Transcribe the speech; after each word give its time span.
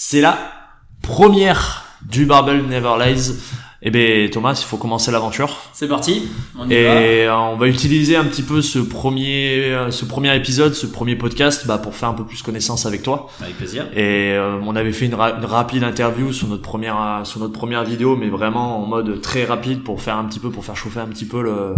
C'est 0.00 0.20
la 0.20 0.38
première 1.02 1.84
du 2.02 2.24
Barbell 2.24 2.64
Never 2.68 2.94
Lies. 3.00 3.32
Eh 3.80 3.92
ben 3.92 4.28
Thomas, 4.28 4.58
il 4.60 4.64
faut 4.66 4.76
commencer 4.76 5.12
l'aventure. 5.12 5.56
C'est 5.72 5.86
parti, 5.86 6.28
on 6.58 6.68
y 6.68 6.74
Et 6.74 7.26
va. 7.26 7.40
on 7.42 7.56
va 7.56 7.68
utiliser 7.68 8.16
un 8.16 8.24
petit 8.24 8.42
peu 8.42 8.60
ce 8.60 8.80
premier, 8.80 9.66
euh, 9.72 9.92
ce 9.92 10.04
premier 10.04 10.34
épisode, 10.34 10.74
ce 10.74 10.84
premier 10.84 11.14
podcast, 11.14 11.64
bah, 11.64 11.78
pour 11.78 11.94
faire 11.94 12.08
un 12.08 12.14
peu 12.14 12.24
plus 12.26 12.42
connaissance 12.42 12.86
avec 12.86 13.04
toi. 13.04 13.28
Avec 13.40 13.56
plaisir. 13.56 13.86
Et 13.94 14.32
euh, 14.32 14.58
on 14.66 14.74
avait 14.74 14.90
fait 14.90 15.06
une, 15.06 15.14
ra- 15.14 15.36
une 15.38 15.44
rapide 15.44 15.84
interview 15.84 16.32
sur 16.32 16.48
notre 16.48 16.62
première, 16.62 17.20
sur 17.22 17.38
notre 17.38 17.52
première 17.52 17.84
vidéo, 17.84 18.16
mais 18.16 18.28
vraiment 18.28 18.82
en 18.82 18.86
mode 18.86 19.20
très 19.20 19.44
rapide 19.44 19.84
pour 19.84 20.02
faire 20.02 20.16
un 20.16 20.24
petit 20.24 20.40
peu, 20.40 20.50
pour 20.50 20.64
faire 20.64 20.76
chauffer 20.76 20.98
un 20.98 21.06
petit 21.06 21.26
peu 21.26 21.40
le, 21.40 21.76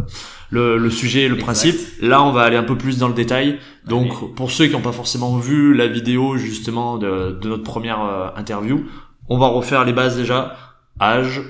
le, 0.49 0.79
le 0.79 0.91
sujet, 0.91 1.25
et 1.25 1.29
le 1.29 1.35
Exact. 1.35 1.45
principe. 1.45 1.77
Là, 2.01 2.23
on 2.23 2.33
va 2.33 2.45
aller 2.45 2.57
un 2.57 2.63
peu 2.65 2.79
plus 2.79 2.97
dans 2.97 3.09
le 3.09 3.15
détail. 3.15 3.59
Donc, 3.87 4.07
Allez. 4.07 4.33
pour 4.37 4.51
ceux 4.51 4.69
qui 4.69 4.73
n'ont 4.73 4.81
pas 4.81 4.93
forcément 4.93 5.37
vu 5.37 5.75
la 5.75 5.87
vidéo 5.87 6.39
justement 6.39 6.97
de, 6.97 7.39
de 7.39 7.49
notre 7.51 7.65
première 7.65 8.01
euh, 8.03 8.29
interview, 8.37 8.87
on 9.29 9.37
va 9.37 9.49
refaire 9.49 9.85
les 9.85 9.93
bases 9.93 10.17
déjà. 10.17 10.57
Âge, 10.99 11.43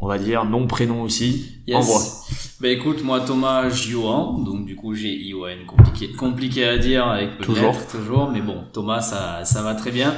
on 0.00 0.06
va 0.08 0.18
dire 0.18 0.44
nom, 0.44 0.66
prénom 0.66 1.02
aussi. 1.02 1.52
Yes. 1.66 1.76
Envoie. 1.76 2.00
Bah 2.60 2.68
écoute, 2.68 3.02
moi 3.04 3.20
Thomas 3.20 3.68
Johan, 3.68 4.38
donc 4.38 4.64
du 4.64 4.76
coup 4.76 4.94
j'ai 4.94 5.12
ION 5.14 5.66
compliqué, 5.66 6.12
compliqué 6.12 6.66
à 6.66 6.78
dire 6.78 7.06
avec 7.06 7.38
Toujours. 7.40 7.74
toujours, 7.88 8.30
mais 8.30 8.40
bon 8.40 8.64
Thomas 8.72 9.00
ça 9.02 9.44
ça 9.44 9.62
va 9.62 9.74
très 9.74 9.90
bien. 9.90 10.14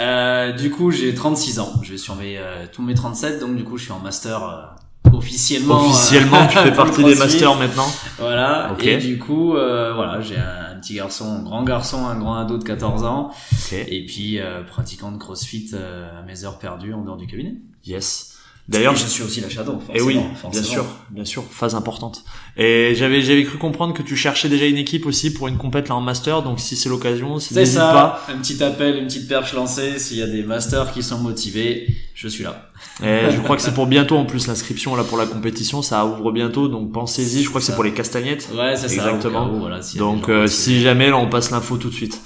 Euh, 0.00 0.52
du 0.52 0.70
coup 0.70 0.90
j'ai 0.90 1.14
36 1.14 1.58
ans, 1.60 1.72
je 1.82 1.92
vais 1.92 1.98
sur 1.98 2.16
mes 2.16 2.38
euh, 2.38 2.66
tous 2.72 2.82
mes 2.82 2.94
37, 2.94 3.40
donc 3.40 3.56
du 3.56 3.64
coup 3.64 3.76
je 3.76 3.84
suis 3.84 3.92
en 3.92 3.98
master 3.98 4.42
euh, 4.42 5.12
officiellement. 5.16 5.82
euh, 5.82 5.86
Officiellement, 5.86 6.46
tu 6.46 6.56
fais 6.58 6.72
partie 6.72 7.04
des 7.04 7.14
masters 7.18 7.56
maintenant. 7.58 7.86
Voilà. 8.18 8.70
Ok. 8.72 8.84
Et 8.86 8.96
du 8.98 9.18
coup 9.18 9.54
euh, 9.56 9.92
voilà 9.94 10.20
j'ai 10.22 10.36
un, 10.36 10.76
petit 10.80 10.94
garçon, 10.94 11.26
un 11.26 11.42
grand 11.42 11.62
garçon, 11.62 12.06
un 12.06 12.18
grand 12.18 12.36
ado 12.36 12.56
de 12.58 12.64
14 12.64 13.04
ans, 13.04 13.30
Ok. 13.52 13.72
et 13.72 14.06
puis 14.06 14.38
euh, 14.40 14.62
pratiquant 14.64 15.12
de 15.12 15.18
CrossFit 15.18 15.70
euh, 15.74 16.20
à 16.20 16.22
mes 16.22 16.44
heures 16.44 16.58
perdues 16.58 16.94
en 16.94 17.02
dehors 17.02 17.16
du 17.18 17.26
cabinet. 17.26 17.54
Yes. 17.84 18.31
D'ailleurs, 18.68 18.94
je 18.96 19.06
suis 19.06 19.22
aussi 19.24 19.40
la 19.40 19.48
Shadow. 19.50 19.80
Et 19.92 20.00
oui, 20.00 20.14
forcément, 20.14 20.28
bien 20.28 20.34
forcément. 20.36 20.64
sûr, 20.66 20.84
bien 21.10 21.24
sûr, 21.24 21.44
phase 21.50 21.74
importante. 21.74 22.24
Et 22.56 22.94
j'avais 22.94 23.20
j'avais 23.20 23.42
cru 23.44 23.58
comprendre 23.58 23.92
que 23.92 24.02
tu 24.02 24.16
cherchais 24.16 24.48
déjà 24.48 24.66
une 24.66 24.76
équipe 24.76 25.04
aussi 25.04 25.32
pour 25.34 25.48
une 25.48 25.58
compète 25.58 25.88
là 25.88 25.96
en 25.96 26.00
master, 26.00 26.42
donc 26.42 26.60
si 26.60 26.76
c'est 26.76 26.88
l'occasion, 26.88 27.38
si 27.40 27.54
C'est 27.54 27.60
n'hésite 27.60 27.78
ça, 27.78 28.20
pas. 28.26 28.32
un 28.32 28.38
petit 28.38 28.62
appel, 28.62 28.96
une 28.96 29.06
petite 29.06 29.28
perche 29.28 29.52
lancée, 29.54 29.98
s'il 29.98 30.18
y 30.18 30.22
a 30.22 30.26
des 30.28 30.44
masters 30.44 30.92
qui 30.92 31.02
sont 31.02 31.18
motivés, 31.18 31.88
je 32.14 32.28
suis 32.28 32.44
là. 32.44 32.70
Et 33.02 33.30
je 33.32 33.40
crois 33.40 33.56
que 33.56 33.62
c'est 33.62 33.74
pour 33.74 33.86
bientôt 33.86 34.16
en 34.16 34.24
plus 34.24 34.46
l'inscription 34.46 34.94
là 34.94 35.02
pour 35.02 35.18
la 35.18 35.26
compétition, 35.26 35.82
ça 35.82 36.06
ouvre 36.06 36.30
bientôt, 36.30 36.68
donc 36.68 36.92
pensez-y. 36.92 37.42
Je 37.42 37.48
crois 37.48 37.60
que 37.60 37.66
c'est 37.66 37.74
pour 37.74 37.84
les 37.84 37.92
castagnettes. 37.92 38.48
Ouais, 38.54 38.76
c'est 38.76 38.88
ça. 38.88 38.94
Exactement. 38.94 39.50
où, 39.50 39.58
voilà, 39.58 39.80
Donc 39.96 40.28
euh, 40.28 40.46
si 40.46 40.80
jamais 40.82 41.10
là 41.10 41.16
on 41.16 41.28
passe 41.28 41.50
l'info 41.50 41.76
tout 41.78 41.88
de 41.90 41.94
suite. 41.94 42.20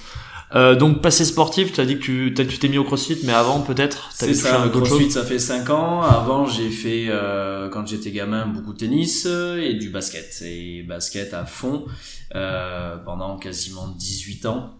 Euh, 0.54 0.76
donc 0.76 1.02
passé 1.02 1.24
sportif, 1.24 1.72
tu 1.72 1.80
as 1.80 1.84
dit 1.86 1.96
que 1.98 2.02
tu 2.02 2.32
tu 2.32 2.58
t'es 2.58 2.68
mis 2.68 2.78
au 2.78 2.84
CrossFit, 2.84 3.18
mais 3.24 3.32
avant 3.32 3.60
peut-être 3.62 4.10
C'est 4.12 4.32
ça, 4.32 4.64
le 4.64 4.70
crossfit, 4.70 5.04
chose. 5.04 5.12
ça 5.14 5.24
fait 5.24 5.40
5 5.40 5.70
ans. 5.70 6.02
Avant, 6.02 6.46
j'ai 6.46 6.70
fait, 6.70 7.06
euh, 7.08 7.68
quand 7.68 7.84
j'étais 7.86 8.12
gamin, 8.12 8.46
beaucoup 8.46 8.72
de 8.72 8.78
tennis 8.78 9.24
euh, 9.26 9.60
et 9.60 9.74
du 9.74 9.90
basket. 9.90 10.42
Et 10.44 10.84
basket 10.84 11.34
à 11.34 11.44
fond 11.46 11.86
euh, 12.36 12.96
pendant 12.98 13.36
quasiment 13.38 13.88
18 13.88 14.46
ans. 14.46 14.74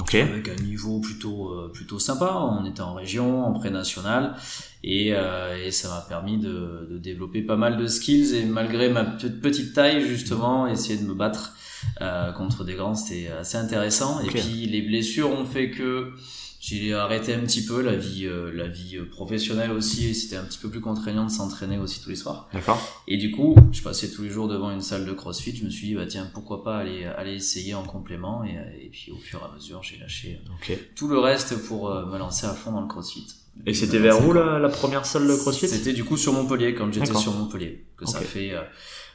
Ok. 0.00 0.14
avec 0.14 0.48
un 0.48 0.54
niveau 0.62 1.00
plutôt 1.00 1.50
euh, 1.50 1.70
plutôt 1.72 1.98
sympa. 1.98 2.32
On 2.34 2.64
était 2.64 2.80
en 2.80 2.94
région, 2.94 3.44
en 3.44 3.52
pré-national, 3.52 4.34
et, 4.82 5.10
euh, 5.12 5.54
et 5.66 5.70
ça 5.70 5.88
m'a 5.88 6.00
permis 6.08 6.38
de, 6.38 6.88
de 6.90 6.98
développer 6.98 7.42
pas 7.42 7.56
mal 7.56 7.76
de 7.76 7.86
skills. 7.86 8.34
Et 8.34 8.44
malgré 8.46 8.88
ma 8.88 9.04
pe- 9.04 9.28
petite 9.28 9.74
taille, 9.74 10.00
justement, 10.04 10.66
essayer 10.66 10.96
de 10.98 11.06
me 11.06 11.12
battre 11.14 11.52
euh, 12.00 12.32
contre 12.32 12.64
des 12.64 12.74
grands, 12.74 12.94
c'était 12.94 13.28
assez 13.28 13.56
intéressant. 13.56 14.20
Et 14.20 14.26
puis 14.28 14.66
les 14.66 14.82
blessures 14.82 15.30
ont 15.30 15.44
fait 15.44 15.70
que 15.70 16.12
j'ai 16.60 16.94
arrêté 16.94 17.34
un 17.34 17.40
petit 17.40 17.64
peu 17.66 17.82
la 17.82 17.96
vie 17.96 18.24
euh, 18.26 18.52
la 18.54 18.68
vie 18.68 18.96
professionnelle 19.10 19.72
aussi. 19.72 20.08
Et 20.10 20.14
c'était 20.14 20.36
un 20.36 20.44
petit 20.44 20.58
peu 20.58 20.68
plus 20.70 20.80
contraignant 20.80 21.26
de 21.26 21.30
s'entraîner 21.30 21.78
aussi 21.78 22.00
tous 22.00 22.10
les 22.10 22.16
soirs. 22.16 22.48
D'accord. 22.52 23.02
Et 23.08 23.16
du 23.16 23.32
coup, 23.32 23.56
je 23.72 23.82
passais 23.82 24.10
tous 24.10 24.22
les 24.22 24.30
jours 24.30 24.46
devant 24.48 24.70
une 24.70 24.80
salle 24.80 25.04
de 25.04 25.12
CrossFit. 25.12 25.56
Je 25.56 25.64
me 25.64 25.70
suis 25.70 25.88
dit, 25.88 25.94
bah 25.94 26.06
tiens, 26.06 26.30
pourquoi 26.32 26.62
pas 26.62 26.78
aller, 26.78 27.04
aller 27.04 27.34
essayer 27.34 27.74
en 27.74 27.82
complément. 27.82 28.44
Et, 28.44 28.84
et 28.84 28.88
puis 28.90 29.10
au 29.10 29.16
fur 29.18 29.40
et 29.40 29.50
à 29.50 29.54
mesure, 29.54 29.82
j'ai 29.82 29.98
lâché 29.98 30.40
Ok. 30.60 30.78
tout 30.94 31.08
le 31.08 31.18
reste 31.18 31.56
pour 31.66 31.90
euh, 31.90 32.06
me 32.06 32.16
lancer 32.18 32.46
à 32.46 32.52
fond 32.54 32.70
dans 32.72 32.80
le 32.80 32.88
CrossFit. 32.88 33.26
Et 33.66 33.74
c'était 33.74 33.98
vers 33.98 34.16
où 34.24 34.32
25 34.32 34.40
ans. 34.40 34.52
la, 34.52 34.58
la 34.60 34.68
première 34.70 35.04
salle 35.04 35.26
de 35.28 35.34
CrossFit? 35.36 35.68
C'était 35.68 35.92
du 35.92 36.04
coup 36.04 36.16
sur 36.16 36.32
Montpellier, 36.32 36.74
quand 36.74 36.90
j'étais 36.92 37.12
sur 37.14 37.32
Montpellier. 37.34 37.84
Que 37.98 38.06
ça 38.06 38.20
fait 38.20 38.52
euh, 38.52 38.62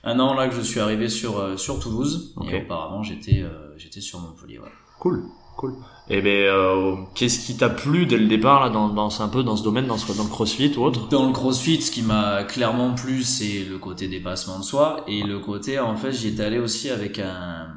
un 0.04 0.20
an 0.20 0.34
là 0.34 0.48
que 0.48 0.56
je 0.56 0.62
suis 0.62 0.80
arrivé 0.80 1.10
sur 1.10 1.38
euh, 1.38 1.58
sur 1.58 1.80
Toulouse. 1.80 2.34
Ok. 2.38 2.52
Et 2.52 2.62
auparavant, 2.64 3.04
j'étais 3.04 3.42
euh, 3.42 3.78
j'étais 3.78 4.02
sur 4.02 4.20
Montpellier. 4.20 4.60
Ouais. 4.60 4.72
Cool, 5.00 5.24
cool. 5.58 5.76
Et 6.10 6.22
ben, 6.22 6.30
euh, 6.30 6.96
qu'est-ce 7.14 7.46
qui 7.46 7.58
t'a 7.58 7.70
plu 7.70 8.06
dès 8.06 8.18
le 8.18 8.28
départ 8.28 8.62
là, 8.62 8.70
dans, 8.70 8.88
dans 8.90 9.22
un 9.22 9.28
peu 9.28 9.44
dans 9.44 9.56
ce 9.58 9.64
domaine, 9.64 9.86
dans, 9.86 9.98
ce, 9.98 10.12
dans 10.16 10.24
le 10.24 10.30
CrossFit 10.30 10.74
ou 10.78 10.84
autre? 10.84 11.10
Dans 11.10 11.28
le 11.28 11.34
CrossFit, 11.34 11.82
ce 11.82 11.92
qui 11.92 12.02
m'a 12.02 12.44
clairement 12.46 12.94
plu, 12.96 13.24
c'est 13.24 13.66
le 13.70 13.78
côté 13.78 14.08
dépassement 14.08 14.58
de 14.60 14.64
soi 14.64 15.04
et 15.08 15.22
le 15.22 15.40
côté, 15.40 15.80
en 15.80 15.98
fait, 15.98 16.14
j'y 16.14 16.30
étais 16.30 16.44
allé 16.44 16.60
aussi 16.60 16.90
avec 16.90 17.20
un 17.20 17.68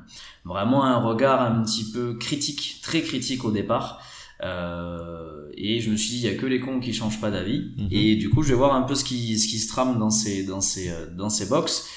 vraiment 0.45 0.85
un 0.85 0.97
regard 0.97 1.43
un 1.43 1.63
petit 1.63 1.91
peu 1.91 2.15
critique, 2.15 2.81
très 2.83 3.03
critique 3.03 3.45
au 3.45 3.51
départ. 3.51 4.01
Euh, 4.43 5.51
et 5.57 5.81
je 5.81 5.91
me 5.91 5.97
suis 5.97 6.11
dit, 6.11 6.17
il 6.19 6.25
y 6.25 6.29
a 6.29 6.35
que 6.35 6.47
les 6.47 6.61
cons 6.61 6.81
qui 6.81 6.93
changent 6.93 7.21
pas 7.21 7.31
d'avis. 7.31 7.71
Mhm. 7.77 7.89
Et 7.91 8.17
du 8.17 8.31
coup, 8.31 8.43
je 8.43 8.51
vais 8.51 8.55
voir 8.55 8.75
un 8.75 8.83
peu 8.83 8.95
ce 8.95 9.05
qui 9.05 9.39
ce 9.39 9.49
qui 9.49 9.59
se 9.59 9.69
trame 9.69 9.99
dans 9.99 10.11
ces 10.11 10.45
dans 10.45 10.61
ces 10.61 10.91
euh, 10.91 11.07
dans 11.17 11.31
ces 11.31 11.47
box. 11.47 11.89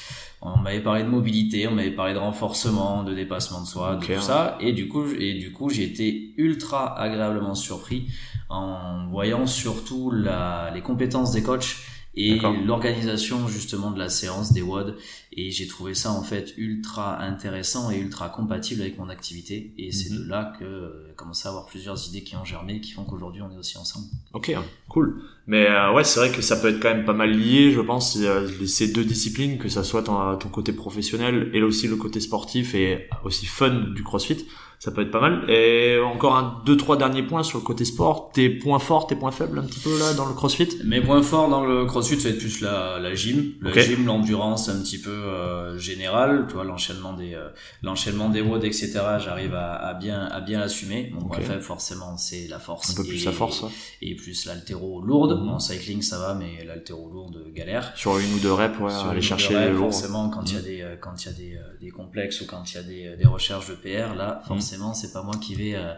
On 0.46 0.58
m'avait 0.58 0.82
parlé 0.82 1.04
de 1.04 1.08
mobilité, 1.08 1.70
on 1.70 1.72
m'avait 1.72 1.92
parlé 1.92 2.14
de 2.14 2.20
renforcement, 2.20 3.04
de 3.04 3.14
dépassement 3.14 3.62
de 3.62 3.66
soi, 3.66 3.96
de 3.96 4.06
tout 4.06 4.12
ouais. 4.12 4.20
ça. 4.20 4.58
Et 4.60 4.74
du 4.74 4.90
coup, 4.90 5.06
et 5.18 5.36
du 5.36 5.54
coup, 5.54 5.70
j'ai 5.70 5.84
été 5.84 6.34
ultra 6.36 7.00
agréablement 7.00 7.56
surpris 7.56 8.08
en 8.50 9.08
voyant 9.08 9.48
surtout 9.48 10.12
la, 10.12 10.70
les 10.76 10.82
compétences 10.82 11.32
des 11.32 11.44
coachs 11.44 11.78
et 12.16 12.40
l'organisation 12.66 13.48
justement 13.48 13.90
de 13.92 13.98
la 13.98 14.08
séance 14.10 14.54
des 14.54 14.62
WOD 14.62 14.96
et 15.36 15.50
j'ai 15.50 15.66
trouvé 15.68 15.96
ça 15.96 16.12
en 16.12 16.22
fait 16.22 16.54
ultra 16.58 17.20
intéressant 17.24 17.90
et 17.90 17.98
ultra 17.98 18.30
compatible 18.30 18.82
avec 18.82 19.00
mon 19.00 19.10
activité 19.10 19.74
et 19.80 19.92
c'est 19.92 20.12
Mhm. 20.12 20.26
de 20.26 20.30
là 20.30 20.54
que 20.60 20.64
euh, 20.64 21.08
j'ai 21.08 21.14
commencé 21.16 21.48
à 21.48 21.50
avoir 21.50 21.66
plusieurs 21.66 22.08
idées 22.08 22.24
qui 22.24 22.36
ont 22.36 22.46
germé 22.46 22.82
qui 22.82 22.92
font 22.92 23.04
qu'aujourd'hui 23.04 23.42
on 23.42 23.52
est 23.52 23.58
aussi 23.58 23.78
ensemble. 23.80 24.06
Ok, 24.34 24.50
hein, 24.50 24.64
cool. 24.90 25.24
Mais 25.48 25.68
euh, 25.68 25.92
ouais, 25.94 26.04
c'est 26.04 26.20
vrai 26.20 26.32
que 26.32 26.42
ça 26.42 26.56
peut 26.58 26.70
être 26.70 26.80
quand 26.80 26.94
même 26.94 27.06
pas 27.06 27.14
mal 27.14 27.32
lié, 27.32 27.72
je 27.72 27.82
pense, 27.82 28.18
euh, 28.22 28.48
ces 28.66 28.94
deux 28.94 29.04
disciplines, 29.04 29.58
que 29.58 29.68
ça 29.70 29.84
soit 29.84 30.04
ton, 30.04 30.38
ton 30.38 30.50
côté 30.50 30.72
professionnel 30.72 31.50
et 31.54 31.62
aussi 31.64 31.88
le 31.88 31.96
côté 31.96 32.20
sportif 32.20 32.76
et 32.76 33.08
aussi 33.24 33.46
fun 33.46 33.72
du 33.96 34.04
CrossFit, 34.04 34.46
ça 34.84 34.92
peut 34.92 35.02
être 35.02 35.12
pas 35.12 35.22
mal. 35.22 35.50
Et 35.50 35.98
encore 36.00 36.36
un, 36.36 36.62
deux, 36.66 36.76
trois 36.76 36.98
derniers 36.98 37.24
points 37.24 37.42
sur 37.44 37.58
le 37.60 37.64
côté 37.64 37.86
sport, 37.86 38.32
tes 38.34 38.50
points 38.50 38.80
forts, 38.80 39.08
tes 39.08 39.16
points 39.16 39.32
faibles 39.32 39.58
un 39.60 39.64
petit 39.64 39.80
peu 39.80 39.98
là 39.98 40.14
dans 40.14 40.26
le 40.26 40.34
CrossFit? 40.34 40.68
Mes 40.84 41.00
points 41.00 41.22
forts 41.24 41.48
dans 41.50 41.64
le 41.66 41.86
crossfit, 41.86 42.20
ça 42.20 42.28
va 42.28 42.36
être 42.36 42.40
plus 42.42 42.60
la, 42.60 43.00
la 43.00 43.16
gym, 43.16 43.54
la 43.62 43.72
gym, 43.72 44.06
l'endurance 44.06 44.68
un 44.68 44.82
petit 44.82 45.00
peu 45.00 45.10
euh, 45.10 45.78
générale, 45.78 46.46
tu 46.50 46.56
vois, 46.56 46.66
l'enchaînement 46.66 47.14
des 47.14 47.34
euh, 47.34 47.48
l'enchaînement 47.82 48.28
des 48.30 48.42
WOD, 48.42 48.66
etc. 48.66 48.92
J'arrive 49.24 49.54
à, 49.56 49.74
à 49.76 49.94
bien 49.94 50.26
à 50.26 50.42
bien 50.42 50.60
l'assumer. 50.60 51.12
Mon 51.14 51.22
point 51.28 51.40
faible, 51.40 51.62
forcément, 51.62 52.18
c'est 52.18 52.48
la 52.50 52.60
force. 52.60 52.92
Un 52.92 52.96
peu 52.96 53.08
plus 53.08 53.22
et, 53.22 53.26
la 53.26 53.32
force, 53.32 53.62
ouais. 53.64 53.70
et 54.02 54.16
plus 54.16 54.46
l'altéro 54.46 55.02
lourde. 55.02 55.32
En 55.48 55.60
cycling, 55.60 56.02
ça 56.02 56.20
va, 56.20 56.34
mais 56.34 56.66
l'altéro 56.66 57.10
lourde 57.10 57.42
galère. 57.54 57.94
Sur 57.96 58.18
une 58.18 58.34
ou 58.34 58.40
deux 58.40 58.52
reps, 58.52 58.78
ouais, 58.80 58.90
Sur 58.92 59.06
aller 59.06 59.16
le 59.16 59.22
chercher 59.22 59.70
lourds. 59.70 59.92
forcément 59.94 60.30
quand 60.30 60.44
il 60.52 60.56
y 60.56 60.58
a 60.58 60.60
Mhm. 60.60 60.66
des 60.66 60.82
euh, 60.82 60.96
quand 61.00 61.16
il 61.24 61.26
y 61.28 61.30
a 61.30 61.34
des, 61.34 61.56
euh, 61.56 61.78
des 61.80 61.90
complexes 61.92 62.42
ou 62.42 62.46
quand 62.46 62.64
il 62.72 62.76
y 62.76 62.78
a 62.80 62.84
des, 62.84 63.08
euh, 63.08 63.16
des 63.18 63.26
recherches 63.28 63.70
de 63.70 63.76
PR 63.76 64.16
là 64.16 64.42
Mhm. 64.42 64.48
Forcément 64.74 64.94
c'est 64.94 65.12
pas 65.14 65.24
moi 65.24 65.36
qui 65.42 65.56
vais 65.56 65.76
euh, 65.76 65.94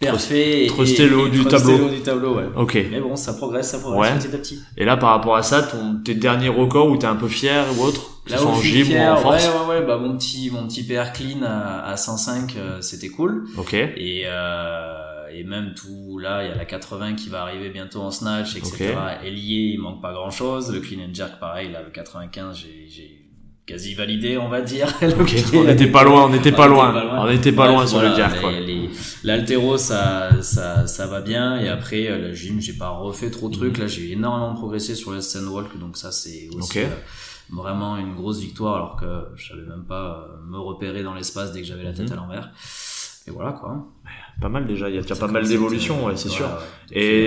et- 0.00 0.66
truster 0.68 1.04
et- 1.04 1.08
le 1.08 1.16
haut 1.18 1.26
et 1.26 1.30
du 1.30 1.44
tableau. 1.44 1.78
le 1.78 1.84
haut 1.84 1.88
du 1.88 2.00
tableau 2.00 2.34
ouais. 2.36 2.44
Ok. 2.56 2.78
mais 2.90 3.00
bon 3.00 3.16
ça 3.16 3.32
progresse 3.34 3.70
ça 3.70 3.78
progresse 3.78 4.12
Ouais. 4.12 4.18
petit 4.18 4.34
à 4.34 4.38
petit 4.38 4.60
Et 4.76 4.84
là, 4.84 4.96
par 4.96 5.10
rapport 5.10 5.36
à 5.36 5.42
ça, 5.42 5.62
ton, 5.62 5.96
tes 6.04 6.14
derniers 6.14 6.48
records 6.48 6.88
où 6.90 6.96
t'es 6.96 7.06
un 7.06 7.16
peu 7.16 7.28
fier 7.28 7.64
ou 7.78 7.82
autre, 7.82 8.22
que 8.24 8.30
ce 8.30 8.34
là 8.36 8.40
soit 8.42 8.50
où 8.50 8.54
en 8.54 8.60
gym 8.60 8.92
ou 8.92 8.98
en 9.00 9.16
force. 9.16 9.46
ouais 9.46 9.52
ouais 9.52 9.66
ouais 9.80 9.86
bah 9.86 9.96
mon 9.98 10.16
petit 10.16 10.50
mon 10.50 10.66
petit 10.66 10.82
PR 10.84 11.12
clean 11.12 11.42
à, 11.44 11.84
à 11.86 11.96
105 11.96 12.54
euh, 12.56 12.80
c'était 12.82 13.08
cool 13.08 13.46
Ok. 13.56 13.72
et 13.74 14.22
euh, 14.26 15.28
et 15.32 15.44
même 15.44 15.74
tout 15.74 16.18
là 16.18 16.44
il 16.44 16.48
y 16.48 16.52
a 16.52 16.56
la 16.56 16.64
80 16.64 17.14
qui 17.14 17.28
va 17.28 17.42
arriver 17.42 17.70
bientôt 17.70 18.00
en 18.02 18.10
snatch 18.10 18.56
etc 18.56 18.72
Ok. 18.74 19.24
est 19.26 19.30
lié 19.30 19.72
il 19.74 19.78
manque 19.80 20.00
pas 20.02 20.12
grand 20.12 20.30
chose 20.30 20.72
le 20.72 20.80
clean 20.80 21.00
and 21.08 21.14
jerk 21.14 21.38
pareil 21.40 21.70
là 21.72 21.82
le 21.82 21.90
95 21.90 22.56
j'ai 22.56 22.86
j'ai 22.88 23.25
quasi 23.66 23.94
validé 23.94 24.38
on 24.38 24.48
va 24.48 24.60
dire 24.62 24.86
On 25.54 25.64
n'était 25.64 25.88
pas 25.90 26.04
loin, 26.04 26.24
on 26.26 26.28
n'était 26.28 26.52
pas 26.52 26.68
loin. 26.68 26.94
On 27.18 27.26
n'était 27.28 27.52
pas 27.52 27.64
Bref, 27.66 27.74
loin 27.76 27.86
sur 27.86 27.98
voilà, 27.98 28.10
le 28.10 28.16
jack, 28.16 28.40
quoi. 28.40 28.52
L'altéro, 29.24 29.76
ça, 29.76 30.40
ça, 30.42 30.86
ça 30.86 31.06
va 31.08 31.20
bien. 31.20 31.58
Et 31.60 31.68
après, 31.68 32.06
euh, 32.08 32.18
la 32.28 32.32
gym, 32.32 32.60
j'ai 32.60 32.74
pas 32.74 32.90
refait 32.90 33.30
trop 33.30 33.48
de 33.48 33.54
trucs. 33.56 33.78
Là, 33.78 33.86
j'ai 33.88 34.12
énormément 34.12 34.54
progressé 34.54 34.94
sur 34.94 35.10
le 35.10 35.20
stand 35.20 35.46
walk. 35.48 35.76
Donc 35.78 35.96
ça, 35.96 36.12
c'est 36.12 36.48
aussi 36.56 36.78
euh, 36.80 36.86
vraiment 37.50 37.96
une 37.96 38.14
grosse 38.14 38.38
victoire. 38.38 38.76
Alors 38.76 38.96
que 38.96 39.26
je 39.36 39.48
savais 39.48 39.62
même 39.68 39.84
pas 39.84 40.28
euh, 40.30 40.50
me 40.50 40.58
repérer 40.58 41.02
dans 41.02 41.14
l'espace 41.14 41.52
dès 41.52 41.60
que 41.62 41.66
j'avais 41.66 41.84
la 41.84 41.92
tête 41.92 42.06
Mhm. 42.08 42.12
à 42.12 42.16
l'envers. 42.16 42.50
et 43.26 43.30
voilà 43.32 43.52
quoi 43.52 43.84
pas 44.40 44.48
mal 44.48 44.66
déjà, 44.66 44.88
il 44.90 44.94
y 44.96 44.98
a 44.98 45.02
déjà 45.02 45.16
pas 45.16 45.28
mal 45.28 45.42
comme 45.42 45.50
d'évolution, 45.50 45.94
c'était- 45.94 46.06
ouais, 46.06 46.16
c'est 46.16 46.28
ouais, 46.28 46.34
sûr. 46.34 46.46
ouais. 46.46 46.52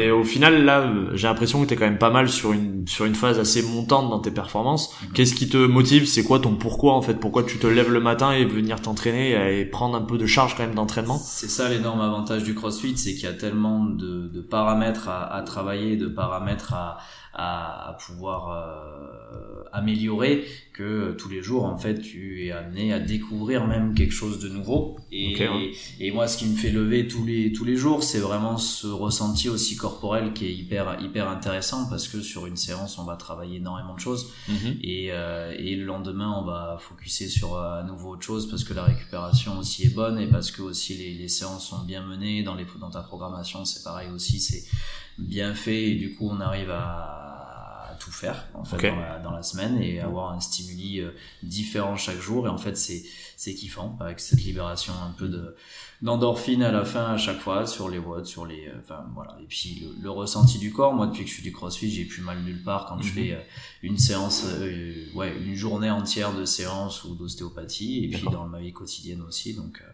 Et 0.05 0.11
au 0.11 0.23
final, 0.23 0.63
là, 0.63 0.91
j'ai 1.15 1.27
l'impression 1.27 1.61
que 1.63 1.67
t'es 1.67 1.75
quand 1.75 1.85
même 1.85 1.97
pas 1.97 2.11
mal 2.11 2.29
sur 2.29 2.53
une 2.53 2.87
sur 2.87 3.05
une 3.05 3.15
phase 3.15 3.39
assez 3.39 3.61
montante 3.61 4.09
dans 4.09 4.19
tes 4.19 4.31
performances. 4.31 4.93
Mhm. 5.01 5.13
Qu'est-ce 5.13 5.33
qui 5.35 5.49
te 5.49 5.57
motive? 5.57 6.05
C'est 6.05 6.23
quoi 6.23 6.39
ton 6.39 6.55
pourquoi 6.55 6.93
en 6.93 7.01
fait? 7.01 7.15
Pourquoi 7.15 7.43
tu 7.43 7.57
te 7.57 7.67
lèves 7.67 7.91
le 7.91 7.99
matin 7.99 8.31
et 8.31 8.45
venir 8.45 8.79
t'entraîner 8.81 9.59
et 9.59 9.65
prendre 9.65 9.95
un 9.97 10.01
peu 10.01 10.17
de 10.17 10.25
charge 10.25 10.55
quand 10.55 10.63
même 10.63 10.75
d'entraînement? 10.75 11.17
C'est 11.17 11.49
ça 11.49 11.67
l'énorme 11.69 12.01
avantage 12.01 12.43
du 12.43 12.53
CrossFit, 12.55 12.97
c'est 12.97 13.13
qu'il 13.15 13.23
y 13.23 13.27
a 13.27 13.33
tellement 13.33 13.83
de, 13.85 14.27
de 14.29 14.41
paramètres 14.41 15.09
à, 15.09 15.33
à 15.35 15.41
travailler, 15.41 15.97
de 15.97 16.07
paramètres 16.07 16.73
à, 16.73 16.97
à, 17.33 17.89
à 17.89 17.93
pouvoir 17.93 18.49
euh, 18.51 19.63
améliorer 19.73 20.45
que 20.73 20.83
euh, 20.83 21.15
tous 21.17 21.29
les 21.29 21.41
jours 21.43 21.65
en 21.65 21.77
fait 21.77 21.99
tu 21.99 22.45
es 22.45 22.51
amené 22.51 22.93
à 22.93 22.99
découvrir 22.99 23.67
même 23.67 23.93
quelque 23.93 24.13
chose 24.13 24.39
de 24.39 24.47
nouveau. 24.49 24.97
Et 25.11 26.11
moi 26.13 26.27
ce 26.27 26.37
qui 26.37 26.45
me 26.47 26.55
fait 26.55 26.68
lever 26.71 27.07
tous 27.07 27.25
les 27.25 27.51
tous 27.51 27.63
les 27.63 27.75
jours, 27.75 28.03
c'est 28.03 28.19
vraiment 28.19 28.57
ce 28.57 28.87
ressenti 28.87 29.49
aussi 29.49 29.75
corporel 29.75 30.33
qui 30.33 30.45
est 30.45 30.53
hyper 30.53 30.99
hyper 31.01 31.27
intéressant 31.29 31.87
parce 31.89 32.07
que 32.07 32.21
sur 32.21 32.45
une 32.45 32.57
séance 32.57 32.97
on 32.97 33.03
va 33.03 33.15
travailler 33.15 33.57
énormément 33.57 33.95
de 33.95 33.99
choses. 33.99 34.31
Et, 34.81 35.09
euh, 35.11 35.53
et 35.57 35.75
le 35.75 35.85
lendemain, 35.85 36.33
on 36.37 36.43
va 36.43 36.77
focuser 36.79 37.27
sur 37.27 37.55
euh, 37.55 37.81
à 37.81 37.83
nouveau 37.83 38.11
autre 38.11 38.23
chose 38.23 38.49
parce 38.49 38.63
que 38.63 38.73
la 38.73 38.83
récupération 38.83 39.57
aussi 39.57 39.83
est 39.85 39.93
bonne 39.93 40.19
et 40.19 40.27
parce 40.27 40.51
que 40.51 40.61
aussi 40.61 40.95
les, 40.95 41.13
les 41.13 41.29
séances 41.29 41.67
sont 41.67 41.83
bien 41.83 42.05
menées. 42.05 42.43
Dans 42.43 42.55
les 42.55 42.65
dans 42.79 42.89
ta 42.89 43.01
programmation, 43.01 43.65
c'est 43.65 43.83
pareil 43.83 44.09
aussi, 44.09 44.39
c'est 44.39 44.63
bien 45.17 45.53
fait 45.53 45.91
et 45.91 45.95
du 45.95 46.15
coup 46.15 46.29
on 46.29 46.39
arrive 46.39 46.71
à, 46.71 47.25
tout 47.99 48.11
faire 48.11 48.47
en 48.53 48.63
fait 48.63 48.89
dans, 48.89 48.95
la, 48.95 49.19
dans 49.19 49.31
la 49.31 49.43
semaine 49.43 49.77
et 49.81 49.99
avoir 49.99 50.31
un 50.31 50.39
stimuli 50.39 51.01
euh, 51.01 51.11
différent 51.43 51.97
chaque 51.97 52.19
jour. 52.21 52.47
Et 52.47 52.49
en 52.49 52.57
fait 52.57 52.77
c'est 52.77 53.03
c'est 53.35 53.53
kiffant 53.53 53.97
avec 53.99 54.19
cette 54.19 54.41
libération 54.43 54.93
un 54.93 55.11
peu 55.11 55.27
de 55.27 55.55
d'endorphine 56.01 56.63
à 56.63 56.71
la 56.71 56.85
fin 56.85 57.05
à 57.13 57.17
chaque 57.17 57.39
fois 57.39 57.65
sur 57.67 57.89
les 57.89 57.97
watts 57.97 58.25
sur 58.25 58.45
les 58.45 58.67
euh, 58.67 58.79
enfin 58.81 59.05
voilà 59.13 59.37
et 59.41 59.45
puis 59.47 59.81
le, 59.81 60.01
le 60.01 60.09
ressenti 60.09 60.57
du 60.57 60.71
corps 60.71 60.93
moi 60.93 61.07
depuis 61.07 61.23
que 61.23 61.29
je 61.29 61.33
suis 61.35 61.43
du 61.43 61.51
crossfit 61.51 61.91
j'ai 61.91 62.05
plus 62.05 62.21
mal 62.21 62.41
nulle 62.43 62.63
part 62.63 62.85
quand 62.87 63.01
je 63.01 63.07
Mhm. 63.09 63.13
fais 63.13 63.31
euh, 63.33 63.39
une 63.83 63.97
séance 63.97 64.45
euh, 64.47 65.05
ouais 65.13 65.35
une 65.45 65.55
journée 65.55 65.89
entière 65.91 66.33
de 66.33 66.45
séance 66.45 67.03
ou 67.03 67.15
d'ostéopathie 67.15 68.05
et 68.05 68.07
puis 68.09 68.27
dans 68.31 68.47
ma 68.47 68.59
vie 68.61 68.71
quotidienne 68.71 69.21
aussi 69.21 69.53
donc 69.55 69.81
euh, 69.81 69.91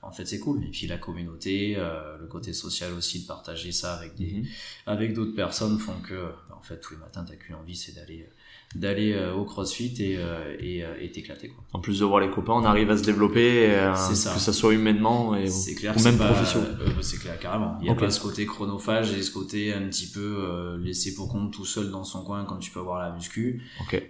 en 0.00 0.10
fait 0.10 0.24
c'est 0.24 0.38
cool 0.40 0.64
et 0.64 0.68
puis 0.70 0.86
la 0.86 0.96
communauté 0.96 1.74
euh, 1.76 2.16
le 2.18 2.26
côté 2.26 2.54
social 2.54 2.92
aussi 2.94 3.20
de 3.22 3.26
partager 3.26 3.72
ça 3.72 3.94
avec 3.94 4.14
des 4.16 4.32
Mhm. 4.32 4.46
avec 4.86 5.12
d'autres 5.12 5.34
personnes 5.36 5.78
font 5.78 6.00
que 6.02 6.30
en 6.62 6.64
fait 6.64 6.80
tous 6.80 6.94
les 6.94 7.00
matins 7.00 7.24
t'as 7.28 7.34
qu'une 7.34 7.56
envie 7.56 7.74
c'est 7.74 7.92
d'aller 7.96 8.28
d'aller 8.76 9.12
euh, 9.12 9.34
au 9.34 9.44
crossfit 9.44 9.92
et 9.98 10.16
euh, 10.16 10.56
et 10.60 10.84
euh, 10.84 10.94
et 11.00 11.10
t'éclater 11.10 11.48
quoi 11.48 11.64
En 11.72 11.80
plus 11.80 11.98
de 11.98 12.04
voir 12.04 12.20
les 12.20 12.30
copains, 12.30 12.52
on 12.54 12.64
arrive 12.64 12.90
à 12.90 12.96
se 12.96 13.02
développer, 13.02 13.68
ça. 13.96 14.32
que 14.32 14.40
ça 14.40 14.52
soit 14.52 14.72
humainement 14.72 15.34
et 15.36 15.48
clair 15.76 15.94
ou 15.96 16.02
même 16.02 16.16
professionnel. 16.16 16.76
euh, 16.80 16.88
c'est 17.02 17.18
clair 17.18 17.38
carrément 17.38 17.76
il 17.82 17.88
y 17.88 17.90
a 17.90 17.94
pas 17.94 18.10
ce 18.10 18.20
côté 18.20 18.46
chronophage 18.46 19.12
et 19.12 19.22
ce 19.22 19.30
côté 19.32 19.74
un 19.74 19.82
petit 19.88 20.06
peu 20.06 20.20
euh, 20.48 20.78
laissé 20.78 21.14
pour 21.14 21.28
compte 21.28 21.52
tout 21.52 21.66
seul 21.66 21.90
dans 21.90 22.04
son 22.04 22.22
coin 22.24 22.44
quand 22.44 22.58
tu 22.58 22.70
peux 22.70 22.80
avoir 22.80 22.98
la 23.00 23.10
muscu 23.12 23.62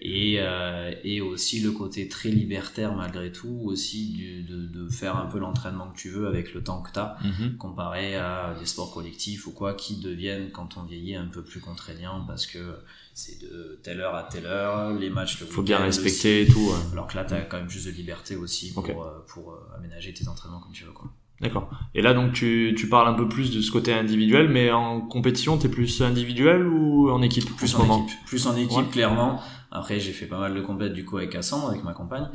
et 0.03 0.37
euh, 0.39 0.93
et 1.03 1.21
aussi 1.21 1.61
le 1.61 1.73
côté 1.73 2.07
très 2.09 2.29
libertaire 2.29 2.95
malgré 2.95 3.33
tout 3.33 3.61
aussi 3.65 4.11
du, 4.13 4.43
de 4.43 4.67
de 4.67 4.89
faire 4.89 5.17
un 5.17 5.27
peu 5.27 5.39
l'entraînement 5.39 5.89
que 5.91 5.97
tu 5.99 6.09
veux 6.11 6.27
avec 6.29 6.55
le 6.55 6.63
temps 6.63 6.83
que 6.83 6.93
t'as 6.93 7.17
Mhm. 7.25 7.57
comparé 7.57 8.15
à 8.17 8.55
des 8.59 8.67
sports 8.67 8.93
collectifs 8.93 9.47
ou 9.47 9.53
quoi 9.53 9.75
qui 9.75 9.97
deviennent 10.01 10.51
quand 10.51 10.77
on 10.77 10.83
vieillit 10.85 11.17
un 11.17 11.27
peu 11.27 11.43
plus 11.43 11.61
contraignants 11.61 12.25
parce 12.27 12.42
que 12.47 12.77
c'est 13.15 13.41
de 13.43 13.79
telle 13.83 14.01
heure 14.01 14.15
à 14.15 14.23
telle 14.25 14.47
heure 14.47 14.93
les 14.95 15.11
matchs 15.11 15.41
le 15.41 15.47
Faut 15.47 15.63
bien 15.63 15.79
respecter 15.79 16.43
et 16.43 16.47
tout. 16.47 16.59
ouais. 16.61 16.93
alors 16.93 17.07
que 17.07 17.17
là 17.17 17.25
t'as 17.25 17.41
quand 17.43 17.59
même 17.59 17.67
plus 17.67 17.85
de 17.85 17.91
liberté 17.91 18.37
aussi 18.37 18.73
pour 18.73 18.87
euh, 18.87 19.25
pour 19.29 19.53
euh, 19.53 19.77
aménager 19.77 20.13
tes 20.15 20.27
entraînements 20.29 20.61
comme 20.61 20.73
tu 20.73 20.85
veux 20.85 20.93
quoi 20.93 21.11
D'accord. 21.41 21.69
Et 21.97 22.03
là 22.03 22.15
donc 22.15 22.33
tu 22.35 22.73
tu 22.79 22.89
parles 22.89 23.09
un 23.09 23.15
peu 23.15 23.29
plus 23.29 23.51
de 23.51 23.61
ce 23.61 23.73
côté 23.73 23.93
individuel, 23.93 24.49
mais 24.49 24.71
en 24.71 25.01
compétition 25.01 25.59
t'es 25.59 25.69
plus 25.69 26.01
individuel 26.01 26.67
ou 26.67 27.11
en 27.11 27.21
équipe 27.21 27.55
plus 27.57 27.75
en 27.75 27.79
moment? 27.81 28.05
équipe 28.07 28.19
plus 28.27 28.47
en 28.47 28.57
équipe 28.57 28.77
Ouais. 28.79 28.85
clairement 28.93 29.41
après 29.73 29.99
j'ai 29.99 30.13
fait 30.13 30.27
pas 30.27 30.39
mal 30.39 30.55
de 30.55 30.61
compètes 30.61 30.93
du 30.93 31.05
coup 31.05 31.17
avec 31.17 31.31
Cassandre 31.31 31.71
avec 31.71 31.83
ma 31.83 31.95
compagne 31.95 32.29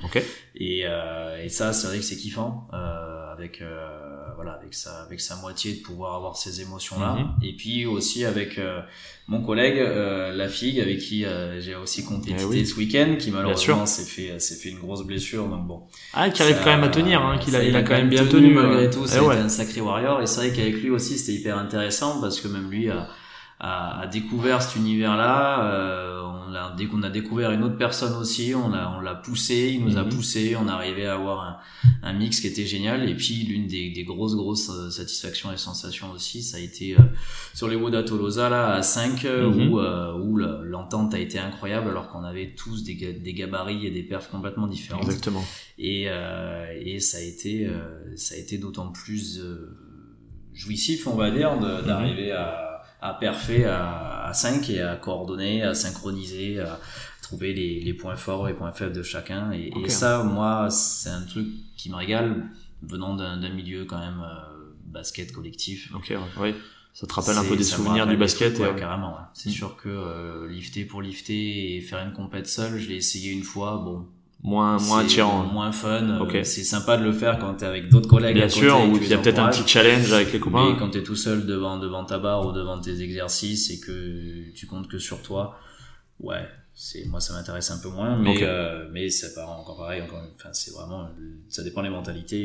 et 0.55 0.81
euh, 0.85 1.41
et 1.41 1.49
ça 1.49 1.71
c'est 1.71 1.87
vrai 1.87 1.97
que 1.99 2.03
c'est 2.03 2.17
kiffant 2.17 2.67
euh, 2.73 3.31
avec 3.31 3.61
euh, 3.61 4.06
voilà 4.37 4.53
avec 4.53 4.73
sa 4.73 5.01
avec 5.03 5.19
sa 5.19 5.35
moitié 5.37 5.73
de 5.73 5.81
pouvoir 5.81 6.15
avoir 6.15 6.37
ces 6.37 6.61
émotions 6.61 6.97
là 6.99 7.15
Mhm. 7.15 7.27
et 7.43 7.53
puis 7.57 7.85
aussi 7.85 8.23
avec 8.23 8.57
euh, 8.57 8.79
mon 9.27 9.41
collègue 9.43 9.79
euh, 9.79 10.31
la 10.33 10.47
figue 10.47 10.79
avec 10.79 10.99
qui 10.99 11.25
euh, 11.25 11.59
j'ai 11.59 11.75
aussi 11.75 12.05
compétité 12.05 12.43
Eh 12.43 12.45
oui. 12.45 12.65
ce 12.65 12.75
week-end 12.75 13.15
qui 13.19 13.31
malheureusement 13.31 13.85
s'est 13.85 14.05
fait 14.05 14.39
s'est 14.39 14.55
fait 14.55 14.69
une 14.69 14.79
grosse 14.79 15.03
blessure 15.03 15.47
donc 15.49 15.67
bon 15.67 15.81
Ah, 16.13 16.29
qui 16.29 16.41
arrive 16.43 16.59
quand 16.63 16.69
même 16.77 16.83
à 16.85 16.89
tenir, 16.89 17.21
hein, 17.21 17.37
qu'il 17.39 17.55
a, 17.55 17.63
il 17.63 17.75
a 17.75 17.83
quand 17.83 17.95
même 17.95 18.09
bien 18.09 18.25
tenu. 18.25 18.53
malgré 18.53 18.85
euh, 18.87 18.91
tout. 18.91 19.05
eh 19.13 19.19
ouais. 19.19 19.35
un 19.35 19.49
sacré 19.49 19.81
warrior. 19.81 20.21
Et 20.21 20.27
c'est 20.27 20.39
vrai 20.41 20.51
qu'avec 20.55 20.75
lui 20.81 20.89
aussi, 20.91 21.17
c'était 21.17 21.33
hyper 21.39 21.57
intéressant 21.57 22.21
parce 22.21 22.39
que 22.39 22.47
même 22.47 22.69
lui 22.71 22.89
a, 22.89 23.09
a, 23.59 24.01
a 24.01 24.07
découvert 24.07 24.61
cet 24.61 24.75
univers-là. 24.75 25.65
Euh, 25.73 26.21
on 26.47 26.51
l'a, 26.51 26.73
dès 26.77 26.85
qu'on 26.85 27.01
a 27.03 27.09
découvert 27.09 27.51
une 27.51 27.63
autre 27.63 27.77
personne 27.77 28.13
aussi, 28.13 28.53
on 28.55 28.69
l'a, 28.69 28.93
on 28.97 29.01
l'a 29.01 29.15
poussé, 29.15 29.71
il 29.73 29.83
nous 29.83 29.97
a 29.97 30.03
Mhm. 30.03 30.09
poussé, 30.09 30.55
on 30.55 30.67
arrivait 30.67 31.07
à 31.07 31.15
avoir 31.15 31.41
un, 31.43 31.57
un 32.09 32.13
mix 32.13 32.39
qui 32.39 32.47
était 32.47 32.65
génial. 32.65 33.09
Et 33.09 33.15
puis 33.15 33.33
l'une 33.45 33.67
des, 33.67 33.89
des 33.91 34.03
grosses 34.03 34.35
grosses 34.35 34.69
euh, 34.69 34.89
satisfactions 34.91 35.51
et 35.51 35.57
sensations 35.57 36.11
aussi, 36.11 36.43
ça 36.43 36.57
a 36.57 36.59
été 36.59 36.93
euh, 36.93 37.01
sur 37.55 37.67
les 37.67 37.75
Wood 37.75 37.95
à 37.95 38.03
Tolosa 38.03 38.49
là 38.49 38.73
à 38.75 38.81
5 38.83 39.25
euh, 39.25 39.49
Mhm. 39.49 39.69
où 39.71 39.79
euh, 39.79 40.13
où 40.19 40.37
le- 40.37 40.63
l'entente 40.63 41.13
a 41.15 41.19
été 41.19 41.39
incroyable 41.39 41.89
alors 41.89 42.09
qu'on 42.09 42.23
avait 42.23 42.53
tous 42.55 42.83
des, 42.83 42.95
ga- 42.95 43.13
des 43.13 43.33
gabarits 43.33 43.85
et 43.87 43.91
des 43.91 44.03
perfs 44.03 44.29
complètement 44.29 44.67
différents 44.67 45.01
Exactement. 45.01 45.43
et 45.79 46.05
euh, 46.07 46.67
et 46.79 46.99
ça 46.99 47.17
a 47.17 47.21
été 47.21 47.65
euh, 47.65 48.15
ça 48.15 48.35
a 48.35 48.37
été 48.37 48.57
d'autant 48.59 48.89
plus 48.91 49.39
euh, 49.39 49.75
jouissif 50.53 51.07
on 51.07 51.15
va 51.15 51.31
dire 51.31 51.57
de- 51.59 51.85
d'arriver 51.85 52.31
à 52.31 52.66
à 53.01 53.13
perfer 53.13 53.65
à, 53.65 54.25
à 54.27 54.33
5 54.33 54.69
et 54.69 54.81
à 54.81 54.95
coordonner 54.95 55.63
à 55.63 55.73
synchroniser 55.73 56.59
à 56.59 56.79
trouver 57.21 57.53
les, 57.53 57.79
les 57.81 57.93
points 57.93 58.15
forts 58.15 58.47
et 58.47 58.51
les 58.51 58.57
points 58.57 58.71
faibles 58.71 58.93
de 58.95 59.03
chacun 59.03 59.51
et, 59.51 59.71
ça 59.89 60.23
moi 60.23 60.69
c'est 60.69 61.09
un 61.09 61.21
truc 61.23 61.47
qui 61.75 61.89
me 61.89 61.95
régale 61.95 62.45
venant 62.83 63.15
d'un 63.15 63.49
milieu 63.49 63.85
quand 63.85 63.99
même 63.99 64.21
euh, 64.21 64.73
basket 64.85 65.31
collectif 65.31 65.91
Ok, 65.95 66.13
ouais. 66.39 66.55
Ça 66.93 67.05
te 67.05 67.13
rappelle 67.13 67.37
un 67.37 67.43
peu 67.43 67.55
des 67.55 67.63
souvenirs 67.63 68.07
du 68.07 68.17
basket. 68.17 68.53
trucs, 68.55 68.65
et, 68.65 68.67
ouais, 68.69 68.73
ouais. 68.73 68.79
carrément 68.79 69.11
ouais. 69.13 69.21
c'est 69.33 69.49
Mm. 69.49 69.53
sûr 69.53 69.75
que 69.77 69.89
euh, 69.89 70.47
lifter 70.49 70.83
pour 70.85 71.01
lifter 71.03 71.75
et 71.75 71.81
faire 71.81 71.99
une 71.99 72.13
compète 72.13 72.47
seule 72.47 72.79
je 72.79 72.87
l'ai 72.89 72.95
essayé 72.95 73.31
une 73.31 73.43
fois 73.43 73.77
bon 73.85 74.07
Moins, 74.43 74.77
moins 74.77 74.99
attirant. 75.01 75.43
moins 75.45 75.71
fun. 75.71 76.09
euh, 76.09 76.19
Ok. 76.19 76.37
C'est 76.43 76.63
sympa 76.63 76.95
de 76.97 77.03
le 77.03 77.11
faire 77.11 77.39
quand 77.39 77.55
t'es 77.55 77.65
avec 77.65 77.89
d'autres 77.89 78.07
collègues. 78.07 78.35
Bien 78.35 78.45
à 78.45 78.47
côté 78.47 78.59
sûr, 78.59 78.79
ou 78.89 78.97
tu 78.97 79.05
il 79.05 79.09
y 79.09 79.13
a 79.13 79.17
peut-être 79.17 79.39
un 79.39 79.49
petit 79.49 79.67
challenge 79.67 80.13
avec 80.13 80.31
les 80.31 80.39
copains. 80.39 80.71
Mais 80.73 80.77
quand 80.77 80.89
t'es 80.89 81.03
tout 81.03 81.15
seul 81.15 81.45
devant 81.45 81.77
devant 81.79 82.05
ta 82.05 82.19
barre 82.19 82.45
ou 82.47 82.51
devant 82.51 82.79
tes 82.79 83.01
exercices 83.01 83.71
et 83.71 83.79
que 83.79 84.51
tu 84.53 84.67
comptes 84.67 84.87
que 84.87 84.99
sur 84.99 85.21
toi, 85.23 85.57
ouais, 86.19 86.47
c'est 86.79 87.05
moi 87.05 87.19
ça 87.19 87.33
m'intéresse 87.33 87.71
un 87.71 87.79
peu 87.79 87.89
moins. 87.89 88.17
Mais 88.19 88.37
euh, 88.43 88.87
mais 88.93 89.09
c'est 89.09 89.33
pas 89.33 89.47
encore 89.47 89.77
pareil. 89.77 90.03
Encore, 90.03 90.21
enfin 90.35 90.49
c'est 90.53 90.71
vraiment 90.71 91.09
ça 91.49 91.63
dépend 91.63 91.81
des 91.81 91.89
mentalités 91.89 92.37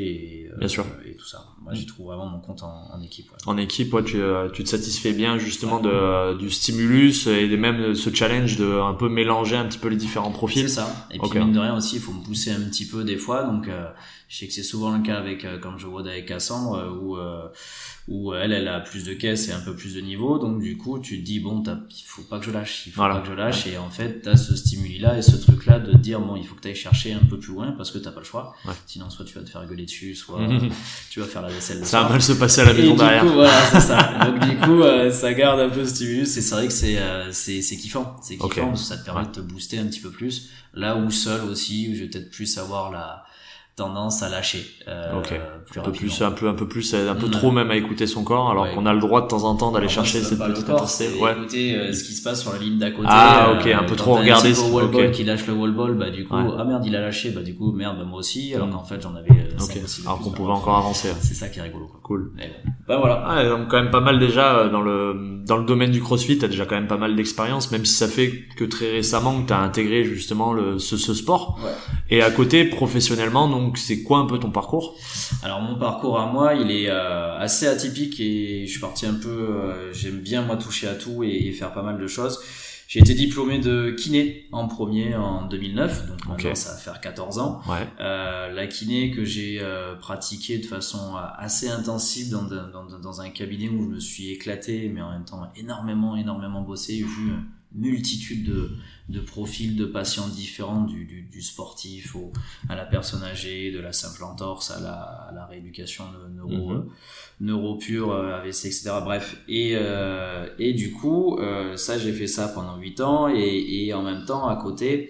et 0.45 0.49
euh, 0.59 0.67
sûr. 0.67 0.85
et 1.05 1.13
tout 1.15 1.25
ça. 1.27 1.45
Moi 1.61 1.75
j'y 1.75 1.85
trouve 1.85 2.07
vraiment 2.07 2.25
mon 2.25 2.39
compte 2.39 2.63
en, 2.63 2.89
en 2.91 3.01
équipe. 3.03 3.29
Ouais. 3.31 3.37
En 3.45 3.57
équipe, 3.57 3.93
ouais, 3.93 4.03
tu, 4.03 4.19
euh, 4.19 4.49
tu 4.49 4.63
te 4.63 4.69
satisfais 4.69 5.13
bien 5.13 5.37
justement 5.37 5.79
de, 5.79 6.35
du 6.39 6.49
stimulus 6.49 7.27
et 7.27 7.47
même 7.57 7.89
de 7.89 7.93
ce 7.93 8.11
challenge 8.11 8.57
de 8.57 8.79
un 8.81 8.95
peu 8.95 9.07
mélanger 9.07 9.55
un 9.55 9.65
petit 9.65 9.77
peu 9.77 9.89
les 9.89 9.97
différents 9.97 10.31
C'est 10.31 10.37
profils. 10.37 10.69
ça. 10.69 11.07
Et 11.11 11.19
puis 11.19 11.37
mine 11.39 11.53
de 11.53 11.59
rien 11.59 11.75
aussi, 11.77 11.97
il 11.97 12.01
faut 12.01 12.11
me 12.13 12.23
pousser 12.23 12.49
un 12.51 12.61
petit 12.61 12.87
peu 12.87 13.03
des 13.03 13.17
fois. 13.17 13.43
Donc 13.43 13.67
euh, 13.67 13.85
je 14.33 14.39
sais 14.39 14.47
que 14.47 14.53
c'est 14.53 14.63
souvent 14.63 14.97
le 14.97 15.03
cas 15.03 15.17
avec 15.17 15.45
euh, 15.45 15.59
quand 15.61 15.77
je 15.77 15.85
vois 15.85 16.01
avec 16.01 16.25
Cassandre 16.25 16.73
euh, 16.75 16.89
où 16.89 17.17
euh, 17.17 17.47
où 18.07 18.33
elle 18.33 18.51
elle 18.51 18.67
a 18.67 18.79
plus 18.79 19.03
de 19.05 19.13
caisse 19.13 19.47
et 19.47 19.51
un 19.51 19.59
peu 19.59 19.75
plus 19.75 19.93
de 19.93 20.01
niveau. 20.01 20.39
Donc 20.39 20.59
du 20.59 20.75
coup 20.75 20.97
tu 20.99 21.19
te 21.19 21.23
dis 21.25 21.39
bon 21.39 21.61
t'as- 21.61 21.77
il 21.89 22.03
faut 22.05 22.23
pas 22.23 22.39
que 22.39 22.45
je 22.45 22.51
lâche, 22.51 22.83
il 22.87 22.91
faut 22.91 23.01
Voilà. 23.01 23.15
pas 23.15 23.21
que 23.21 23.27
je 23.27 23.33
lâche. 23.33 23.67
Et 23.67 23.77
en 23.77 23.91
fait 23.91 24.21
t'as 24.23 24.35
ce 24.35 24.55
stimuli 24.55 24.97
là 24.97 25.17
et 25.17 25.21
ce 25.21 25.35
truc 25.35 25.67
là 25.67 25.77
de 25.77 25.91
te 25.91 25.97
dire 25.97 26.19
bon 26.19 26.35
il 26.35 26.47
faut 26.47 26.55
que 26.55 26.61
t'ailles 26.61 26.73
chercher 26.75 27.13
un 27.13 27.19
peu 27.29 27.37
plus 27.37 27.53
loin 27.53 27.73
parce 27.73 27.91
que 27.91 27.99
t'as 27.99 28.11
pas 28.11 28.21
le 28.21 28.25
choix. 28.25 28.55
Ouais. 28.65 28.73
Sinon 28.87 29.09
soit 29.11 29.23
tu 29.25 29.35
vas 29.35 29.43
te 29.43 29.49
faire 29.51 29.65
gueuler 29.67 29.85
dessus, 29.85 30.15
soit 30.15 30.39
tu 31.11 31.19
vas 31.19 31.27
faire 31.27 31.43
la 31.43 31.49
vaisselle. 31.49 31.79
le 31.79 31.85
Ça 31.85 32.01
va 32.01 32.09
mal 32.09 32.21
se 32.21 32.33
passer 32.33 32.61
à 32.61 32.65
la 32.65 32.73
maison 32.73 32.95
derrière. 32.95 33.21
coup, 33.23 33.29
voilà, 33.33 33.61
c'est 33.71 33.79
ça. 33.81 34.17
Donc 34.25 34.39
du 34.49 34.57
coup, 34.57 34.81
euh, 34.81 35.11
ça 35.11 35.31
garde 35.33 35.59
un 35.59 35.69
peu 35.69 35.81
le 35.81 35.85
stimulus. 35.87 36.35
Et 36.37 36.41
c'est 36.41 36.55
vrai 36.55 36.67
que 36.67 36.73
c'est 36.73 36.97
euh, 36.97 37.31
c'est 37.31 37.61
c'est 37.61 37.77
kiffant, 37.77 38.15
c'est 38.23 38.33
kiffant 38.37 38.45
Ok. 38.47 38.55
parce 38.61 38.81
que 38.81 38.87
ça 38.87 38.97
te 38.97 39.05
permet 39.05 39.25
de 39.27 39.31
te 39.31 39.39
booster 39.41 39.77
un 39.77 39.85
petit 39.85 39.99
peu 39.99 40.09
plus. 40.09 40.49
Là 40.73 40.97
où 40.97 41.11
seul 41.11 41.41
aussi, 41.41 41.89
où 41.91 41.95
je 41.95 41.99
vais 42.01 42.07
peut-être 42.09 42.31
plus 42.31 42.57
avoir 42.57 42.89
la 42.91 43.23
tendance 43.75 44.21
à 44.21 44.29
lâcher. 44.29 44.63
Euh. 44.87 45.19
Plus 45.65 45.79
un 45.79 45.83
peu 45.83 45.91
plus, 45.91 46.21
un 46.21 46.31
peu, 46.31 46.47
un 46.47 46.53
peu 46.53 46.67
plus, 46.67 46.93
un 46.93 47.15
peu 47.15 47.27
Mm. 47.27 47.31
trop 47.31 47.51
même 47.51 47.71
à 47.71 47.75
écouter 47.75 48.05
son 48.05 48.23
corps, 48.23 48.51
alors 48.51 48.65
Ouais. 48.65 48.71
qu'on 48.75 48.85
a 48.85 48.93
le 48.93 48.99
droit 48.99 49.21
de 49.21 49.27
temps 49.27 49.43
en 49.45 49.55
temps 49.55 49.71
d'aller 49.71 49.85
Alors 49.87 50.05
chercher 50.05 50.21
cette 50.21 50.37
petite 50.39 50.69
intensité. 50.69 51.19
Ouais. 51.19 51.31
écouter 51.31 51.75
euh, 51.75 51.91
ce 51.93 52.03
qui 52.03 52.13
se 52.13 52.21
passe 52.21 52.41
sur 52.41 52.53
la 52.53 52.59
ligne 52.59 52.77
d'à 52.77 52.91
côté. 52.91 53.07
Ah, 53.09 53.49
euh, 53.49 53.59
ok, 53.59 53.67
un 53.67 53.83
peu 53.83 53.95
trop 53.95 54.13
regarder 54.15 54.53
Un 54.59 54.69
wall 54.71 54.91
ball 54.91 55.11
qui 55.11 55.23
lâche 55.23 55.47
le 55.47 55.53
wall 55.53 55.71
ball, 55.71 55.95
bah 55.97 56.11
du 56.11 56.25
coup, 56.27 56.35
Ouais. 56.35 56.53
ah 56.59 56.63
merde, 56.65 56.83
il 56.85 56.95
a 56.95 57.01
lâché, 57.01 57.31
bah 57.31 57.41
du 57.41 57.55
coup, 57.55 57.71
merde, 57.71 57.97
bah, 57.97 58.03
moi 58.05 58.19
aussi. 58.19 58.53
Alors 58.53 58.67
Mm. 58.67 58.71
qu'en 58.73 58.83
fait, 58.83 59.01
j'en 59.01 59.15
avais. 59.15 59.31
euh, 59.31 59.53
Ok. 59.55 59.61
cinq 59.61 59.83
ou 59.83 59.87
six 59.87 60.01
de 60.03 60.07
Alors 60.07 60.19
qu'on 60.19 60.31
pouvait 60.31 60.51
encore 60.51 60.77
avancer. 60.77 61.09
C'est 61.21 61.33
ça 61.33 61.47
qui 61.49 61.57
est 61.59 61.63
rigolo. 61.63 61.87
Quoi. 61.87 61.99
Cool. 62.03 62.31
Bon. 62.37 62.43
Bah 62.87 62.97
voilà. 62.99 63.27
Ouais, 63.35 63.49
donc 63.49 63.69
quand 63.69 63.81
même 63.81 63.91
pas 63.91 64.01
mal 64.01 64.19
déjà 64.19 64.67
dans 64.69 64.81
le 64.81 65.41
dans 65.45 65.57
le 65.57 65.65
domaine 65.65 65.91
du 65.91 66.01
CrossFit, 66.01 66.37
t'as 66.37 66.47
déjà 66.47 66.65
quand 66.65 66.75
même 66.75 66.87
pas 66.87 66.97
mal 66.97 67.15
d'expérience, 67.15 67.71
même 67.71 67.83
si 67.85 67.93
ça 67.93 68.07
fait 68.07 68.31
que 68.57 68.63
très 68.63 68.91
récemment 68.91 69.41
que 69.41 69.47
t'as 69.47 69.59
intégré 69.59 70.03
justement 70.05 70.53
le 70.53 70.79
ce, 70.79 70.95
ce 70.97 71.13
sport. 71.13 71.59
Ouais. 71.63 71.69
Et 72.09 72.21
à 72.21 72.29
côté, 72.31 72.63
professionnellement, 72.65 73.47
donc 73.49 73.62
c'est 73.75 74.03
quoi 74.03 74.19
un 74.19 74.25
peu 74.25 74.39
ton 74.39 74.51
parcours? 74.51 74.95
Alors 75.43 75.61
mon 75.61 75.75
parcours 75.77 76.19
à 76.19 76.25
moi, 76.25 76.53
il 76.55 76.71
est 76.71 76.89
euh, 76.89 77.37
assez 77.37 77.67
atypique 77.67 78.19
et 78.19 78.65
je 78.65 78.71
suis 78.71 78.79
parti 78.81 79.05
un 79.05 79.13
peu. 79.15 79.29
euh, 79.29 79.93
J'aime 79.93 80.19
bien 80.19 80.41
moi 80.41 80.57
toucher 80.57 80.87
à 80.87 80.95
tout 80.95 81.23
et, 81.23 81.29
et 81.47 81.51
faire 81.51 81.73
pas 81.73 81.83
mal 81.83 81.97
de 81.99 82.07
choses. 82.07 82.39
J'ai 82.87 82.99
été 82.99 83.15
diplômé 83.15 83.57
de 83.57 83.89
kiné 83.97 84.45
en 84.51 84.67
premier 84.67 85.15
en 85.15 85.47
2009, 85.47 86.07
donc 86.09 86.27
maintenant 86.27 86.49
Ok. 86.51 86.55
ça 86.55 86.73
va 86.73 86.77
faire 86.77 87.01
14 87.01 87.39
ans. 87.39 87.61
Ouais. 87.67 87.87
Euh, 87.99 88.51
la 88.51 88.67
kiné 88.67 89.09
que 89.09 89.25
j'ai 89.25 89.57
euh, 89.61 89.95
pratiquée 89.95 90.59
de 90.59 90.65
façon 90.67 91.15
assez 91.39 91.69
intensive 91.69 92.29
dans, 92.29 92.43
dans, 92.43 93.21
un 93.21 93.29
cabinet 93.29 93.67
où 93.69 93.81
je 93.81 93.87
me 93.95 93.99
suis 93.99 94.31
éclaté, 94.31 94.91
mais 94.93 95.01
en 95.01 95.09
même 95.11 95.25
temps 95.25 95.41
énormément, 95.55 96.15
énormément 96.15 96.61
bossé, 96.61 96.97
vu 96.97 97.31
multitude 97.75 98.45
de, 98.45 98.71
de 99.09 99.19
profils 99.19 99.75
de 99.75 99.85
patients 99.85 100.27
différents, 100.27 100.81
du, 100.83 101.05
du, 101.05 101.23
du 101.23 101.41
sportif 101.41 102.15
au, 102.15 102.31
à 102.69 102.75
la 102.75 102.85
personne 102.85 103.23
âgée, 103.23 103.71
de 103.71 103.79
la 103.79 103.91
simple 103.93 104.23
entorse 104.23 104.71
à 104.71 104.79
la, 104.79 104.93
à 104.93 105.31
la 105.33 105.45
rééducation 105.45 106.03
neuro, 106.35 106.69
Mhm. 106.73 106.85
neuro 107.41 107.77
pur, 107.77 108.11
euh, 108.11 108.35
AVC, 108.37 108.65
etc. 108.67 108.91
Bref. 109.03 109.37
Et, 109.47 109.71
euh, 109.75 110.47
et 110.59 110.73
du 110.73 110.91
coup, 110.91 111.37
euh, 111.39 111.75
ça, 111.77 111.97
j'ai 111.97 112.13
fait 112.13 112.27
ça 112.27 112.47
pendant 112.47 112.77
8 112.77 113.01
ans 113.01 113.27
et, 113.27 113.85
et 113.85 113.93
en 113.93 114.03
même 114.03 114.25
temps, 114.25 114.47
à 114.47 114.55
côté, 114.55 115.09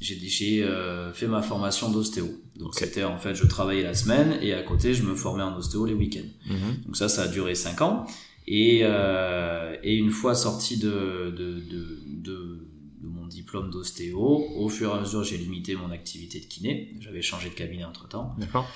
j'ai 0.00 0.62
euh, 0.62 1.12
fait 1.12 1.26
ma 1.26 1.42
formation 1.42 1.90
d'ostéo. 1.90 2.26
Donc 2.56 2.74
c'était 2.74 3.04
en 3.04 3.18
fait, 3.18 3.34
je 3.34 3.44
travaillais 3.46 3.82
la 3.82 3.94
semaine 3.94 4.38
et 4.40 4.52
à 4.54 4.62
côté, 4.62 4.94
je 4.94 5.02
me 5.02 5.14
formais 5.14 5.42
en 5.42 5.54
ostéo 5.56 5.84
les 5.86 5.94
week-ends. 5.94 6.28
Mhm. 6.48 6.82
Donc 6.86 6.96
ça, 6.96 7.08
ça 7.08 7.22
a 7.22 7.28
duré 7.28 7.54
5 7.54 7.80
ans. 7.82 8.06
Et, 8.48 8.80
euh, 8.82 9.76
et 9.82 9.96
une 9.96 10.10
fois 10.10 10.34
sorti 10.34 10.78
de, 10.78 11.34
de, 11.36 11.60
de, 11.60 12.00
de, 12.06 12.68
de 13.02 13.08
mon 13.08 13.26
diplôme 13.26 13.70
d'ostéo, 13.70 14.20
au 14.56 14.68
fur 14.68 14.90
et 14.90 14.98
à 14.98 15.00
mesure, 15.00 15.24
j'ai 15.24 15.36
limité 15.36 15.74
mon 15.74 15.90
activité 15.90 16.40
de 16.40 16.46
kiné. 16.46 16.94
J'avais 17.00 17.22
changé 17.22 17.48
de 17.48 17.54
cabinet 17.54 17.84
entre-temps 17.84 18.34
D'accord. 18.38 18.68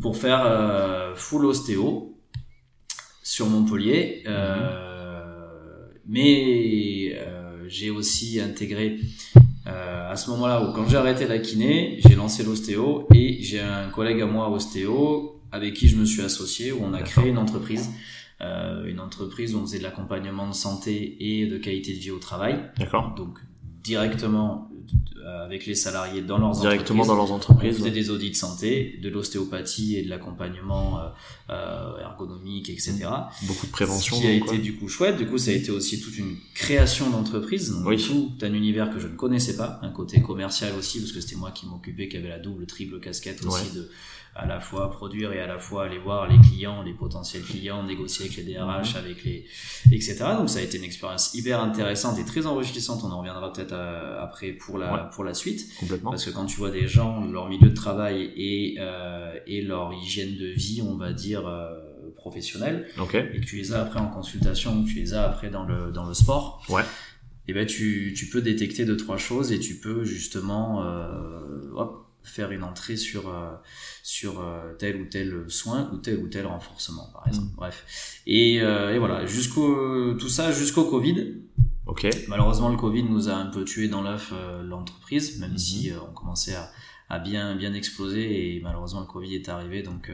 pour 0.00 0.16
faire 0.16 0.42
euh, 0.44 1.14
full 1.14 1.44
ostéo 1.44 2.16
sur 3.22 3.46
Montpellier. 3.46 4.22
Euh, 4.26 5.86
mais 6.06 7.12
euh, 7.14 7.68
j'ai 7.68 7.90
aussi 7.90 8.40
intégré 8.40 8.98
euh, 9.66 10.10
à 10.10 10.16
ce 10.16 10.30
moment-là 10.30 10.72
quand 10.74 10.88
j'ai 10.88 10.96
arrêté 10.96 11.26
la 11.26 11.38
kiné, 11.38 12.00
j'ai 12.00 12.16
lancé 12.16 12.42
l'ostéo 12.42 13.06
et 13.14 13.42
j'ai 13.42 13.60
un 13.60 13.88
collègue 13.90 14.20
à 14.22 14.26
moi 14.26 14.50
ostéo 14.50 15.42
avec 15.52 15.74
qui 15.74 15.88
je 15.88 15.96
me 15.96 16.04
suis 16.04 16.22
associé 16.22 16.72
où 16.72 16.80
on 16.82 16.94
a 16.94 17.02
créé 17.02 17.28
une 17.28 17.38
entreprise. 17.38 17.90
Euh, 18.42 18.86
une 18.86 19.00
entreprise 19.00 19.54
où 19.54 19.58
on 19.58 19.62
faisait 19.66 19.78
de 19.78 19.82
l'accompagnement 19.82 20.48
de 20.48 20.54
santé 20.54 21.16
et 21.20 21.46
de 21.46 21.58
qualité 21.58 21.92
de 21.92 21.98
vie 21.98 22.10
au 22.10 22.18
travail. 22.18 22.58
D'accord. 22.78 23.14
Donc 23.14 23.38
directement 23.82 24.70
euh, 25.24 25.44
avec 25.44 25.66
les 25.66 25.74
salariés 25.74 26.22
dans 26.22 26.38
leurs 26.38 26.52
Directement 26.58 27.02
entreprises. 27.02 27.08
dans 27.08 27.14
leurs 27.16 27.32
On 27.32 27.36
entreprises. 27.36 27.76
faisait 27.76 27.90
des 27.90 28.10
audits 28.10 28.30
de 28.30 28.36
santé, 28.36 28.98
de 29.02 29.08
l'ostéopathie 29.10 29.96
et 29.96 30.02
de 30.02 30.08
l'accompagnement 30.08 30.98
euh, 31.00 31.08
euh, 31.50 31.98
ergonomique, 32.00 32.70
etc. 32.70 33.06
Beaucoup 33.46 33.66
de 33.66 33.72
prévention. 33.72 34.16
Ce 34.16 34.20
qui 34.22 34.26
a 34.26 34.32
été 34.32 34.58
du 34.58 34.76
coup 34.76 34.88
chouette. 34.88 35.16
Du 35.18 35.26
coup, 35.26 35.36
ça 35.38 35.50
a 35.50 35.54
été 35.54 35.70
aussi 35.70 36.00
toute 36.00 36.16
une 36.16 36.36
création 36.54 37.10
d'entreprise. 37.10 37.70
Donc, 37.70 37.86
Oui. 37.86 38.02
Tout 38.04 38.32
un 38.42 38.52
univers 38.54 38.90
que 38.90 38.98
je 38.98 39.08
ne 39.08 39.16
connaissais 39.16 39.56
pas. 39.56 39.78
Un 39.82 39.90
côté 39.90 40.22
commercial 40.22 40.72
aussi, 40.78 40.98
parce 41.00 41.12
que 41.12 41.20
c'était 41.20 41.36
moi 41.36 41.50
qui 41.50 41.66
m'occupais, 41.66 42.08
qui 42.08 42.16
avait 42.16 42.28
la 42.30 42.38
double, 42.38 42.66
triple 42.66 42.98
casquette 43.00 43.44
aussi 43.44 43.70
de 43.74 43.90
à 44.34 44.46
la 44.46 44.60
fois 44.60 44.90
produire 44.90 45.32
et 45.32 45.40
à 45.40 45.46
la 45.46 45.58
fois 45.58 45.84
aller 45.86 45.98
voir 45.98 46.28
les 46.28 46.38
clients, 46.40 46.82
les 46.82 46.94
potentiels 46.94 47.42
clients, 47.42 47.82
négocier 47.82 48.26
avec 48.26 48.36
les 48.38 48.54
DRH, 48.54 48.94
avec 48.96 49.24
les, 49.24 49.44
etc. 49.92 50.18
Donc 50.38 50.48
ça 50.48 50.60
a 50.60 50.62
été 50.62 50.78
une 50.78 50.84
expérience 50.84 51.34
hyper 51.34 51.60
intéressante 51.60 52.18
et 52.18 52.24
très 52.24 52.46
enrichissante. 52.46 53.00
On 53.04 53.10
en 53.10 53.18
reviendra 53.18 53.52
peut-être 53.52 53.72
euh, 53.72 54.22
après 54.22 54.52
pour 54.52 54.78
la, 54.78 54.92
Ouais. 54.92 55.00
pour 55.14 55.24
la 55.24 55.34
suite. 55.34 55.68
Complètement. 55.80 56.10
Parce 56.10 56.24
que 56.24 56.30
quand 56.30 56.46
tu 56.46 56.56
vois 56.56 56.70
des 56.70 56.86
gens, 56.86 57.24
leur 57.26 57.48
milieu 57.48 57.68
de 57.68 57.74
travail 57.74 58.32
et, 58.36 58.76
euh, 58.78 59.34
et 59.46 59.62
leur 59.62 59.92
hygiène 59.92 60.36
de 60.36 60.46
vie, 60.46 60.80
on 60.86 60.96
va 60.96 61.12
dire, 61.12 61.46
euh, 61.46 61.68
professionnelle, 62.16 62.86
Ok. 63.00 63.14
et 63.14 63.40
que 63.40 63.46
tu 63.46 63.56
les 63.56 63.72
as 63.72 63.80
après 63.82 63.98
en 64.00 64.08
consultation, 64.08 64.84
tu 64.84 64.94
les 64.96 65.14
as 65.14 65.24
après 65.28 65.50
dans 65.50 65.64
le, 65.64 65.90
dans 65.90 66.06
le 66.06 66.14
sport, 66.14 66.62
Ouais. 66.68 66.82
et 67.48 67.52
ben 67.52 67.66
tu, 67.66 68.14
tu 68.16 68.26
peux 68.26 68.42
détecter 68.42 68.84
deux, 68.84 68.96
trois 68.96 69.16
choses 69.16 69.52
et 69.52 69.58
tu 69.58 69.76
peux 69.80 70.04
justement 70.04 70.84
euh, 70.84 71.70
hop, 71.74 72.06
faire 72.22 72.50
une 72.52 72.62
entrée 72.62 72.96
sur, 72.96 73.28
euh, 73.28 73.54
sur 74.02 74.40
euh, 74.40 74.74
tel 74.78 74.96
ou 75.00 75.04
tel 75.06 75.44
soin 75.48 75.90
ou 75.92 75.96
tel 75.98 76.18
ou 76.18 76.28
tel 76.28 76.46
renforcement, 76.46 77.08
par 77.12 77.26
exemple. 77.28 77.48
Mm. 77.52 77.56
Bref. 77.56 78.20
Et, 78.26 78.60
euh, 78.62 78.94
et 78.94 78.98
voilà, 78.98 79.26
jusqu'au 79.26 80.14
tout 80.14 80.28
ça 80.28 80.52
jusqu'au 80.52 80.84
Covid. 80.84 81.34
Ok. 81.86 82.06
Malheureusement, 82.28 82.68
le 82.68 82.76
Covid 82.76 83.02
nous 83.04 83.28
a 83.28 83.34
un 83.34 83.46
peu 83.46 83.64
tué 83.64 83.88
dans 83.88 84.02
l'œuf 84.02 84.32
euh, 84.32 84.62
l'entreprise, 84.62 85.38
même 85.40 85.52
Mhm. 85.52 85.58
si 85.58 85.92
on 86.08 86.12
commençait 86.12 86.54
à, 86.54 86.70
à 87.08 87.18
bien 87.18 87.56
bien 87.56 87.74
exploser 87.74 88.56
et 88.56 88.60
malheureusement 88.60 89.00
le 89.00 89.06
Covid 89.06 89.34
est 89.34 89.48
arrivé, 89.48 89.82
donc 89.82 90.12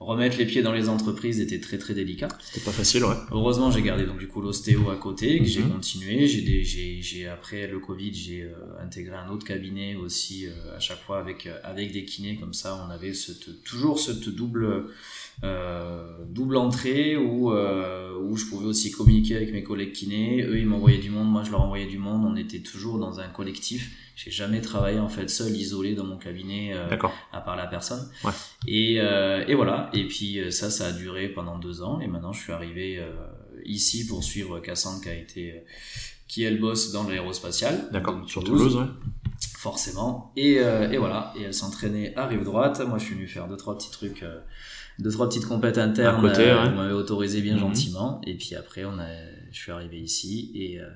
remettre 0.00 0.38
les 0.38 0.46
pieds 0.46 0.62
dans 0.62 0.72
les 0.72 0.88
entreprises 0.88 1.40
était 1.40 1.60
très 1.60 1.76
très 1.78 1.92
délicat. 1.94 2.28
C'était 2.42 2.64
pas 2.64 2.72
facile, 2.72 3.04
ouais. 3.04 3.14
Heureusement, 3.30 3.70
j'ai 3.70 3.82
gardé 3.82 4.06
donc 4.06 4.18
du 4.18 4.26
coup 4.28 4.40
l'ostéo 4.40 4.90
à 4.90 4.96
côté, 4.96 5.38
que 5.38 5.44
j'ai 5.44 5.60
Mhm. 5.62 5.72
continué. 5.72 6.26
J'ai 6.26 6.64
j'ai, 6.64 7.02
j'ai 7.02 7.28
après 7.28 7.66
le 7.66 7.78
Covid, 7.80 8.12
j'ai 8.14 8.42
euh, 8.44 8.82
intégré 8.82 9.14
un 9.14 9.28
autre 9.30 9.46
cabinet 9.46 9.96
aussi 9.96 10.46
euh, 10.46 10.76
à 10.76 10.80
chaque 10.80 11.00
fois 11.02 11.18
avec 11.18 11.46
euh, 11.46 11.58
avec 11.64 11.92
des 11.92 12.04
kinés 12.04 12.36
comme 12.36 12.54
ça. 12.54 12.82
On 12.86 12.90
avait 12.90 13.12
cette, 13.14 13.62
toujours 13.62 14.00
cette 14.00 14.28
double 14.28 14.86
double 15.42 16.56
entrée 16.56 17.16
où 17.16 17.52
euh, 17.52 18.08
où 18.22 18.36
je 18.36 18.46
pouvais 18.46 18.66
aussi 18.66 18.90
communiquer 18.92 19.36
avec 19.36 19.52
mes 19.52 19.62
collègues 19.62 19.92
kinés. 19.92 20.42
Eux, 20.44 20.58
ils 20.58 20.66
m'envoyaient 20.66 20.98
du 20.98 21.10
monde, 21.10 21.28
moi 21.28 21.42
je 21.44 21.50
leur 21.50 21.62
envoyais 21.62 21.86
du 21.86 21.98
monde. 21.98 22.24
On 22.24 22.36
était 22.36 22.60
toujours 22.60 22.98
dans 22.98 23.18
un 23.20 23.28
collectif. 23.28 23.90
J'ai 24.14 24.30
jamais 24.30 24.60
travaillé 24.60 24.98
en 24.98 25.08
fait 25.08 25.28
seul, 25.30 25.56
isolé 25.56 25.94
dans 25.94 26.04
mon 26.04 26.18
cabinet. 26.18 26.72
euh, 26.74 26.88
à 27.32 27.40
part 27.40 27.56
la 27.56 27.66
personne. 27.66 28.06
Ouais. 28.22 28.30
Et, 28.68 29.00
euh, 29.00 29.44
et 29.48 29.54
voilà. 29.54 29.90
Et 29.94 30.06
puis 30.06 30.38
euh, 30.38 30.50
ça, 30.50 30.70
ça 30.70 30.88
a 30.88 30.92
duré 30.92 31.28
pendant 31.30 31.58
deux 31.58 31.82
ans. 31.82 32.00
Et 32.00 32.06
maintenant, 32.06 32.32
je 32.32 32.42
suis 32.42 32.52
arrivé 32.52 32.98
euh, 32.98 33.10
ici 33.64 34.06
pour 34.06 34.22
suivre 34.22 34.60
Cassandre 34.60 35.02
qui 35.02 35.08
a 35.08 35.14
été, 35.14 35.52
euh, 35.52 35.60
qui 36.28 36.44
est 36.44 36.50
le 36.50 36.58
boss 36.58 36.92
dans 36.92 37.08
l'aérospatial. 37.08 37.88
D'accord. 37.92 38.22
Sur 38.28 38.44
Toulouse, 38.44 38.76
ouais. 38.76 38.84
Forcément. 39.60 40.32
Et, 40.36 40.58
euh, 40.60 40.90
et 40.90 40.96
voilà. 40.96 41.34
Et 41.38 41.42
elle 41.42 41.52
s'entraînait 41.52 42.14
à 42.16 42.26
rive 42.26 42.44
droite. 42.44 42.80
Moi, 42.88 42.96
je 42.96 43.04
suis 43.04 43.14
venu 43.14 43.26
faire 43.28 43.46
deux 43.46 43.58
trois 43.58 43.76
petits 43.76 43.90
trucs. 43.90 44.22
euh, 44.22 44.40
deux 44.98 45.10
trois 45.10 45.28
petites 45.28 45.44
compètes 45.46 45.76
internes. 45.76 46.22
Côté, 46.22 46.42
euh, 46.48 46.62
ouais. 46.62 46.68
On 46.72 46.76
m'avait 46.76 46.94
autorisé 46.94 47.42
bien 47.42 47.54
Mhm. 47.54 47.60
gentiment. 47.60 48.20
Et 48.26 48.34
puis 48.38 48.54
après, 48.54 48.86
on 48.86 48.98
a, 48.98 49.06
je 49.50 49.58
suis 49.58 49.70
arrivé 49.70 49.98
ici. 50.00 50.50
Et 50.54 50.80
euh, 50.80 50.88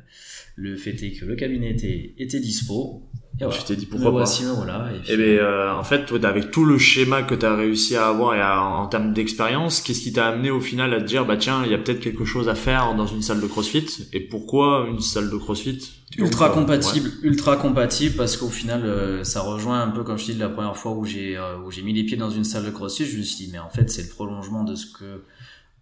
le 0.57 0.77
fait 0.77 0.93
est 1.03 1.13
que 1.13 1.27
le 1.27 1.37
cabinet 1.37 1.73
était, 1.73 2.15
était 2.17 2.41
dispo. 2.41 3.03
Et 3.41 3.45
voilà. 3.45 3.59
Tu 3.59 3.65
t'es 3.65 3.75
dit 3.77 3.87
Me 3.87 3.91
pourquoi 3.91 4.11
pas. 4.13 4.17
voici, 4.19 4.45
me 4.45 4.51
voilà. 4.53 4.87
Et 4.95 4.99
puis, 5.01 5.13
Eh 5.13 5.17
ben, 5.17 5.39
euh, 5.41 5.73
en 5.75 5.83
fait, 5.83 6.07
toi, 6.07 6.19
avec 6.25 6.51
tout 6.53 6.65
le 6.65 6.79
schéma 6.79 7.23
que 7.25 7.35
tu 7.35 7.45
as 7.45 7.57
réussi 7.57 7.97
à 7.97 8.07
avoir 8.07 8.35
et 8.37 8.41
à- 8.41 8.63
en 8.63 8.87
termes 8.87 9.13
d'expérience, 9.13 9.81
qu'est-ce 9.81 10.01
qui 10.03 10.13
t'a 10.13 10.29
amené 10.29 10.51
au 10.53 10.61
final 10.61 10.95
à 10.95 11.01
te 11.01 11.05
dire, 11.07 11.25
bah 11.27 11.37
tiens, 11.37 11.63
il 11.65 11.71
y 11.73 11.75
a 11.75 11.79
peut-être 11.79 11.99
quelque 12.01 12.25
chose 12.25 12.49
à 12.49 12.55
faire 12.55 12.95
dans 12.95 13.07
une 13.09 13.23
salle 13.23 13.41
de 13.41 13.47
CrossFit? 13.49 14.07
Et 14.13 14.21
pourquoi 14.21 14.87
une 14.89 15.01
salle 15.01 15.31
de 15.31 15.37
CrossFit 15.37 15.81
Ultra 16.17 16.47
Donc, 16.49 16.57
euh, 16.59 16.61
compatible, 16.61 17.11
ultra 17.23 17.57
compatible 17.57 18.15
parce 18.17 18.37
qu'au 18.37 18.49
final 18.49 18.83
euh, 18.85 19.25
ça 19.25 19.41
rejoint 19.41 19.81
un 19.83 19.89
peu 19.89 20.05
comme 20.05 20.17
je 20.17 20.27
dis 20.27 20.35
la 20.35 20.49
première 20.49 20.77
fois 20.77 20.93
où 20.93 21.05
j'ai 21.05 21.37
euh, 21.37 21.59
où 21.67 21.73
j'ai 21.73 21.83
mis 21.83 21.93
les 21.93 22.05
pieds 22.05 22.17
dans 22.17 22.31
une 22.31 22.45
salle 22.45 22.65
de 22.65 22.71
crossfit, 22.71 23.05
je 23.05 23.19
me 23.19 23.23
suis 23.25 23.47
dit 23.47 23.51
mais 23.53 23.59
en 23.59 23.69
fait 23.69 23.91
c'est 23.91 24.03
le 24.03 24.09
prolongement 24.11 24.63
de 24.63 24.77
ce 24.77 24.87
que 24.87 25.23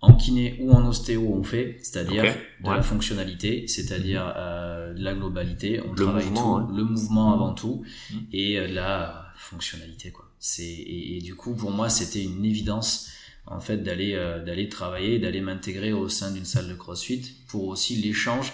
en 0.04 0.14
kiné 0.14 0.56
ou 0.60 0.72
en 0.72 0.84
ostéo 0.86 1.32
on 1.34 1.44
fait, 1.44 1.78
c'est-à-dire 1.80 2.24
de 2.24 2.68
ouais. 2.68 2.76
la 2.76 2.82
fonctionnalité, 2.82 3.66
c'est-à-dire 3.68 4.32
euh, 4.36 4.92
de 4.94 5.02
la 5.02 5.14
globalité, 5.14 5.80
on 5.80 5.90
Le 5.92 5.96
travaille 6.04 6.24
mouvement, 6.26 6.66
tout, 6.66 6.74
le 6.74 6.84
mouvement 6.84 7.32
avant 7.32 7.54
tout 7.54 7.82
Mhm. 8.12 8.20
et 8.32 8.58
euh, 8.58 8.66
la 8.68 9.26
fonctionnalité 9.36 10.10
quoi. 10.10 10.28
C'est 10.38 10.64
et, 10.64 11.16
et 11.16 11.20
du 11.20 11.34
coup 11.36 11.54
pour 11.54 11.70
moi 11.70 11.88
c'était 11.88 12.22
une 12.24 12.44
évidence 12.44 13.08
en 13.46 13.60
fait 13.60 13.78
d'aller 13.78 14.14
euh, 14.14 14.44
d'aller 14.44 14.68
travailler, 14.68 15.18
d'aller 15.20 15.40
m'intégrer 15.40 15.92
au 15.92 16.08
sein 16.08 16.32
d'une 16.32 16.44
salle 16.44 16.68
de 16.68 16.74
CrossFit 16.74 17.22
pour 17.48 17.66
aussi 17.68 17.94
l'échange 17.96 18.52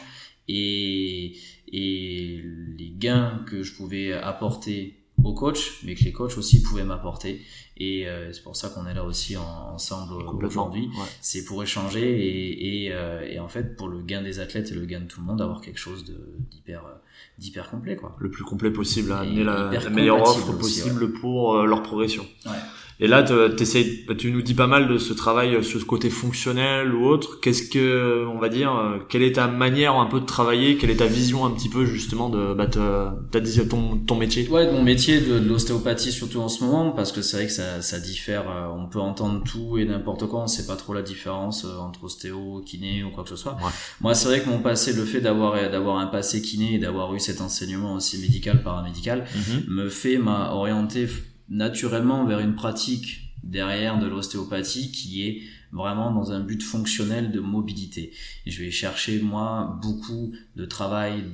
et 0.48 1.34
et 1.72 2.42
les 2.78 2.90
gains 2.98 3.42
que 3.46 3.62
je 3.62 3.74
pouvais 3.74 4.12
apporter 4.12 4.94
aux 5.22 5.34
coachs, 5.34 5.72
mais 5.84 5.94
que 5.94 6.04
les 6.04 6.12
coachs 6.12 6.38
aussi 6.38 6.62
pouvaient 6.62 6.84
m'apporter. 6.84 7.42
Et 7.80 8.08
euh, 8.08 8.32
c'est 8.32 8.42
pour 8.42 8.56
ça 8.56 8.70
qu'on 8.70 8.86
est 8.86 8.94
là 8.94 9.04
aussi 9.04 9.36
en- 9.36 9.42
ensemble 9.74 10.24
Complètement. 10.24 10.46
aujourd'hui. 10.64 10.88
Ouais. 10.98 11.06
C'est 11.20 11.44
pour 11.44 11.62
échanger 11.62 12.02
et, 12.02 12.86
et, 12.86 12.92
euh, 12.92 13.20
et 13.24 13.38
en 13.38 13.48
fait 13.48 13.76
pour 13.76 13.88
le 13.88 14.00
gain 14.00 14.20
des 14.22 14.40
athlètes 14.40 14.72
et 14.72 14.74
le 14.74 14.84
gain 14.84 15.00
de 15.00 15.04
tout 15.06 15.20
le 15.20 15.26
monde, 15.26 15.40
avoir 15.40 15.60
quelque 15.60 15.78
chose 15.78 16.04
d'hyper 16.50 16.84
euh, 16.86 16.94
d'hyper 17.38 17.70
complet 17.70 17.94
quoi. 17.96 18.16
Le 18.18 18.30
plus 18.30 18.42
complet 18.44 18.72
possible, 18.72 19.12
à 19.12 19.24
Et 19.24 19.28
amener 19.28 19.44
la, 19.44 19.90
meilleure 19.90 20.22
offre 20.22 20.48
aussi, 20.50 20.58
possible 20.82 21.12
pour 21.12 21.56
euh, 21.56 21.66
leur 21.66 21.82
progression. 21.82 22.26
Ouais. 22.46 22.52
Et 23.00 23.06
là, 23.06 23.22
tu 23.22 24.32
nous 24.32 24.42
dis 24.42 24.54
pas 24.54 24.66
mal 24.66 24.88
de 24.88 24.98
ce 24.98 25.12
travail 25.12 25.62
sur 25.62 25.80
ce 25.80 25.84
côté 25.84 26.10
fonctionnel 26.10 26.92
ou 26.92 27.06
autre. 27.06 27.38
Qu'est-ce 27.40 27.68
que, 27.68 28.26
on 28.26 28.38
va 28.40 28.48
dire, 28.48 28.74
euh, 28.74 28.98
quelle 29.08 29.22
est 29.22 29.36
ta 29.36 29.46
manière 29.46 29.94
un 29.94 30.06
peu 30.06 30.18
de 30.18 30.26
travailler? 30.26 30.76
Quelle 30.76 30.90
est 30.90 30.96
ta 30.96 31.06
vision 31.06 31.46
un 31.46 31.52
petit 31.52 31.68
peu 31.68 31.84
justement 31.84 32.28
de 32.28 32.54
bah, 32.54 32.66
ton, 32.66 33.98
ton 34.04 34.16
métier? 34.16 34.48
Ouais, 34.48 34.72
mon 34.72 34.82
métier 34.82 35.20
de, 35.20 35.38
l'ostéopathie 35.38 36.10
surtout 36.10 36.40
en 36.40 36.48
ce 36.48 36.64
moment, 36.64 36.90
parce 36.90 37.12
que 37.12 37.22
c'est 37.22 37.36
vrai 37.36 37.46
que 37.46 37.52
ça, 37.52 37.82
ça 37.82 38.00
diffère. 38.00 38.50
Euh, 38.50 38.66
on 38.76 38.88
peut 38.88 39.00
entendre 39.00 39.44
tout 39.44 39.78
et 39.78 39.84
n'importe 39.84 40.26
quoi. 40.26 40.42
On 40.42 40.48
sait 40.48 40.66
pas 40.66 40.76
trop 40.76 40.92
la 40.92 41.02
différence 41.02 41.64
euh, 41.64 41.78
entre 41.78 42.02
ostéo, 42.02 42.62
kiné 42.66 43.04
ou 43.04 43.10
quoi 43.10 43.22
que 43.22 43.30
ce 43.30 43.36
soit. 43.36 43.56
Moi, 44.00 44.14
c'est 44.14 44.26
vrai 44.26 44.40
que 44.40 44.48
mon 44.48 44.58
passé, 44.58 44.92
le 44.92 45.04
fait 45.04 45.20
d'avoir 45.20 45.70
d'avoir 45.70 45.98
un 45.98 46.06
passé 46.06 46.42
kiné 46.42 46.74
et 46.74 46.78
d'avoir 46.78 47.14
eu 47.14 47.20
cet 47.20 47.40
enseignement 47.40 47.94
aussi 47.94 48.18
médical 48.18 48.62
paramédical, 48.64 49.24
mm-hmm. 49.24 49.68
me 49.68 49.88
fait 49.88 50.18
m'a 50.18 50.52
orienté 50.52 51.06
naturellement 51.48 52.24
vers 52.26 52.40
une 52.40 52.54
pratique 52.54 53.34
derrière 53.42 53.98
de 53.98 54.06
l'ostéopathie 54.06 54.92
qui 54.92 55.26
est 55.26 55.42
vraiment 55.72 56.12
dans 56.12 56.32
un 56.32 56.40
but 56.40 56.62
fonctionnel 56.62 57.30
de 57.30 57.40
mobilité. 57.40 58.12
Et 58.46 58.50
je 58.50 58.62
vais 58.62 58.70
chercher, 58.70 59.20
moi, 59.20 59.78
beaucoup 59.82 60.32
de 60.56 60.64
travail 60.64 61.24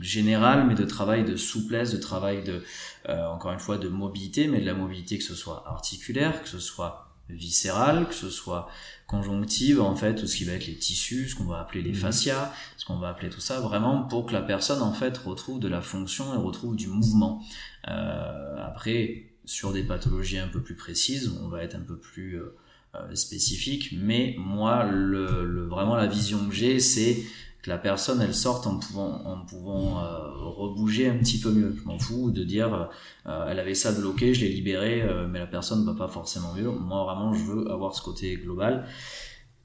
général, 0.00 0.66
mais 0.66 0.74
de 0.74 0.84
travail 0.84 1.24
de 1.24 1.36
souplesse, 1.36 1.92
de 1.92 1.98
travail 1.98 2.44
de, 2.44 2.62
euh, 3.08 3.26
encore 3.26 3.52
une 3.52 3.58
fois, 3.58 3.78
de 3.78 3.88
mobilité, 3.88 4.46
mais 4.46 4.60
de 4.60 4.66
la 4.66 4.74
mobilité 4.74 5.18
que 5.18 5.24
ce 5.24 5.34
soit 5.34 5.64
articulaire, 5.66 6.42
que 6.42 6.48
ce 6.48 6.58
soit 6.58 7.08
viscérale, 7.28 8.06
que 8.06 8.14
ce 8.14 8.28
soit 8.28 8.68
conjonctive, 9.06 9.80
en 9.80 9.96
fait, 9.96 10.14
tout 10.14 10.26
ce 10.26 10.36
qui 10.36 10.44
va 10.44 10.52
être 10.52 10.66
les 10.66 10.76
tissus, 10.76 11.28
ce 11.30 11.34
qu'on 11.34 11.44
va 11.44 11.60
appeler 11.60 11.82
les 11.82 11.90
mhm. 11.90 11.96
fascias, 11.96 12.52
ce 12.76 12.84
qu'on 12.84 12.98
va 12.98 13.08
appeler 13.08 13.30
tout 13.30 13.40
ça, 13.40 13.60
vraiment 13.60 14.02
pour 14.02 14.26
que 14.26 14.32
la 14.32 14.42
personne, 14.42 14.82
en 14.82 14.92
fait, 14.92 15.16
retrouve 15.18 15.60
de 15.60 15.68
la 15.68 15.80
fonction 15.80 16.34
et 16.34 16.36
retrouve 16.36 16.76
du 16.76 16.88
mouvement. 16.88 17.42
Euh, 17.88 18.56
après, 18.64 19.31
sur 19.44 19.72
des 19.72 19.82
pathologies 19.82 20.38
un 20.38 20.48
peu 20.48 20.60
plus 20.60 20.74
précises, 20.74 21.32
on 21.42 21.48
va 21.48 21.62
être 21.62 21.74
un 21.74 21.80
peu 21.80 21.96
plus 21.96 22.36
euh, 22.36 22.54
euh, 22.94 23.14
spécifique, 23.14 23.94
mais 23.96 24.34
moi, 24.38 24.84
le, 24.84 25.64
vraiment 25.66 25.96
la 25.96 26.06
vision 26.06 26.48
que 26.48 26.54
j'ai, 26.54 26.80
c'est 26.80 27.22
que 27.62 27.70
la 27.70 27.78
personne 27.78 28.20
elle 28.20 28.34
sorte 28.34 28.66
en 28.66 28.80
pouvant 28.80 29.24
en 29.24 29.44
pouvant 29.44 30.00
euh, 30.00 30.18
rebouger 30.34 31.08
un 31.08 31.16
petit 31.18 31.38
peu 31.38 31.52
mieux. 31.52 31.76
Je 31.78 31.84
m'en 31.84 31.96
fous 31.96 32.32
de 32.32 32.42
dire 32.42 32.90
elle 33.24 33.60
avait 33.60 33.76
ça 33.76 33.92
bloqué, 33.92 34.34
je 34.34 34.40
l'ai 34.40 34.48
libéré, 34.48 35.08
mais 35.30 35.38
la 35.38 35.46
personne 35.46 35.86
va 35.86 35.94
pas 35.94 36.08
forcément 36.08 36.54
mieux. 36.54 36.68
Moi 36.68 37.04
vraiment 37.04 37.32
je 37.32 37.44
veux 37.44 37.70
avoir 37.70 37.94
ce 37.94 38.02
côté 38.02 38.36
global. 38.36 38.84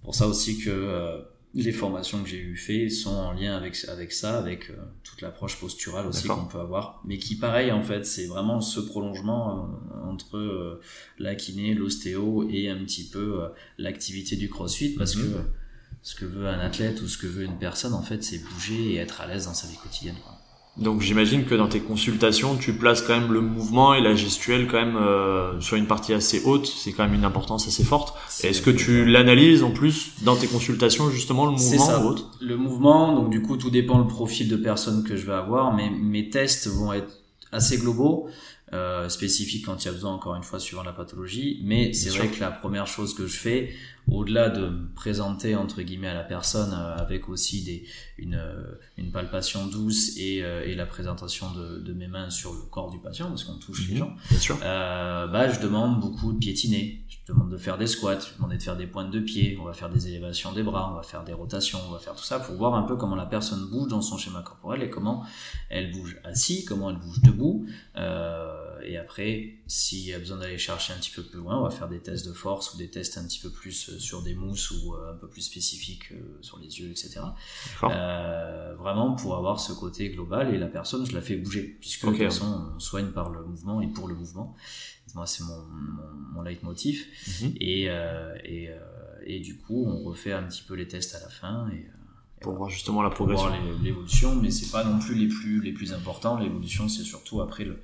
Pour 0.03 0.13
ça 0.13 0.27
aussi 0.27 0.63
que 0.63 1.24
les 1.63 1.71
formations 1.71 2.21
que 2.21 2.29
j'ai 2.29 2.39
eu 2.39 2.55
fait 2.55 2.89
sont 2.89 3.15
en 3.15 3.33
lien 3.33 3.55
avec 3.55 3.77
avec 3.87 4.11
ça, 4.11 4.37
avec 4.37 4.69
euh, 4.69 4.75
toute 5.03 5.21
l'approche 5.21 5.59
posturale 5.59 6.05
aussi 6.05 6.27
qu'on 6.27 6.45
peut 6.45 6.59
avoir, 6.59 7.01
mais 7.03 7.17
qui 7.17 7.35
pareil 7.35 7.71
en 7.71 7.81
fait 7.81 8.05
c'est 8.05 8.27
vraiment 8.27 8.61
ce 8.61 8.79
prolongement 8.79 9.69
euh, 9.93 10.09
entre 10.09 10.37
euh, 10.37 10.81
la 11.17 11.35
kiné, 11.35 11.73
l'ostéo 11.73 12.47
et 12.49 12.69
un 12.69 12.77
petit 12.83 13.09
peu 13.09 13.41
l'activité 13.77 14.35
du 14.35 14.49
CrossFit 14.49 14.95
parce 14.95 15.15
mhm. 15.15 15.23
que 15.23 15.37
ce 16.03 16.15
que 16.15 16.25
veut 16.25 16.47
un 16.47 16.59
athlète 16.59 17.01
ou 17.01 17.07
ce 17.07 17.17
que 17.17 17.27
veut 17.27 17.43
une 17.43 17.57
personne 17.57 17.93
en 17.93 18.03
fait 18.03 18.23
c'est 18.23 18.39
bouger 18.39 18.93
et 18.93 18.95
être 18.97 19.21
à 19.21 19.27
l'aise 19.27 19.45
dans 19.45 19.53
sa 19.53 19.67
vie 19.67 19.77
quotidienne. 19.77 20.17
Quoi. 20.23 20.37
Donc 20.77 21.01
j'imagine 21.01 21.46
que 21.46 21.55
dans 21.55 21.67
tes 21.67 21.79
consultations, 21.79 22.55
tu 22.55 22.74
places 22.74 23.01
quand 23.01 23.19
même 23.19 23.34
le 23.34 23.41
mouvement 23.41 23.96
et 23.96 24.01
la 24.01 24.13
gestuelle 24.13 24.67
quand 24.67 24.77
même 24.77 24.96
euh, 24.96 25.60
sur 25.60 25.75
une 25.75 25.88
partie 25.88 26.13
assez 26.13 26.43
haute. 26.46 26.67
C'est 26.67 26.91
quand 26.91 27.03
même 27.03 27.15
une 27.15 27.25
importance 27.25 27.67
assez 27.67 27.84
forte. 27.84 28.15
Est-ce 28.43 28.62
que 28.62 28.69
tu 28.69 29.05
l'analyses 29.05 29.63
en 29.63 29.72
plus 29.72 30.12
dans 30.22 30.36
tes 30.36 30.48
consultations 30.48 31.10
justement 31.10 31.46
le 31.46 31.53
mouvement 31.53 32.03
ou 32.03 32.07
autre? 32.10 32.31
Le 32.41 32.57
mouvement, 32.57 33.15
donc 33.15 33.31
du 33.31 33.41
coup 33.41 33.57
tout 33.57 33.72
dépend 33.72 33.98
le 33.98 34.07
profil 34.07 34.48
de 34.50 34.55
personne 34.55 35.03
que 35.03 35.15
je 35.15 35.25
vais 35.25 35.34
avoir, 35.34 35.74
mais 35.74 35.89
mes 35.89 36.29
tests 36.29 36.67
vont 36.67 36.93
être 36.93 37.22
assez 37.51 37.77
globaux. 37.77 38.27
Euh, 38.74 39.07
spécifiques 39.07 39.65
quand 39.65 39.81
il 39.81 39.86
y 39.86 39.89
a 39.89 39.93
besoin 39.93 40.12
encore 40.12 40.36
une 40.36 40.43
fois 40.43 40.60
suivant 40.60 40.84
la 40.84 40.91
pathologie 40.91 41.62
mais 41.63 41.93
c'est 41.93 42.10
vrai 42.10 42.27
que 42.27 42.38
la 42.41 42.51
première 42.51 42.86
chose 42.86 43.13
que 43.13 43.25
je 43.25 43.38
fais 43.38 43.69
au-delà 44.07 44.49
de 44.49 44.67
me 44.67 44.93
présenter 44.93 45.55
entre 45.55 45.81
guillemets 45.81 46.07
à 46.07 46.13
la 46.13 46.23
personne 46.23 46.73
euh, 46.73 46.95
avec 46.95 47.29
aussi 47.29 47.63
des, 47.63 47.85
une, 48.17 48.35
euh, 48.35 48.79
une 48.97 49.11
palpation 49.11 49.67
douce 49.67 50.17
et, 50.17 50.43
euh, 50.43 50.65
et 50.65 50.75
la 50.75 50.85
présentation 50.85 51.51
de, 51.53 51.79
de, 51.79 51.93
mes 51.93 52.07
mains 52.07 52.29
sur 52.29 52.53
le 52.53 52.61
corps 52.61 52.89
du 52.89 52.99
patient 52.99 53.27
parce 53.27 53.43
qu'on 53.43 53.57
touche 53.57 53.87
les 53.87 53.93
mhm. 53.93 53.99
gens, 53.99 54.15
bien 54.29 54.39
sûr. 54.39 54.57
Euh, 54.63 55.27
bah, 55.27 55.49
je 55.49 55.59
demande 55.59 55.99
beaucoup 55.99 56.31
de 56.31 56.37
piétiner, 56.37 57.03
je 57.09 57.17
demande 57.31 57.51
de 57.51 57.57
faire 57.57 57.77
des 57.77 57.87
squats, 57.87 58.19
je 58.19 58.35
demande 58.37 58.55
de 58.55 58.61
faire 58.61 58.77
des 58.77 58.87
pointes 58.87 59.11
de 59.11 59.19
pied, 59.19 59.57
on 59.61 59.65
va 59.65 59.73
faire 59.73 59.89
des 59.89 60.07
élévations 60.07 60.53
des 60.53 60.63
bras, 60.63 60.89
on 60.91 60.95
va 60.95 61.03
faire 61.03 61.23
des 61.23 61.33
rotations, 61.33 61.79
on 61.87 61.91
va 61.91 61.99
faire 61.99 62.15
tout 62.15 62.23
ça 62.23 62.39
pour 62.39 62.55
voir 62.55 62.75
un 62.75 62.83
peu 62.83 62.95
comment 62.95 63.15
la 63.15 63.25
personne 63.25 63.69
bouge 63.69 63.89
dans 63.89 64.01
son 64.01 64.17
schéma 64.17 64.41
corporel 64.41 64.81
et 64.83 64.89
comment 64.89 65.23
elle 65.69 65.91
bouge 65.91 66.17
assis, 66.23 66.65
comment 66.65 66.89
elle 66.89 66.97
bouge 66.97 67.21
debout. 67.21 67.65
Euh, 67.97 68.66
et 68.84 68.98
après, 68.98 69.55
s'il 69.67 70.05
y 70.05 70.13
a 70.13 70.19
besoin 70.19 70.38
d'aller 70.38 70.57
chercher 70.57 70.93
un 70.93 70.98
petit 70.98 71.12
peu 71.12 71.24
plus 71.24 71.39
loin, 71.39 71.60
on 71.60 71.63
va 71.63 71.69
faire 71.69 71.88
des 71.88 72.00
tests 72.00 72.27
de 72.27 72.34
force 72.34 72.74
ou 72.74 72.77
des 72.77 72.89
tests 72.89 73.17
un 73.17 73.25
petit 73.25 73.39
peu 73.39 73.50
plus 73.50 73.89
euh, 73.89 74.00
sur 74.00 74.22
des 74.22 74.36
mousses 74.36 74.72
ou 74.72 74.93
euh, 74.93 75.13
un 75.13 75.15
peu 75.15 75.27
plus 75.27 75.41
spécifiques 75.41 76.12
euh, 76.12 76.38
sur 76.41 76.60
les 76.60 76.79
yeux, 76.79 76.89
etc. 76.89 77.22
Euh, 77.84 78.75
vraiment 78.77 79.15
pour 79.15 79.36
avoir 79.36 79.60
ce 79.60 79.74
côté 79.74 80.10
global 80.10 80.53
et 80.53 80.57
la 80.57 80.67
personne, 80.67 81.05
je 81.05 81.13
la 81.13 81.22
fais 81.22 81.36
bouger 81.36 81.77
puisque 81.79 82.05
de 82.05 82.12
toute 82.12 82.24
façon, 82.24 82.72
on 82.75 82.79
soigne 82.79 83.12
par 83.12 83.29
le 83.29 83.43
mouvement 83.43 83.81
et 83.81 83.88
pour 83.88 84.07
le 84.07 84.15
mouvement. 84.15 84.55
Moi, 85.15 85.25
c'est 85.25 85.43
mon, 85.43 85.57
mon, 85.57 86.34
mon 86.34 86.41
leitmotiv. 86.41 87.05
Mhm. 87.41 87.53
et, 87.60 87.89
euh, 87.89 88.36
et, 88.43 88.69
et 89.25 89.39
du 89.39 89.58
coup, 89.58 89.86
on 89.86 90.04
refait 90.04 90.34
un 90.34 90.43
petit 90.43 90.63
peu 90.63 90.75
les 90.75 90.88
tests 90.88 91.15
à 91.15 91.19
la 91.19 91.30
fin 91.30 91.69
et 91.69 91.88
pour 92.41 92.54
voir 92.54 92.69
justement 92.69 93.01
la 93.01 93.10
progression. 93.10 93.49
l'évolution, 93.82 94.36
mais 94.36 94.51
c'est 94.51 94.71
pas 94.71 94.84
non 94.84 94.99
plus 94.99 95.15
les 95.15 95.28
plus 95.28 95.62
les 95.62 95.73
plus 95.73 95.93
importants. 95.93 96.38
L'évolution, 96.38 96.88
c'est 96.88 97.04
surtout 97.04 97.41
après 97.41 97.63
le, 97.63 97.82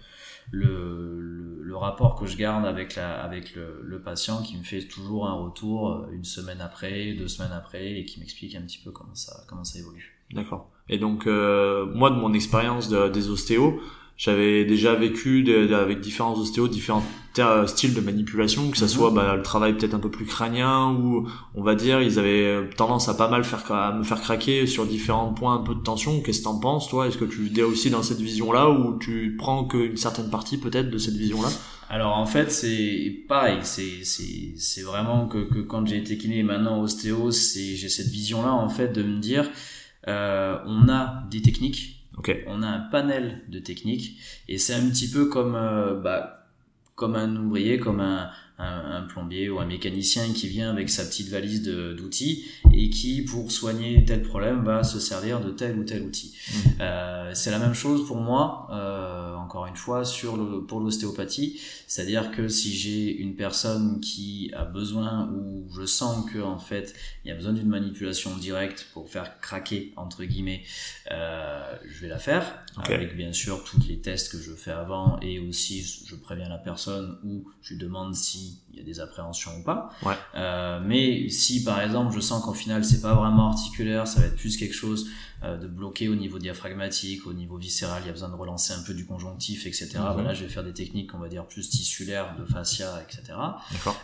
le, 0.52 1.62
le, 1.62 1.76
rapport 1.76 2.16
que 2.16 2.26
je 2.26 2.38
garde 2.38 2.66
avec, 2.66 2.96
la, 2.96 3.22
avec 3.22 3.56
le, 3.56 3.82
le, 3.84 4.02
patient 4.02 4.42
qui 4.42 4.58
me 4.58 4.64
fait 4.64 4.82
toujours 4.82 5.28
un 5.28 5.34
retour 5.34 5.92
euh, 5.92 6.12
une 6.12 6.24
semaine 6.24 6.62
après, 6.62 7.14
deux 7.14 7.28
semaines 7.28 7.52
après 7.52 8.00
et 8.00 8.06
qui 8.06 8.20
m'explique 8.20 8.56
un 8.56 8.62
petit 8.62 8.80
peu 8.84 8.92
comment 8.92 9.16
ça, 9.16 9.44
comment 9.48 9.64
ça 9.64 9.80
évolue. 9.80 10.20
D'accord. 10.32 10.70
Et 10.90 10.98
donc, 10.98 11.28
euh, 11.28 11.86
moi, 11.94 12.10
de 12.10 12.16
mon 12.16 12.34
expérience 12.34 12.90
de, 12.90 13.10
des 13.10 13.30
ostéos, 13.30 13.80
j'avais 14.18 14.66
déjà 14.66 14.96
vécu 14.96 15.46
avec 15.74 16.00
différents 16.00 16.38
ostéos 16.38 16.68
différents 16.68 17.04
styles 17.66 17.94
de 17.94 18.02
manipulation 18.02 18.70
que 18.70 18.78
ça 18.78 18.86
mhm. 18.86 18.92
soit 18.92 19.12
bah, 19.12 19.36
le 19.36 19.42
travail 19.42 19.76
peut-être 19.76 19.96
un 19.96 20.00
peu 20.00 20.12
plus 20.12 20.26
crânien 20.26 20.92
ou 20.92 21.28
on 21.56 21.64
va 21.64 21.76
dire 21.76 22.02
ils 22.02 22.20
avaient 22.20 22.70
tendance 22.78 23.10
à 23.10 23.16
pas 23.16 23.28
mal 23.28 23.44
faire 23.44 23.72
à 23.72 23.94
me 23.94 24.04
faire 24.04 24.22
craquer 24.22 24.68
sur 24.68 24.86
différents 24.86 25.34
points 25.34 25.56
un 25.56 25.64
peu 25.64 25.74
de 25.74 25.80
tension. 25.80 26.22
Qu'est-ce 26.22 26.40
que 26.40 26.44
t'en 26.44 26.60
penses 26.60 26.90
toi? 26.90 27.08
Est-ce 27.08 27.18
que 27.18 27.26
tu 27.26 27.52
es 27.58 27.64
aussi 27.64 27.90
dans 27.90 28.04
cette 28.04 28.22
vision 28.22 28.52
là 28.52 28.70
ou 28.70 29.00
tu 29.00 29.36
prends 29.38 29.66
qu'une 29.66 29.98
certaine 29.98 30.30
partie 30.30 30.58
peut-être 30.58 30.90
de 30.90 30.98
cette 30.98 31.16
vision 31.16 31.42
là 31.42 31.50
alors 31.90 32.18
en 32.18 32.26
fait 32.26 32.52
c'est 32.52 33.24
pareil. 33.28 33.60
C'est 33.62 34.04
c'est 34.04 34.54
c'est 34.58 34.82
vraiment 34.82 35.28
que, 35.28 35.44
que 35.44 35.60
quand 35.60 35.86
j'ai 35.86 35.98
été 35.98 36.18
kiné 36.18 36.40
et 36.40 36.44
maintenant 36.44 36.82
ostéo 36.82 37.30
c'est 37.30 37.76
j'ai 37.76 37.90
cette 37.90 38.08
vision 38.08 38.42
là 38.42 38.52
en 38.52 38.70
fait 38.70 38.88
de 38.94 39.04
me 39.04 39.20
dire 39.20 39.48
euh, 40.08 40.58
on 40.66 40.90
a 40.90 41.24
des 41.30 41.42
techniques 41.42 42.03
on 42.48 42.62
a 42.64 42.68
un 42.68 42.80
panel 42.80 43.42
de 43.50 43.60
techniques 43.60 44.20
et 44.48 44.58
c'est 44.58 44.74
un 44.74 44.90
petit 44.90 45.10
peu 45.10 45.26
comme 45.26 45.56
euh, 45.56 46.00
bah, 46.00 46.48
comme 46.96 47.16
un 47.16 47.36
ouvrier, 47.36 47.80
comme 47.80 48.00
un, 48.00 48.30
un, 48.60 49.02
plombier 49.02 49.50
ou 49.50 49.60
un 49.60 49.66
mécanicien 49.66 50.32
qui 50.34 50.48
vient 50.48 50.72
avec 50.72 50.90
sa 50.90 51.06
petite 51.06 51.30
valise 51.30 51.64
d'outils 51.64 52.46
et 52.74 52.90
qui, 52.90 53.24
pour 53.24 53.52
soigner 53.52 54.06
tel 54.06 54.22
problème, 54.22 54.64
va 54.64 54.84
se 54.84 55.00
servir 55.00 55.42
de 55.42 55.52
tel 55.52 55.78
ou 55.78 55.84
tel 55.84 56.04
outil. 56.04 56.34
Mmh. 56.34 56.58
Euh, 56.82 57.32
c'est 57.34 57.52
la 57.52 57.60
même 57.60 57.74
chose 57.74 58.08
pour 58.08 58.18
moi, 58.18 58.68
euh, 58.72 59.36
encore 59.36 59.66
une 59.66 59.76
fois, 59.76 60.06
sur 60.06 60.38
le, 60.38 60.64
pour 60.66 60.80
l'ostéopathie. 60.80 61.60
C'est-à-dire 61.88 62.32
que 62.32 62.48
si 62.48 62.74
j'ai 62.74 63.16
une 63.16 63.36
personne 63.36 64.00
qui 64.00 64.52
a 64.56 64.66
besoin 64.66 65.30
ou 65.32 65.68
je 65.76 65.86
sens 65.86 66.26
que 66.32 66.40
en 66.40 66.58
fait 66.58 66.96
il 67.24 67.30
y 67.30 67.32
a 67.32 67.36
besoin 67.36 67.54
d'une 67.54 67.68
manipulation 67.68 68.36
directe 68.36 68.88
pour 68.94 69.10
faire 69.10 69.40
craquer 69.40 69.94
entre 69.96 70.24
guillemets, 70.24 70.64
euh, 71.12 71.76
je 71.86 72.02
vais 72.02 72.08
la 72.08 72.18
faire 72.18 72.64
avec 72.78 73.16
bien 73.16 73.32
sûr 73.32 73.64
tous 73.64 73.80
les 73.88 74.00
tests 74.00 74.32
que 74.32 74.40
je 74.40 74.54
fais 74.54 74.72
avant 74.72 75.20
et 75.22 75.40
aussi 75.40 75.84
je 75.84 76.16
préviens 76.16 76.50
la 76.50 76.58
personne 76.58 77.20
ou 77.24 77.46
je 77.62 77.74
lui 77.74 77.80
demande 77.80 78.16
si 78.16 78.53
il 78.72 78.80
y 78.80 78.82
a 78.82 78.84
des 78.84 79.00
appréhensions 79.00 79.52
ou 79.60 79.64
pas. 79.64 79.90
Ouais. 80.04 80.16
Euh, 80.36 80.80
mais 80.84 81.30
si 81.30 81.64
par 81.64 81.82
exemple 81.82 82.14
je 82.14 82.20
sens 82.20 82.44
qu'en 82.44 82.54
final 82.54 82.84
c'est 82.84 83.02
pas 83.02 83.14
vraiment 83.14 83.50
articulaire, 83.50 84.08
ça 84.08 84.20
va 84.20 84.28
être 84.28 84.36
plus 84.36 84.58
quelque 84.58 84.74
chose 84.74 85.10
euh, 85.44 85.58
de 85.58 85.68
bloqué 85.68 86.10
au 86.10 86.16
niveau 86.16 86.40
diaphragmatique, 86.40 87.28
au 87.28 87.34
niveau 87.34 87.58
viscéral, 87.58 88.02
il 88.04 88.08
y 88.08 88.10
a 88.10 88.14
besoin 88.14 88.30
de 88.30 88.36
relancer 88.36 88.74
un 88.74 88.82
peu 88.84 88.94
du 88.94 89.06
conjonctif, 89.06 89.66
etc. 89.68 89.90
Voilà, 90.14 90.34
je 90.34 90.44
vais 90.44 90.50
faire 90.50 90.64
des 90.64 90.74
techniques, 90.74 91.14
on 91.14 91.20
va 91.20 91.28
dire 91.28 91.46
plus 91.46 91.70
tissulaires, 91.70 92.36
de 92.38 92.46
fascia, 92.46 93.02
etc. 93.02 93.38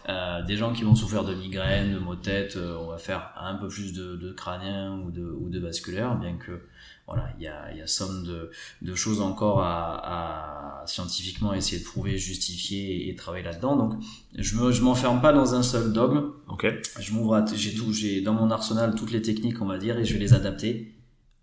Euh, 0.08 0.44
des 0.44 0.58
gens 0.58 0.74
qui 0.74 0.84
vont 0.84 0.96
souffrir 0.96 1.24
de 1.24 1.34
migraines, 1.34 1.94
de 1.94 2.00
maux 2.00 2.16
de 2.16 2.22
tête, 2.22 2.58
on 2.58 2.88
va 2.88 2.98
faire 2.98 3.32
un 3.40 3.56
peu 3.56 3.68
plus 3.68 3.94
de, 3.94 4.16
de 4.16 4.32
crânien 4.32 5.00
ou 5.00 5.12
de, 5.12 5.24
ou 5.24 5.50
de 5.50 5.60
vasculaire, 5.60 6.16
bien 6.16 6.38
que 6.38 6.62
voilà, 7.10 7.28
il 7.40 7.44
y 7.44 7.48
a, 7.48 7.74
y 7.74 7.82
a 7.82 7.88
somme 7.88 8.24
de, 8.24 8.52
de 8.84 8.96
choses 8.96 9.20
encore 9.20 9.64
à, 9.64 10.82
à, 10.82 10.86
scientifiquement 10.86 11.54
essayer 11.54 11.80
de 11.80 11.84
prouver, 11.86 12.18
justifier 12.20 13.10
et, 13.10 13.16
travailler 13.16 13.44
là-dedans. 13.44 13.76
Donc, 13.76 13.94
je 14.38 14.56
me, 14.56 14.72
je 14.72 14.84
m'enferme 14.84 15.20
pas 15.20 15.34
dans 15.34 15.56
un 15.56 15.64
seul 15.64 15.92
dogme. 15.92 16.32
Ok. 16.48 16.68
Je 17.00 17.12
m'ouvre, 17.14 17.44
j'ai 17.56 17.74
tout, 17.74 17.92
j'ai 17.92 18.22
dans 18.22 18.34
mon 18.34 18.52
arsenal 18.52 18.94
toutes 18.94 19.12
les 19.12 19.24
techniques, 19.24 19.60
on 19.60 19.66
va 19.66 19.80
dire, 19.80 19.98
et 19.98 20.06
je 20.06 20.14
vais 20.14 20.20
les 20.20 20.36
adapter 20.36 20.94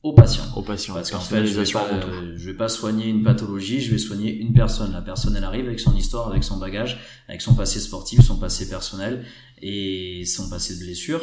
au 0.04 0.12
patient. 0.12 0.44
Au 0.54 0.62
patient. 0.62 0.94
Parce 0.94 1.10
qu'en 1.10 1.18
fait, 1.18 1.44
je 1.44 1.60
vais, 1.60 1.72
pas, 1.72 1.88
je 2.36 2.46
vais 2.50 2.56
pas 2.56 2.68
soigner 2.68 3.08
une 3.08 3.24
pathologie, 3.24 3.80
je 3.80 3.90
vais 3.90 3.98
soigner 3.98 4.32
une 4.36 4.52
personne. 4.52 4.92
La 4.92 5.02
personne, 5.02 5.34
elle 5.34 5.42
arrive 5.42 5.66
avec 5.66 5.80
son 5.80 5.96
histoire, 5.96 6.28
avec 6.28 6.44
son 6.44 6.58
bagage, 6.58 7.00
avec 7.28 7.42
son 7.42 7.56
passé 7.56 7.80
sportif, 7.80 8.20
son 8.20 8.38
passé 8.38 8.68
personnel 8.68 9.24
et 9.60 10.24
son 10.26 10.48
passé 10.48 10.76
de 10.76 10.84
blessure. 10.84 11.22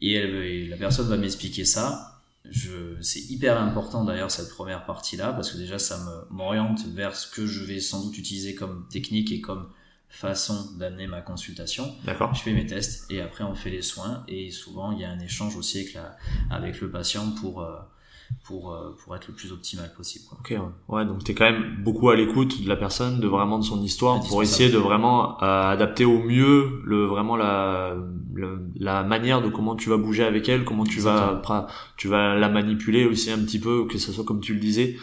Et, 0.00 0.14
elle, 0.14 0.34
et 0.36 0.68
la 0.68 0.78
personne 0.78 1.06
va 1.06 1.18
m'expliquer 1.18 1.66
ça. 1.66 2.13
Je, 2.50 3.00
c'est 3.00 3.30
hyper 3.30 3.60
important 3.60 4.04
d'ailleurs 4.04 4.30
cette 4.30 4.50
première 4.50 4.84
partie-là 4.84 5.32
parce 5.32 5.50
que 5.50 5.56
déjà 5.56 5.78
ça 5.78 5.98
me 5.98 6.36
m'oriente 6.36 6.84
vers 6.88 7.16
ce 7.16 7.26
que 7.26 7.46
je 7.46 7.64
vais 7.64 7.80
sans 7.80 8.04
doute 8.04 8.18
utiliser 8.18 8.54
comme 8.54 8.86
technique 8.88 9.32
et 9.32 9.40
comme 9.40 9.70
façon 10.08 10.72
d'amener 10.78 11.06
ma 11.06 11.22
consultation. 11.22 11.92
D'accord. 12.04 12.34
Je 12.34 12.42
fais 12.42 12.52
mes 12.52 12.66
tests 12.66 13.10
et 13.10 13.20
après 13.20 13.44
on 13.44 13.54
fait 13.54 13.70
les 13.70 13.82
soins 13.82 14.24
et 14.28 14.50
souvent 14.50 14.92
il 14.92 15.00
y 15.00 15.04
a 15.04 15.10
un 15.10 15.18
échange 15.18 15.56
aussi 15.56 15.78
avec 15.80 15.94
la 15.94 16.16
avec 16.50 16.80
le 16.80 16.90
patient 16.90 17.32
pour 17.32 17.62
euh, 17.62 17.76
pour, 18.44 18.72
euh, 18.72 18.94
pour 19.02 19.16
être 19.16 19.28
le 19.28 19.34
plus 19.34 19.52
optimal 19.52 19.92
possible. 19.94 20.24
Quoi. 20.28 20.38
Ok, 20.40 20.54
ouais. 20.88 21.04
donc 21.06 21.24
tu 21.24 21.32
es 21.32 21.34
quand 21.34 21.50
même 21.50 21.76
beaucoup 21.82 22.10
à 22.10 22.16
l'écoute 22.16 22.62
de 22.62 22.68
la 22.68 22.76
personne, 22.76 23.20
de 23.20 23.26
vraiment 23.26 23.58
de 23.58 23.64
son 23.64 23.82
histoire, 23.82 24.20
pour 24.20 24.42
essayer 24.42 24.70
de 24.70 24.78
vraiment 24.78 25.42
euh, 25.42 25.70
adapter 25.70 26.04
au 26.04 26.22
mieux 26.22 26.82
le 26.84 27.04
vraiment 27.06 27.36
la, 27.36 27.96
la, 28.76 29.02
manière 29.02 29.42
de 29.42 29.48
comment 29.48 29.76
tu 29.76 29.88
vas 29.88 29.96
bouger 29.96 30.24
avec 30.24 30.48
elle, 30.48 30.64
comment 30.64 30.84
tu 30.84 31.00
vas 31.00 31.42
tu 31.96 32.08
vas 32.08 32.34
la 32.34 32.48
manipuler 32.48 33.06
aussi 33.06 33.30
un 33.30 33.38
petit 33.38 33.58
peu, 33.58 33.86
que 33.86 33.98
ce 33.98 34.12
soit 34.12 34.24
comme 34.24 34.40
tu 34.40 34.54
le 34.54 34.60
disais. 34.60 34.96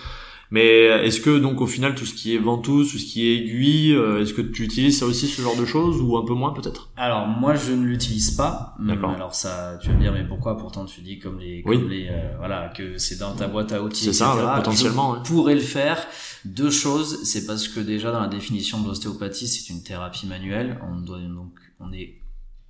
Mais 0.51 0.83
est-ce 1.05 1.21
que 1.21 1.39
donc 1.39 1.61
au 1.61 1.65
final 1.65 1.95
tout 1.95 2.05
ce 2.05 2.13
qui 2.13 2.35
est 2.35 2.37
ventouse, 2.37 2.91
tout 2.91 2.97
ce 2.97 3.05
qui 3.05 3.25
est 3.27 3.37
aiguille, 3.37 3.93
euh, 3.93 4.21
est-ce 4.21 4.33
que 4.33 4.41
tu 4.41 4.63
utilises 4.63 4.99
ça 4.99 5.05
aussi 5.05 5.27
ce 5.27 5.41
genre 5.41 5.55
de 5.55 5.65
choses 5.65 6.01
ou 6.01 6.17
un 6.17 6.25
peu 6.25 6.33
moins 6.33 6.51
peut-être? 6.51 6.91
Alors 6.97 7.25
moi 7.25 7.55
je 7.55 7.71
ne 7.71 7.85
l'utilise 7.85 8.31
pas. 8.31 8.75
D'accord. 8.79 9.11
Alors 9.11 9.33
ça, 9.33 9.79
tu 9.81 9.87
vas 9.87 9.95
me 9.95 10.01
dire 10.01 10.11
mais 10.11 10.25
pourquoi? 10.25 10.57
Pourtant 10.57 10.83
tu 10.85 11.01
dis 11.01 11.19
comme 11.19 11.39
les, 11.39 11.61
comme 11.63 11.89
les 11.89 12.07
euh, 12.09 12.35
voilà 12.37 12.67
que 12.75 12.97
c'est 12.97 13.17
dans 13.17 13.33
ta 13.33 13.47
boîte 13.47 13.71
à 13.71 13.81
outils. 13.81 14.03
C'est 14.03 14.13
ça, 14.13 14.35
ouais, 14.35 14.57
potentiellement. 14.57 15.15
Je 15.23 15.29
pourrais 15.31 15.55
le 15.55 15.61
faire. 15.61 16.05
Deux 16.43 16.71
choses, 16.71 17.23
c'est 17.23 17.45
parce 17.45 17.69
que 17.69 17.79
déjà 17.79 18.11
dans 18.11 18.19
la 18.19 18.27
définition 18.27 18.81
de 18.81 18.87
l'ostéopathie 18.89 19.47
c'est 19.47 19.71
une 19.71 19.83
thérapie 19.83 20.27
manuelle. 20.27 20.79
On 20.91 20.99
doit 20.99 21.19
donc 21.19 21.53
on 21.79 21.93
est 21.93 22.20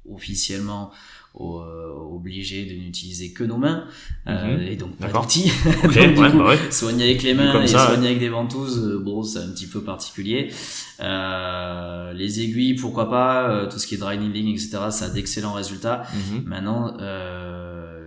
officiellement 0.09 0.91
euh, 1.39 1.93
obligé 1.93 2.65
de 2.65 2.73
n'utiliser 2.73 3.31
que 3.31 3.45
nos 3.45 3.57
mains 3.57 3.85
euh, 4.27 4.57
mhm. 4.57 4.63
et 4.63 4.75
donc 4.75 4.97
pas 4.97 5.07
d'outils. 5.07 5.49
donc, 5.83 6.17
bah 6.35 6.55
soigner 6.69 7.05
avec 7.05 7.23
les 7.23 7.33
mains 7.33 7.61
et 7.61 7.67
soigner 7.67 8.07
avec 8.07 8.19
des 8.19 8.29
ventouses, 8.29 8.79
euh, 8.79 8.99
bon, 8.99 9.23
c'est 9.23 9.39
un 9.39 9.49
petit 9.49 9.67
peu 9.67 9.81
particulier. 9.81 10.51
Euh, 10.99 12.11
les 12.13 12.41
aiguilles, 12.41 12.75
pourquoi 12.75 13.09
pas, 13.09 13.49
euh, 13.49 13.69
tout 13.69 13.79
ce 13.79 13.87
qui 13.87 13.95
est 13.95 13.97
dry 13.97 14.17
needling, 14.17 14.49
etc., 14.49 14.77
ça 14.89 15.05
a 15.05 15.09
d'excellents 15.09 15.53
résultats. 15.53 16.03
Mhm. 16.13 16.43
Maintenant, 16.45 16.97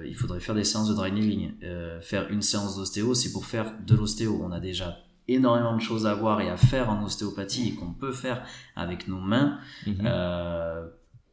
il 0.07 0.14
faudrait 0.14 0.40
faire 0.40 0.54
des 0.54 0.64
séances 0.64 0.88
de 0.88 0.94
dry 0.94 1.11
needling. 1.11 1.52
faire 2.02 2.30
une 2.30 2.42
séance 2.42 2.76
d'ostéo, 2.76 3.14
c'est 3.14 3.33
pour 3.33 3.46
faire 3.46 3.72
de 3.87 3.94
l'ostéo. 3.94 4.38
On 4.44 4.52
a 4.52 4.61
déjà 4.61 4.98
énormément 5.26 5.74
de 5.74 5.80
choses 5.80 6.07
à 6.07 6.14
voir 6.14 6.42
et 6.42 6.50
à 6.50 6.59
faire 6.59 6.90
en 6.90 7.02
ostéopathie 7.02 7.70
et 7.70 7.74
qu'on 7.74 7.94
peut 7.94 8.12
faire 8.12 8.42
avec 8.76 9.09
nos 9.09 9.20
mains. 9.20 9.59
Mhm. 9.87 10.07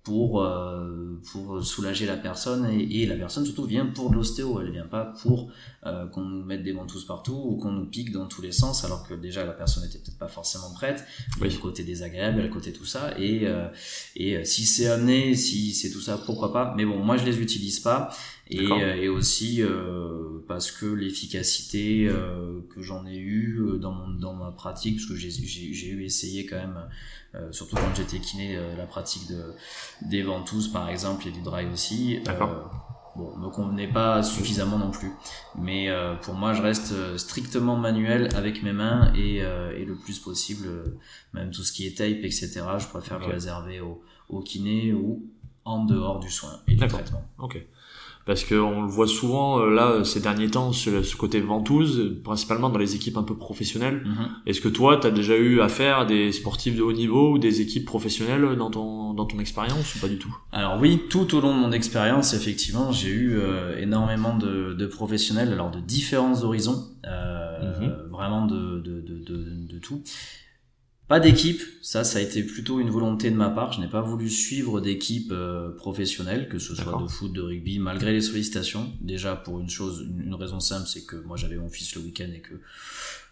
Pour 0.03 0.43
euh, 0.43 1.19
pour 1.31 1.63
soulager 1.63 2.07
la 2.07 2.17
personne 2.17 2.65
et, 2.65 3.01
et, 3.01 3.05
la 3.05 3.15
personne 3.15 3.45
surtout 3.45 3.65
vient 3.65 3.85
pour 3.85 4.09
de 4.09 4.15
l'ostéo. 4.15 4.59
Elle 4.59 4.71
vient 4.71 4.87
pas 4.87 5.13
pour 5.21 5.51
euh, 5.85 6.05
qu'on 6.07 6.21
nous 6.21 6.43
mette 6.43 6.63
des 6.63 6.73
ventouses 6.73 7.05
partout 7.05 7.33
ou 7.33 7.57
qu'on 7.57 7.71
nous 7.71 7.85
pique 7.85 8.11
dans 8.11 8.27
tous 8.27 8.43
les 8.43 8.51
sens 8.51 8.85
alors 8.85 9.07
que 9.07 9.15
déjà 9.15 9.43
la 9.45 9.53
personne 9.53 9.83
était 9.83 9.97
peut-être 9.97 10.19
pas 10.19 10.27
forcément 10.27 10.71
prête. 10.73 11.03
Il 11.37 11.43
y 11.43 11.49
a 11.49 11.53
le 11.53 11.57
côté 11.57 11.83
désagréable 11.83 12.37
il 12.37 12.41
y 12.41 12.43
a 12.43 12.47
le 12.47 12.53
côté 12.53 12.71
tout 12.71 12.85
ça. 12.85 13.17
Et 13.17 13.47
euh, 13.47 13.67
et 14.15 14.37
euh, 14.37 14.43
si 14.43 14.65
c'est 14.65 14.87
amené 14.87 15.35
si 15.35 15.73
c'est 15.73 15.89
tout 15.89 16.01
ça 16.01 16.19
pourquoi 16.23 16.53
pas. 16.53 16.73
Mais 16.77 16.85
bon 16.85 16.99
moi 16.99 17.17
je 17.17 17.25
les 17.25 17.39
utilise 17.39 17.79
pas 17.79 18.09
et, 18.51 18.71
euh, 18.71 18.95
et 18.95 19.09
aussi 19.09 19.61
parce 20.47 20.71
que 20.71 20.85
l'efficacité 20.85 22.09
que 22.69 22.81
j'en 22.81 23.05
ai 23.05 23.17
eu 23.17 23.59
dans 23.79 23.91
mon 23.91 24.09
dans 24.09 24.33
ma 24.33 24.51
pratique 24.51 24.97
parce 24.97 25.09
que 25.09 25.15
j'ai 25.15 25.31
j'ai 25.31 25.87
eu 25.87 26.03
essayé 26.03 26.45
quand 26.45 26.57
même 26.57 26.77
euh, 27.33 27.51
surtout 27.51 27.75
quand 27.77 27.95
j'étais 27.95 28.19
kiné, 28.19 28.57
euh, 28.57 28.75
la 28.75 28.85
pratique 28.85 29.27
de, 29.29 29.53
des 30.01 30.21
ventouses 30.21 30.67
par 30.67 30.89
exemple 30.89 31.27
et 31.27 31.31
du 31.31 31.41
dry 31.41 31.65
aussi. 31.71 32.19
Euh, 32.27 32.45
bon, 33.15 33.37
me 33.37 33.49
convenait 33.49 33.87
pas 33.87 34.21
suffisamment 34.21 34.77
non 34.77 34.91
plus. 34.91 35.11
Mais 35.57 35.89
pour 36.21 36.33
moi, 36.33 36.53
je 36.53 36.61
reste 36.61 37.17
strictement 37.17 37.77
manuel 37.77 38.29
avec 38.35 38.63
mes 38.63 38.73
mains 38.73 39.13
et, 39.15 39.37
et 39.37 39.85
le 39.85 39.95
plus 39.95 40.19
possible, 40.19 40.67
même 41.33 41.51
tout 41.51 41.63
ce 41.63 41.71
qui 41.71 41.87
est 41.87 41.97
tape, 41.97 42.23
etc. 42.23 42.63
Je 42.77 42.87
préfère 42.87 43.19
le 43.19 43.27
réserver 43.27 43.79
au, 43.79 44.01
au 44.29 44.41
kiné 44.41 44.93
ou 44.93 45.25
en 45.63 45.85
dehors 45.85 46.19
du 46.19 46.29
soin 46.29 46.59
et 46.67 46.75
du 46.75 46.87
traitement. 46.87 47.23
Ok 47.37 47.65
parce 48.25 48.43
qu'on 48.43 48.81
le 48.81 48.87
voit 48.87 49.07
souvent 49.07 49.59
euh, 49.59 49.73
là 49.73 50.03
ces 50.03 50.19
derniers 50.19 50.49
temps 50.49 50.71
ce, 50.73 51.01
ce, 51.03 51.15
côté 51.15 51.41
ventouse, 51.41 52.17
principalement 52.23 52.69
dans 52.69 52.77
les 52.77 52.95
équipes 52.95 53.17
un 53.17 53.23
peu 53.23 53.35
professionnelles. 53.35 54.03
Mhm. 54.05 54.29
Est-ce 54.45 54.61
que 54.61 54.67
toi, 54.67 54.97
tu 54.97 55.07
as 55.07 55.11
déjà 55.11 55.35
eu 55.35 55.61
affaire 55.61 55.99
à 55.99 56.05
des 56.05 56.31
sportifs 56.31 56.75
de 56.75 56.81
haut 56.81 56.93
niveau 56.93 57.33
ou 57.33 57.37
des 57.39 57.61
équipes 57.61 57.85
professionnelles 57.85 58.55
dans 58.57 58.69
ton 58.69 59.13
dans 59.13 59.25
ton 59.25 59.39
expérience 59.39 59.95
ou 59.95 59.99
pas 59.99 60.07
du 60.07 60.17
tout? 60.17 60.35
Alors 60.51 60.79
oui, 60.79 61.01
tout 61.09 61.35
au 61.35 61.41
long 61.41 61.55
de 61.55 61.59
mon 61.59 61.71
expérience, 61.71 62.33
effectivement, 62.33 62.91
j'ai 62.91 63.09
eu 63.09 63.37
euh, 63.37 63.77
énormément 63.77 64.37
de, 64.37 64.73
de, 64.73 64.85
professionnels, 64.85 65.51
alors 65.51 65.71
de 65.71 65.79
différents 65.79 66.43
horizons, 66.43 66.87
euh, 67.05 67.79
mhm. 67.79 68.11
vraiment 68.11 68.45
de, 68.45 68.79
de, 68.79 69.01
de, 69.01 69.45
de 69.73 69.79
tout. 69.79 70.01
Pas 71.11 71.19
d'équipe, 71.19 71.61
ça, 71.81 72.05
ça 72.05 72.19
a 72.19 72.21
été 72.21 72.41
plutôt 72.41 72.79
une 72.79 72.89
volonté 72.89 73.29
de 73.31 73.35
ma 73.35 73.49
part. 73.49 73.73
Je 73.73 73.81
n'ai 73.81 73.89
pas 73.89 73.99
voulu 73.99 74.29
suivre 74.29 74.79
d'équipe 74.79 75.33
euh, 75.33 75.75
professionnelle, 75.75 76.47
que 76.47 76.57
ce 76.57 76.73
soit 76.73 76.97
de 77.03 77.05
foot, 77.05 77.33
de 77.33 77.41
rugby, 77.41 77.79
malgré 77.79 78.13
les 78.13 78.21
sollicitations. 78.21 78.93
Déjà 79.01 79.35
pour 79.35 79.59
une 79.59 79.69
chose, 79.69 80.07
une, 80.25 80.33
raison 80.33 80.61
simple, 80.61 80.87
c'est 80.87 81.05
que 81.05 81.17
moi 81.17 81.35
j'avais 81.35 81.57
mon 81.57 81.67
fils 81.67 81.95
le 81.95 82.01
week-end 82.03 82.29
et 82.33 82.39
que 82.39 82.53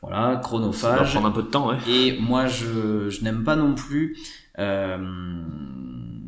voilà, 0.01 0.41
chronophage. 0.43 0.97
Ça 0.97 1.03
va 1.05 1.09
prendre 1.09 1.27
un 1.27 1.31
peu 1.31 1.43
de 1.43 1.47
temps, 1.47 1.69
ouais. 1.69 1.77
Et 1.87 2.19
moi, 2.19 2.47
je, 2.47 3.09
je 3.09 3.23
n'aime 3.23 3.45
pas 3.45 3.55
non 3.55 3.73
plus 3.75 4.17
euh, 4.59 4.97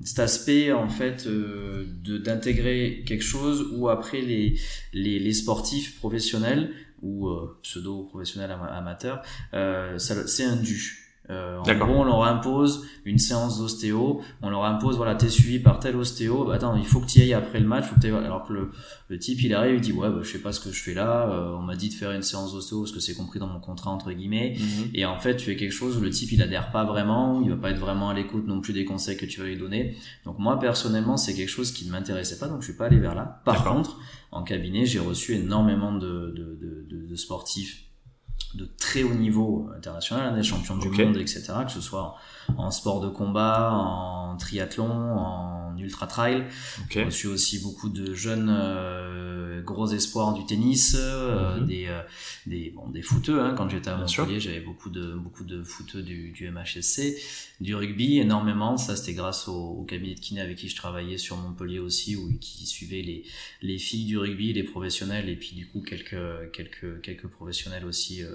cet 0.06 0.20
aspect 0.20 0.72
en 0.72 0.88
fait 0.88 1.26
euh, 1.28 1.86
de 2.02 2.18
d'intégrer 2.18 3.04
quelque 3.06 3.26
chose 3.26 3.68
où 3.74 3.90
après 3.90 4.22
les 4.22 4.58
les, 4.94 5.20
les 5.20 5.34
sportifs 5.34 6.00
professionnels 6.00 6.72
ou 7.02 7.28
euh, 7.28 7.60
pseudo 7.62 8.04
professionnels 8.04 8.56
amateurs, 8.72 9.22
c'est 9.98 10.46
un 10.46 10.56
dû 10.56 11.01
euh, 11.30 11.60
en 11.60 11.76
gros, 11.76 11.94
on 11.94 12.04
leur 12.04 12.24
impose 12.24 12.86
une 13.06 13.20
séance 13.20 13.60
d'ostéo, 13.60 14.22
on 14.42 14.50
leur 14.50 14.66
impose, 14.66 14.98
voilà, 14.98 15.16
t'es 15.16 15.30
suivi 15.30 15.60
par 15.60 15.80
tel 15.80 15.96
ostéo, 15.96 16.46
bah, 16.46 16.56
attends, 16.56 16.76
il 16.76 16.86
faut 16.86 17.00
que 17.00 17.06
tu 17.06 17.20
y 17.20 17.22
ailles 17.22 17.34
après 17.34 17.60
le 17.60 17.68
match, 17.68 17.86
faut 17.86 18.00
que 18.00 18.08
alors 18.08 18.44
que 18.46 18.54
le, 18.54 18.72
le, 19.08 19.20
type, 19.20 19.42
il 19.44 19.54
arrive, 19.54 19.76
il 19.76 19.82
dit, 19.82 19.94
ouais, 19.94 20.10
bah, 20.10 20.20
je 20.24 20.30
sais 20.30 20.40
pas 20.40 20.52
ce 20.52 20.60
que 20.60 20.72
je 20.72 20.82
fais 20.82 20.94
là, 20.94 21.30
euh, 21.30 21.56
on 21.56 21.62
m'a 21.62 21.76
dit 21.76 21.90
de 21.90 21.94
faire 21.94 22.12
une 22.12 22.24
séance 22.24 22.54
d'ostéo 22.54 22.82
parce 22.82 22.92
que 22.92 23.00
c'est 23.00 23.14
compris 23.14 23.40
dans 23.40 23.48
mon 23.48 23.60
contrat, 23.60 23.92
entre 23.92 24.12
guillemets, 24.12 24.56
mhm. 24.58 24.90
et 24.94 25.06
en 25.06 25.20
fait, 25.20 25.38
tu 25.38 25.46
fais 25.46 25.56
quelque 25.56 25.72
chose 25.72 25.98
où 25.98 26.02
le 26.02 26.10
type, 26.10 26.32
il 26.32 26.42
adhère 26.42 26.72
pas 26.72 26.84
vraiment, 26.84 27.42
il 27.42 27.50
va 27.50 27.56
pas 27.56 27.70
être 27.70 27.80
vraiment 27.80 28.10
à 28.10 28.14
l'écoute 28.14 28.48
non 28.48 28.60
plus 28.60 28.74
des 28.74 28.84
conseils 28.84 29.16
que 29.16 29.26
tu 29.26 29.40
vas 29.40 29.46
lui 29.46 29.58
donner. 29.58 29.96
Donc 30.26 30.40
moi, 30.40 30.60
personnellement, 30.60 31.18
c'est 31.18 31.36
quelque 31.36 31.50
chose 31.50 31.72
qui 31.72 31.86
ne 31.86 31.92
m'intéressait 31.92 32.40
pas, 32.40 32.48
donc 32.48 32.62
je 32.62 32.66
suis 32.66 32.78
pas 32.78 32.88
allé 32.88 32.98
vers 32.98 33.16
là. 33.16 33.42
Par 33.46 33.64
contre, 33.64 34.00
en 34.32 34.44
cabinet, 34.44 34.86
j'ai 34.86 35.00
reçu 35.00 35.36
énormément 35.36 35.94
de, 35.94 36.34
de, 36.36 36.88
de, 36.90 37.08
de 37.08 37.16
sportifs 37.16 37.91
de 38.56 38.68
très 38.78 39.04
haut 39.04 39.14
niveau 39.14 39.70
international, 39.76 40.36
des 40.36 40.44
champions 40.44 40.78
du 40.78 40.90
monde, 40.90 41.18
etc. 41.18 41.54
Que 41.66 41.72
ce 41.72 41.82
soit 41.82 42.18
en, 42.58 42.72
sport 42.72 43.02
de 43.02 43.10
combat, 43.10 43.72
en 43.72 44.36
triathlon, 44.38 44.90
en 44.90 45.78
ultra 45.78 46.08
trail. 46.08 46.46
Okay. 46.86 47.06
J'ai 47.10 47.28
aussi 47.28 47.60
beaucoup 47.60 47.90
de 47.90 48.14
jeunes 48.14 48.50
euh, 48.50 49.62
gros 49.62 49.88
espoirs 49.88 50.34
du 50.34 50.46
tennis, 50.46 50.96
euh, 51.00 51.58
mhm. 51.58 51.66
des 51.66 51.86
euh, 51.88 52.02
des 52.46 52.72
bon 52.72 52.90
des 52.90 53.02
footeux. 53.02 53.42
Hein. 53.42 53.54
Quand 53.58 53.70
j'étais 53.70 53.90
à 53.90 53.98
Montpellier, 53.98 54.40
j'avais 54.40 54.60
beaucoup 54.60 54.90
de 54.90 55.14
beaucoup 55.14 55.44
de 55.44 55.64
footeux 55.64 56.02
du, 56.02 56.32
du 56.32 56.50
MHSC, 56.50 57.16
du 57.60 57.76
rugby 57.76 58.20
énormément. 58.20 58.78
Ça 58.78 58.96
c'était 58.96 59.14
grâce 59.14 59.48
au, 59.48 59.54
au, 59.54 59.84
cabinet 59.84 60.16
de 60.16 60.20
kiné 60.20 60.42
avec 60.42 60.58
qui 60.58 60.70
je 60.70 60.76
travaillais 60.76 61.18
sur 61.18 61.38
Montpellier 61.38 61.80
aussi, 61.80 62.16
où 62.16 62.32
qui 62.40 62.66
suivait 62.66 63.02
les 63.02 63.26
les 63.62 63.78
filles 63.78 64.06
du 64.06 64.18
rugby, 64.18 64.54
les 64.54 64.64
professionnels 64.64 65.30
et 65.30 65.36
puis 65.36 65.56
du 65.56 65.68
coup 65.68 65.82
quelques 65.82 66.52
quelques 66.54 67.02
quelques 67.02 67.28
professionnels 67.28 67.86
aussi 67.86 68.24
euh, 68.24 68.31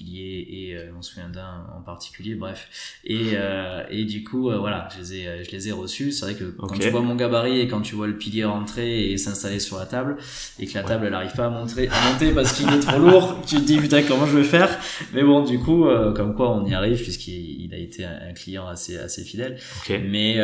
et 0.00 0.74
euh, 0.74 0.90
on 0.96 1.02
se 1.02 1.12
souvient 1.12 1.28
d'un 1.28 1.66
en 1.76 1.82
particulier 1.82 2.34
bref. 2.34 2.68
Et 3.04 3.30
euh, 3.34 3.82
et 3.90 4.04
du 4.04 4.24
coup 4.24 4.50
euh, 4.50 4.58
voilà 4.58 4.88
je 4.94 5.00
les 5.00 5.14
ai 5.14 5.44
je 5.44 5.50
les 5.50 5.68
ai 5.68 5.72
reçus. 5.72 6.12
C'est 6.12 6.24
vrai 6.24 6.34
que 6.34 6.44
quand 6.44 6.78
tu 6.78 6.90
vois 6.90 7.00
mon 7.00 7.14
gabarit 7.14 7.60
et 7.60 7.68
quand 7.68 7.80
tu 7.80 7.94
vois 7.94 8.06
le 8.06 8.16
pilier 8.16 8.44
rentrer 8.44 9.10
et 9.10 9.16
s'installer 9.16 9.60
sur 9.60 9.78
la 9.78 9.86
table 9.86 10.16
et 10.58 10.66
que 10.66 10.74
la 10.74 10.82
table 10.82 11.06
elle 11.06 11.14
arrive 11.14 11.32
pas 11.32 11.46
à 11.46 11.50
monter 11.50 11.88
à 11.88 12.12
monter 12.12 12.32
parce 12.32 12.52
qu'il 12.52 12.68
est 12.68 12.80
trop 12.80 12.98
lourd 12.98 13.38
tu 13.46 13.56
te 13.56 13.60
dis 13.60 13.78
putain 13.78 14.02
comment 14.02 14.26
je 14.26 14.36
vais 14.36 14.44
faire? 14.44 14.78
Mais 15.12 15.22
bon 15.22 15.44
du 15.44 15.58
coup 15.58 15.86
comme 16.14 16.34
quoi 16.34 16.50
on 16.56 16.66
y 16.66 16.74
arrive 16.74 17.02
puisqu'il 17.02 17.72
a 17.72 17.78
été 17.78 18.04
un, 18.04 18.32
client 18.34 18.66
assez 18.66 18.98
assez 18.98 19.22
fidèle. 19.22 19.58
Mais 19.88 20.36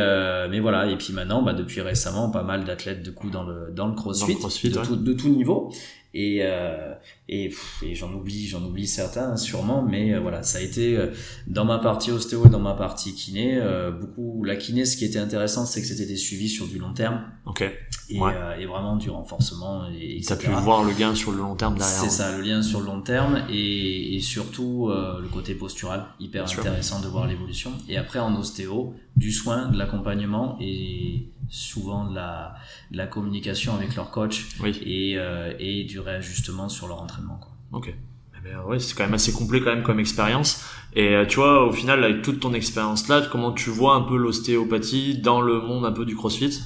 mais 0.50 0.60
voilà. 0.60 0.90
Et 0.90 0.96
puis 0.96 1.12
maintenant 1.12 1.42
bah 1.42 1.52
depuis 1.52 1.80
récemment 1.80 2.30
pas 2.30 2.42
mal 2.42 2.64
d'athlètes 2.64 3.02
de 3.02 3.10
coup 3.10 3.30
dans 3.30 3.44
le 3.44 3.70
dans 3.72 3.86
le 3.86 3.94
crossfit, 3.94 4.34
de, 4.34 4.82
tout, 4.82 4.96
de 4.96 5.12
tout 5.12 5.28
niveau 5.28 5.72
et 6.14 6.38
euh, 6.42 6.94
et, 7.28 7.52
et 7.82 7.94
j'en 7.94 8.12
oublie 8.14 8.46
j'en 8.46 8.64
oublie 8.64 8.86
certains 8.86 9.36
sûrement 9.36 9.82
mais 9.82 10.14
euh, 10.14 10.20
voilà 10.20 10.42
ça 10.42 10.58
a 10.58 10.60
été 10.60 10.96
euh, 10.96 11.08
dans 11.46 11.64
ma 11.64 11.78
partie 11.78 12.12
ostéo 12.12 12.46
dans 12.46 12.60
ma 12.60 12.74
partie 12.74 13.14
kiné 13.14 13.60
beaucoup 14.00 14.44
la 14.44 14.56
kiné 14.56 14.84
ce 14.84 14.96
qui 14.96 15.04
était 15.04 15.18
intéressant 15.18 15.66
c'est 15.66 15.80
que 15.80 15.86
c'était 15.86 16.06
des 16.06 16.16
suivis 16.16 16.48
sur 16.48 16.66
du 16.66 16.78
long 16.78 16.92
terme. 16.92 17.24
Ok 17.46 17.64
et, 18.08 18.20
euh, 18.20 18.56
et, 18.58 18.66
vraiment 18.66 18.96
du 18.96 19.10
renforcement 19.10 19.86
et 19.88 20.22
ça 20.22 20.36
pu 20.36 20.50
voir 20.50 20.84
le 20.84 20.92
gain 20.92 21.14
sur 21.14 21.32
le 21.32 21.38
long 21.38 21.54
terme 21.54 21.76
derrière 21.76 21.94
c'est 21.94 22.10
ça 22.10 22.36
le 22.36 22.42
lien 22.42 22.62
sur 22.62 22.80
le 22.80 22.86
long 22.86 23.00
terme 23.00 23.42
et, 23.48 24.16
et 24.16 24.20
surtout 24.20 24.88
euh, 24.90 25.20
le 25.20 25.28
côté 25.28 25.54
postural 25.54 26.04
hyper 26.20 26.44
intéressant 26.44 27.00
de 27.00 27.08
voir 27.08 27.26
l'évolution. 27.26 27.72
Et 27.88 27.96
après 27.96 28.18
en 28.18 28.34
ostéo 28.36 28.94
du 29.16 29.32
soin 29.32 29.68
de 29.68 29.78
l'accompagnement 29.78 30.58
et 30.60 31.28
souvent 31.48 32.08
de 32.08 32.14
la, 32.14 32.54
de 32.90 32.96
la 32.96 33.06
communication 33.06 33.74
avec 33.74 33.94
leur 33.96 34.10
coach 34.10 34.48
et, 34.64 35.14
euh, 35.16 35.52
et 35.58 35.84
du 35.84 36.00
réajustement 36.00 36.68
sur 36.68 36.88
leur 36.88 37.00
entraînement 37.00 37.38
quoi. 37.40 37.52
ok. 37.72 37.94
Eh 38.36 38.46
ben, 38.46 38.60
ouais, 38.66 38.78
c'est 38.78 38.94
quand 38.94 39.04
même 39.04 39.14
assez 39.14 39.32
complet 39.32 39.60
quand 39.60 39.74
même 39.74 39.82
comme 39.82 40.00
expérience. 40.00 40.62
Et 40.94 41.16
tu 41.30 41.36
vois, 41.36 41.66
au 41.66 41.72
final, 41.72 42.04
avec 42.04 42.20
toute 42.20 42.40
ton 42.40 42.52
expérience 42.52 43.08
là, 43.08 43.22
comment 43.32 43.52
tu 43.52 43.70
vois 43.70 43.94
un 43.94 44.02
peu 44.02 44.18
l'ostéopathie 44.18 45.16
dans 45.16 45.40
le 45.40 45.62
monde 45.62 45.86
un 45.86 45.92
peu 45.92 46.04
du 46.04 46.14
CrossFit? 46.14 46.60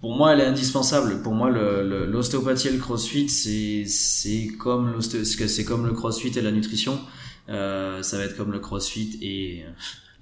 Pour 0.00 0.14
moi, 0.14 0.32
elle 0.32 0.40
est 0.40 0.46
indispensable. 0.46 1.22
Pour 1.22 1.34
moi, 1.34 1.50
l'ostéopathie 1.50 2.68
et 2.68 2.72
le 2.72 2.78
crossfit, 2.78 3.28
c'est 3.28 4.48
comme 4.58 4.94
comme 5.66 5.86
le 5.86 5.92
crossfit 5.92 6.32
et 6.36 6.42
la 6.42 6.52
nutrition. 6.52 7.00
Euh, 7.48 8.02
ça 8.02 8.18
va 8.18 8.24
être 8.24 8.36
comme 8.36 8.52
le 8.52 8.58
crossfit 8.58 9.18
et 9.22 9.64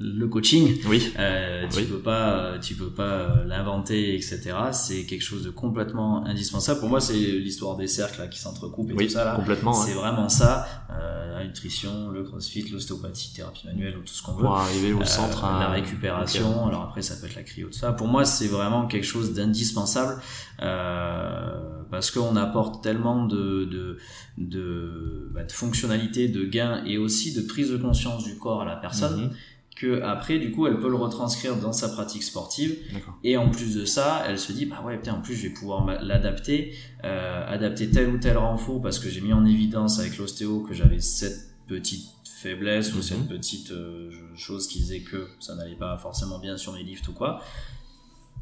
le 0.05 0.29
coaching. 0.29 0.77
Oui. 0.87 1.12
Euh, 1.19 1.67
tu 1.69 1.85
peux 1.85 1.99
pas, 1.99 2.59
tu 2.61 2.75
peux 2.75 2.90
pas 2.90 3.03
euh, 3.03 3.45
l'inventer, 3.47 4.14
etc. 4.14 4.40
C'est 4.73 5.07
quelque 5.07 5.23
chose 5.23 5.45
de 5.45 5.51
complètement 5.51 6.25
indispensable. 6.27 6.81
Pour 6.81 6.90
moi, 6.90 7.01
c'est 7.01 7.14
l'histoire 7.14 7.77
des 7.77 7.87
cercles 7.87 8.21
là, 8.21 8.27
qui 8.27 8.38
s'entrecoupent 8.38 8.90
et 8.90 9.07
tout 9.07 9.12
ça 9.12 9.25
là. 9.25 9.35
Complètement. 9.35 9.73
C'est 9.73 9.95
vraiment 9.95 10.29
ça. 10.29 10.67
Euh, 10.90 11.38
la 11.38 11.45
nutrition, 11.45 12.11
le 12.11 12.23
crossfit, 12.23 12.69
l'ostéopathie, 12.71 13.33
thérapie 13.35 13.67
manuelle, 13.67 13.95
tout 14.05 14.12
ce 14.12 14.23
qu'on 14.23 14.33
veut. 14.33 14.43
Pour 14.43 14.57
arriver 14.57 14.93
au 14.93 15.01
euh, 15.01 15.05
centre. 15.05 15.43
La 15.43 15.71
récupération. 15.71 16.67
Alors 16.67 16.83
après, 16.83 17.01
ça 17.01 17.17
peut 17.17 17.27
être 17.27 17.37
la 17.37 17.43
cryo, 17.43 17.69
tout 17.69 17.79
ça. 17.79 17.93
Pour 17.93 18.07
moi, 18.07 18.27
c'est 18.27 18.49
vraiment 18.49 18.87
quelque 18.87 19.07
chose 19.07 19.33
d'indispensable 19.33 20.21
euh, 20.62 21.83
parce 21.90 22.11
qu'on 22.11 22.37
apporte 22.37 22.83
tellement 22.83 23.25
de 23.25 23.64
de 23.64 23.99
de, 24.37 25.31
bah, 25.33 25.45
de 25.45 25.53
fonctionnalités, 25.53 26.29
de 26.29 26.45
gains 26.45 26.83
et 26.85 26.99
aussi 26.99 27.33
de 27.33 27.40
prise 27.40 27.71
de 27.71 27.77
conscience 27.77 28.25
du 28.25 28.37
corps 28.37 28.62
à 28.62 28.64
la 28.67 28.77
personne. 28.77 29.29
Mm-hmm 29.29 29.54
que 29.75 30.03
après 30.03 30.39
du 30.39 30.53
coup 30.53 30.67
elle 30.67 30.79
peut 30.79 30.89
le 30.89 30.97
retranscrire 30.97 31.57
dans 31.57 31.73
sa 31.73 31.89
pratique 31.89 32.23
sportive. 32.23 32.77
Et 33.23 33.37
en 33.37 33.51
plus 33.51 33.75
de 33.75 33.85
ça 33.85 34.23
elle 34.27 34.39
se 34.39 34.53
dit 34.53 34.67
bah 34.67 34.83
ouais 34.85 34.97
putain 34.97 35.15
en 35.15 35.21
plus 35.21 35.35
je 35.35 35.49
vais 35.49 35.55
pouvoir 35.55 35.87
l'adapter 36.03 36.75
euh, 37.05 37.45
adapter 37.47 37.91
tel 37.91 38.09
ou 38.09 38.19
tel 38.19 38.37
renfort 38.37 38.81
parce 38.81 38.99
que 38.99 39.09
j'ai 39.09 39.21
mis 39.21 39.33
en 39.33 39.45
évidence 39.45 39.99
avec 39.99 40.17
l'ostéo 40.19 40.61
que 40.61 40.75
j'avais 40.75 41.01
cette 41.01 41.55
petite 41.67 42.07
faiblesse 42.25 42.95
ou 42.95 43.03
cette 43.03 43.21
mhm. 43.21 43.29
petite 43.29 43.71
euh, 43.73 44.11
chose 44.37 44.69
qui 44.69 44.81
disait 44.81 45.01
que 45.01 45.29
ça 45.41 45.55
n'allait 45.55 45.77
pas 45.77 45.97
forcément 45.99 46.39
bien 46.39 46.57
sur 46.57 46.73
mes 46.73 46.83
lifts 46.83 47.09
ou 47.09 47.13
quoi. 47.13 47.41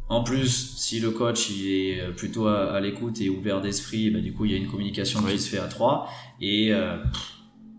En 0.08 0.24
plus, 0.24 0.74
si 0.76 1.00
le 1.00 1.10
coach 1.10 1.48
il 1.48 1.66
est 1.66 2.12
plutôt 2.14 2.46
à, 2.46 2.78
l'écoute 2.80 3.20
et 3.22 3.30
ouvert 3.30 3.62
d'esprit, 3.62 4.10
bah, 4.10 4.20
du 4.20 4.34
coup 4.34 4.44
il 4.44 4.50
y 4.50 4.54
a 4.54 4.58
une 4.58 4.66
communication 4.66 5.22
qui 5.22 5.38
se 5.38 5.48
fait 5.48 5.58
à 5.58 5.68
trois 5.68 6.08
et 6.40 6.74
euh, 6.74 7.02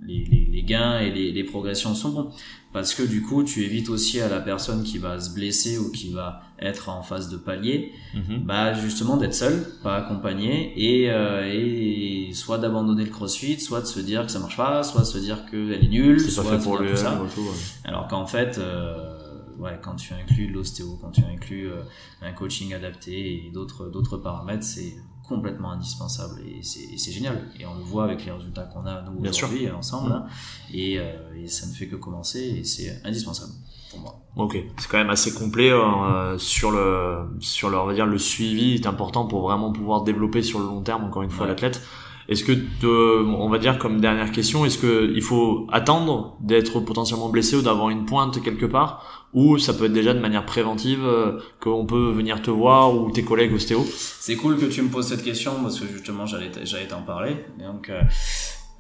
les, 0.02 0.24
les, 0.26 0.46
les, 0.52 0.63
gains 0.63 1.00
et 1.00 1.12
les, 1.12 1.32
les 1.32 1.44
progressions 1.44 1.94
sont 1.94 2.10
bons 2.10 2.32
parce 2.74 2.96
que 2.96 3.04
du 3.04 3.22
coup 3.22 3.44
tu 3.44 3.64
évites 3.64 3.90
aussi 3.90 4.20
à 4.20 4.28
la 4.28 4.42
personne 4.42 4.84
qui 4.84 4.98
va 4.98 5.20
se 5.20 5.34
blesser 5.34 5.78
ou 5.78 5.92
qui 5.92 6.12
va 6.12 6.42
être 6.60 6.90
en 6.90 7.04
phase 7.04 7.30
de 7.30 7.38
palier 7.38 7.94
mhm. 8.16 8.44
bah 8.46 8.74
justement 8.74 9.16
d'être 9.16 9.36
seul 9.36 9.66
pas 9.84 9.98
accompagné 9.98 10.74
et, 10.76 11.12
euh, 11.12 11.44
et 11.46 12.34
soit 12.34 12.58
d'abandonner 12.58 13.06
le 13.06 13.12
crossfit 13.12 13.60
soit 13.60 13.82
de 13.82 13.86
se 13.86 14.00
dire 14.00 14.26
que 14.26 14.32
ça 14.32 14.40
marche 14.40 14.58
pas 14.58 14.84
soit 14.84 15.02
de 15.02 15.06
se 15.06 15.20
dire 15.20 15.46
qu'elle 15.46 15.84
est 15.84 15.88
nulle 15.88 16.20
soit 16.20 16.44
fait 16.44 16.62
pour 16.62 16.80
le 16.80 16.96
ça. 16.96 17.22
alors 17.86 18.08
qu'en 18.08 18.26
fait 18.26 18.58
euh, 18.58 18.96
ouais 19.60 19.80
quand 19.82 19.96
tu 19.96 20.14
inclus 20.14 20.48
l'ostéo 20.48 20.98
quand 21.00 21.12
tu 21.12 21.22
inclus 21.24 21.70
euh, 21.70 21.84
un 22.22 22.32
coaching 22.32 22.74
adapté 22.74 23.46
et 23.46 23.52
d'autres 23.52 23.90
d'autres 23.90 24.18
paramètres 24.18 24.64
c'est 24.64 24.96
complètement 25.34 25.72
indispensable 25.72 26.41
et 26.41 26.62
c'est 26.62 27.12
génial 27.12 27.50
et 27.60 27.65
on 27.65 27.76
le 27.76 27.84
voit 27.84 28.06
avec 28.06 28.26
les 28.26 28.32
résultats 28.32 28.63
qu'on 28.63 28.86
a 28.86 29.02
nous 29.02 29.28
aujourd'hui 29.28 29.69
ensemble 29.69 30.12
hein. 30.12 30.26
et, 30.72 31.00
euh, 31.00 31.13
et, 31.36 31.48
ça 31.48 31.67
ne 31.67 31.74
fait 31.74 31.88
que 31.88 31.96
commencer 31.96 32.39
et 32.39 32.63
c'est 32.63 33.02
indispensable 33.04 33.52
pour 33.91 34.00
moi. 34.00 34.19
Ok, 34.36 34.58
c'est 34.78 34.89
quand 34.89 34.98
même 34.98 35.10
assez 35.10 35.34
complet 35.34 35.72
euh, 35.72 36.38
sur 36.38 36.72
le 36.72 37.36
sur 37.39 37.69
le 37.69 37.78
on 37.78 37.86
va 37.86 37.93
dire 37.93 38.06
le 38.06 38.17
suivi 38.17 38.76
est 38.76 38.88
important 38.88 39.26
pour 39.26 39.41
vraiment 39.41 39.72
pouvoir 39.72 40.04
développer 40.04 40.41
sur 40.41 40.60
le 40.60 40.65
long 40.65 40.82
terme 40.82 41.04
encore 41.04 41.24
une 41.24 41.32
fois 41.32 41.48
l'athlète. 41.48 41.82
Est-ce 42.30 42.44
que, 42.44 42.54
on 43.26 43.50
va 43.50 43.58
dire 43.58 43.78
comme 43.78 44.00
dernière 44.00 44.32
question, 44.32 44.66
est-ce 44.66 44.78
que 44.78 45.12
il 45.16 45.22
faut 45.22 45.68
attendre 45.72 46.38
d'être 46.42 46.80
potentiellement 46.80 47.30
blessé 47.30 47.56
ou 47.56 47.62
d'avoir 47.62 47.90
une 47.90 48.06
pointe 48.06 48.42
quelque 48.42 48.66
part, 48.66 49.28
ou 49.34 49.58
ça 49.58 49.74
peut 49.74 49.86
être 49.86 49.94
déjà 49.94 50.14
de 50.14 50.20
manière 50.20 50.46
préventive 50.46 51.04
euh, 51.04 51.40
qu'on 51.60 51.86
peut 51.86 52.12
venir 52.12 52.42
te 52.42 52.52
voir 52.52 52.96
ou 52.96 53.12
tes 53.12 53.24
collègues 53.24 53.54
ostéo? 53.54 53.86
C'est 53.86 54.36
cool 54.36 54.58
que 54.58 54.66
tu 54.66 54.82
me 54.82 54.90
poses 54.90 55.08
cette 55.08 55.24
question 55.24 55.54
parce 55.62 55.80
que 55.80 55.88
justement 55.88 56.26
j'allais 56.26 56.52
j'allais 56.64 56.88
t'en 56.88 57.02
parler. 57.02 57.36
Donc 57.60 57.90
euh, 57.90 58.02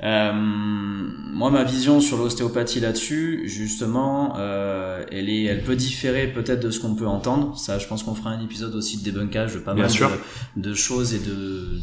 euh, 0.01 0.33
moi, 0.33 1.49
ma 1.49 1.63
vision 1.63 2.01
sur 2.01 2.17
l'ostéopathie 2.17 2.79
là-dessus, 2.79 3.43
justement, 3.45 4.35
euh, 4.37 5.03
elle 5.11 5.29
est, 5.29 5.43
elle 5.43 5.63
peut 5.63 5.75
différer 5.75 6.27
peut-être 6.27 6.61
de 6.61 6.71
ce 6.71 6.79
qu'on 6.79 6.95
peut 6.95 7.07
entendre. 7.07 7.57
Ça, 7.57 7.79
je 7.79 7.87
pense 7.87 8.03
qu'on 8.03 8.15
fera 8.15 8.31
un 8.31 8.41
épisode 8.43 8.75
aussi 8.75 8.97
de 8.97 9.03
débunkage 9.03 9.53
de 9.53 9.59
pas 9.59 9.73
mal 9.73 9.87
de, 9.87 10.61
de, 10.61 10.73
choses 10.73 11.13
et 11.13 11.19
de 11.19 11.79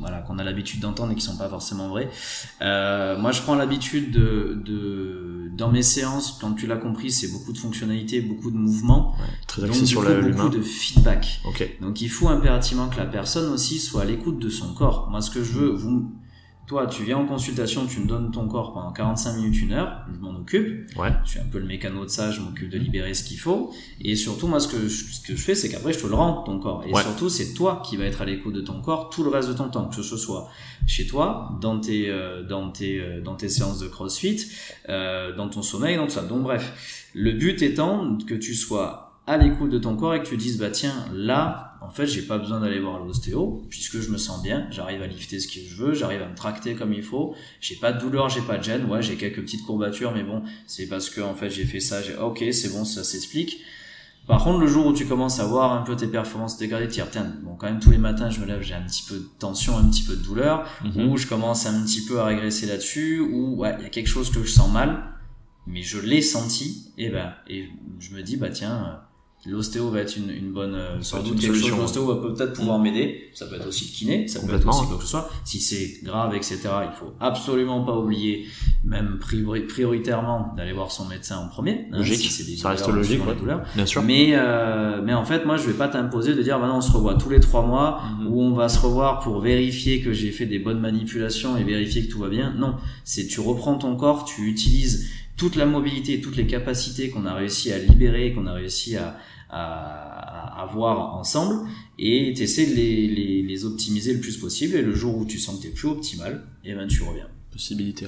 voilà 0.00 0.18
qu'on 0.22 0.38
a 0.38 0.44
l'habitude 0.44 0.80
d'entendre 0.80 1.12
et 1.12 1.14
qui 1.14 1.20
sont 1.20 1.36
pas 1.36 1.48
forcément 1.48 1.88
vraies. 1.88 2.10
Euh, 2.62 3.18
moi, 3.18 3.32
je 3.32 3.42
prends 3.42 3.54
l'habitude 3.54 4.10
de, 4.10 4.60
de 4.64 5.50
dans 5.56 5.70
mes 5.70 5.82
séances, 5.82 6.38
quand 6.40 6.54
tu 6.54 6.66
l'as 6.66 6.76
compris, 6.76 7.10
c'est 7.10 7.28
beaucoup 7.28 7.52
de 7.52 7.58
fonctionnalités, 7.58 8.20
beaucoup 8.20 8.50
de 8.50 8.56
mouvements, 8.56 9.14
ouais, 9.18 9.26
très 9.46 9.64
axé 9.64 9.84
sur 9.84 10.02
coup, 10.02 10.10
beaucoup 10.32 10.48
de 10.48 10.62
feedback. 10.62 11.40
Okay. 11.44 11.76
Donc, 11.80 12.00
il 12.00 12.08
faut 12.08 12.28
impérativement 12.28 12.88
que 12.88 12.96
la 12.96 13.04
personne 13.04 13.52
aussi 13.52 13.78
soit 13.78 14.02
à 14.02 14.04
l'écoute 14.06 14.38
de 14.38 14.48
son 14.48 14.72
corps. 14.72 15.08
Moi, 15.10 15.20
ce 15.20 15.30
que 15.30 15.44
je 15.44 15.52
veux, 15.52 15.70
vous 15.70 16.10
toi, 16.66 16.86
tu 16.86 17.02
viens 17.02 17.18
en 17.18 17.26
consultation, 17.26 17.84
tu 17.86 17.98
me 17.98 18.06
donnes 18.06 18.30
ton 18.30 18.46
corps 18.46 18.72
pendant 18.72 18.92
45 18.92 19.36
minutes, 19.36 19.60
une 19.60 19.72
heure, 19.72 20.06
je 20.12 20.20
m'en 20.20 20.30
occupe. 20.30 20.88
Ouais. 20.96 21.12
Je 21.24 21.30
suis 21.30 21.40
un 21.40 21.46
peu 21.50 21.58
le 21.58 21.66
mécano 21.66 22.04
de 22.04 22.10
ça, 22.10 22.30
je 22.30 22.40
m'occupe 22.40 22.68
de 22.68 22.78
libérer 22.78 23.12
ce 23.12 23.24
qu'il 23.24 23.38
faut. 23.38 23.72
Et 24.00 24.14
surtout, 24.14 24.46
moi, 24.46 24.60
ce 24.60 24.68
que 24.68 24.88
je, 24.88 25.12
ce 25.12 25.20
que 25.20 25.34
je 25.34 25.42
fais, 25.42 25.56
c'est 25.56 25.68
qu'après, 25.68 25.92
je 25.92 25.98
te 25.98 26.06
le 26.06 26.14
rends, 26.14 26.44
ton 26.44 26.60
corps. 26.60 26.84
Et 26.86 26.94
surtout, 26.94 27.28
c'est 27.28 27.54
toi 27.54 27.82
qui 27.84 27.96
va 27.96 28.04
être 28.04 28.22
à 28.22 28.24
l'écoute 28.24 28.54
de 28.54 28.60
ton 28.60 28.80
corps 28.80 29.10
tout 29.10 29.24
le 29.24 29.30
reste 29.30 29.48
de 29.48 29.54
ton 29.54 29.68
temps, 29.68 29.88
que 29.88 30.00
ce 30.00 30.16
soit 30.16 30.48
chez 30.86 31.06
toi, 31.06 31.58
dans 31.60 31.80
tes, 31.80 32.08
euh, 32.08 32.44
dans 32.44 32.70
tes, 32.70 33.00
euh, 33.00 33.20
dans 33.20 33.34
tes 33.34 33.48
séances 33.48 33.80
de 33.80 33.88
crossfit, 33.88 34.46
euh, 34.88 35.34
dans 35.34 35.48
ton 35.48 35.62
sommeil, 35.62 35.96
dans 35.96 36.06
tout 36.06 36.12
ça. 36.12 36.22
Donc, 36.22 36.42
bref. 36.42 37.08
Le 37.14 37.32
but 37.32 37.62
étant 37.62 38.16
que 38.18 38.34
tu 38.34 38.54
sois 38.54 39.20
à 39.26 39.36
l'écoute 39.36 39.70
de 39.70 39.78
ton 39.78 39.96
corps 39.96 40.14
et 40.14 40.22
que 40.22 40.28
tu 40.28 40.36
dises, 40.36 40.58
bah, 40.58 40.70
tiens, 40.70 41.04
là, 41.12 41.69
en 41.82 41.90
fait, 41.90 42.06
j'ai 42.06 42.22
pas 42.22 42.38
besoin 42.38 42.60
d'aller 42.60 42.78
voir 42.78 43.02
l'ostéo 43.02 43.64
puisque 43.70 44.00
je 44.00 44.10
me 44.10 44.18
sens 44.18 44.42
bien, 44.42 44.66
j'arrive 44.70 45.00
à 45.02 45.06
lifter 45.06 45.40
ce 45.40 45.48
que 45.48 45.64
je 45.66 45.74
veux, 45.76 45.94
j'arrive 45.94 46.22
à 46.22 46.28
me 46.28 46.34
tracter 46.34 46.74
comme 46.74 46.92
il 46.92 47.02
faut, 47.02 47.34
j'ai 47.60 47.76
pas 47.76 47.92
de 47.92 48.00
douleur, 48.00 48.28
j'ai 48.28 48.42
pas 48.42 48.58
de 48.58 48.64
gêne, 48.64 48.84
ouais, 48.84 49.02
j'ai 49.02 49.16
quelques 49.16 49.40
petites 49.40 49.64
courbatures, 49.64 50.12
mais 50.12 50.22
bon, 50.22 50.42
c'est 50.66 50.86
parce 50.86 51.08
que 51.08 51.20
en 51.20 51.34
fait 51.34 51.48
j'ai 51.48 51.64
fait 51.64 51.80
ça, 51.80 52.02
j'ai 52.02 52.16
ok, 52.16 52.44
c'est 52.52 52.72
bon, 52.72 52.84
ça 52.84 53.02
s'explique. 53.02 53.62
Par 54.26 54.44
contre, 54.44 54.60
le 54.60 54.66
jour 54.66 54.86
où 54.86 54.92
tu 54.92 55.06
commences 55.06 55.40
à 55.40 55.46
voir 55.46 55.72
un 55.72 55.82
peu 55.82 55.96
tes 55.96 56.06
performances 56.06 56.58
dégradées, 56.58 56.86
tu 56.86 57.00
tiens, 57.10 57.34
bon, 57.42 57.56
quand 57.56 57.66
même 57.66 57.80
tous 57.80 57.90
les 57.90 57.98
matins, 57.98 58.30
je 58.30 58.40
me 58.40 58.46
lève, 58.46 58.60
j'ai 58.60 58.74
un 58.74 58.82
petit 58.82 59.02
peu 59.08 59.16
de 59.16 59.28
tension, 59.38 59.76
un 59.76 59.88
petit 59.88 60.04
peu 60.04 60.14
de 60.14 60.22
douleur, 60.22 60.68
mhm. 60.84 61.08
ou 61.08 61.16
je 61.16 61.26
commence 61.26 61.66
un 61.66 61.82
petit 61.82 62.04
peu 62.04 62.20
à 62.20 62.26
régresser 62.26 62.66
là-dessus, 62.66 63.18
ou 63.20 63.56
ouais, 63.56 63.74
il 63.78 63.84
y 63.84 63.86
a 63.86 63.88
quelque 63.88 64.06
chose 64.06 64.30
que 64.30 64.44
je 64.44 64.50
sens 64.52 64.70
mal, 64.70 65.02
mais 65.66 65.82
je 65.82 65.98
l'ai 65.98 66.22
senti, 66.22 66.92
et 66.96 67.08
ben, 67.08 67.32
et 67.48 67.70
je 67.98 68.14
me 68.14 68.22
dis, 68.22 68.36
bah 68.36 68.50
tiens, 68.50 69.00
L'ostéo 69.46 69.88
va 69.88 70.00
être 70.00 70.18
une, 70.18 70.28
une 70.28 70.52
bonne, 70.52 70.74
euh, 70.74 71.00
sans 71.00 71.22
doute 71.22 71.40
quelque 71.40 71.56
chose. 71.56 71.78
L'ostéo 71.78 72.06
va 72.06 72.16
peut-être 72.16 72.52
pouvoir 72.52 72.78
mm. 72.78 72.82
m'aider. 72.82 73.30
Ça 73.32 73.46
peut 73.46 73.56
être 73.56 73.68
aussi 73.68 73.86
le 73.86 73.96
kiné, 73.96 74.28
ça 74.28 74.40
peut 74.40 74.54
être 74.54 74.68
aussi 74.68 74.86
quoi 74.86 74.98
que 74.98 75.02
ce 75.02 75.08
soit. 75.08 75.30
Si 75.44 75.60
c'est 75.60 76.04
grave, 76.04 76.34
etc., 76.34 76.58
il 76.62 76.94
faut 76.94 77.14
absolument 77.20 77.82
pas 77.82 77.96
oublier, 77.96 78.46
même 78.84 79.18
prioritairement, 79.18 80.52
d'aller 80.58 80.74
voir 80.74 80.90
son 80.90 81.06
médecin 81.06 81.38
en 81.38 81.48
premier. 81.48 81.86
Hein, 81.90 81.98
logique. 81.98 82.30
Si 82.30 82.58
ça 82.58 82.70
reste 82.70 82.86
logique, 82.88 83.26
ouais. 83.26 83.34
douleurs. 83.34 83.62
Bien 83.74 83.86
sûr. 83.86 84.02
Mais, 84.02 84.32
euh, 84.34 85.00
mais 85.02 85.14
en 85.14 85.24
fait, 85.24 85.46
moi, 85.46 85.56
je 85.56 85.66
vais 85.66 85.76
pas 85.76 85.88
t'imposer 85.88 86.34
de 86.34 86.42
dire, 86.42 86.58
maintenant, 86.58 86.78
on 86.78 86.82
se 86.82 86.92
revoit 86.92 87.14
tous 87.14 87.30
les 87.30 87.40
trois 87.40 87.64
mois, 87.64 88.02
mm-hmm. 88.02 88.26
ou 88.26 88.42
on 88.42 88.52
va 88.52 88.68
se 88.68 88.78
revoir 88.78 89.20
pour 89.20 89.40
vérifier 89.40 90.02
que 90.02 90.12
j'ai 90.12 90.32
fait 90.32 90.46
des 90.46 90.58
bonnes 90.58 90.80
manipulations 90.80 91.56
et 91.56 91.64
vérifier 91.64 92.06
que 92.06 92.12
tout 92.12 92.20
va 92.20 92.28
bien. 92.28 92.52
Non. 92.58 92.74
C'est, 93.04 93.26
tu 93.26 93.40
reprends 93.40 93.76
ton 93.76 93.96
corps, 93.96 94.26
tu 94.26 94.42
utilises 94.48 95.08
toute 95.40 95.56
la 95.56 95.64
mobilité, 95.64 96.20
toutes 96.20 96.36
les 96.36 96.46
capacités 96.46 97.08
qu'on 97.08 97.24
a 97.24 97.32
réussi 97.32 97.72
à 97.72 97.78
libérer, 97.78 98.34
qu'on 98.34 98.46
a 98.46 98.52
réussi 98.52 98.98
à, 98.98 99.16
à, 99.48 100.62
avoir 100.62 101.16
ensemble 101.16 101.66
et 101.98 102.34
tu 102.36 102.42
essaies 102.42 102.66
de 102.66 102.74
les, 102.74 103.08
les, 103.08 103.42
les, 103.42 103.64
optimiser 103.64 104.12
le 104.12 104.20
plus 104.20 104.36
possible 104.36 104.76
et 104.76 104.82
le 104.82 104.94
jour 104.94 105.16
où 105.16 105.24
tu 105.24 105.38
sens 105.38 105.56
que 105.56 105.62
tu 105.62 105.68
es 105.68 105.70
plus 105.70 105.88
optimal, 105.88 106.44
et 106.62 106.72
eh 106.72 106.74
ben 106.74 106.86
tu 106.86 107.02
reviens. 107.02 107.26
Possibilité. 107.50 108.04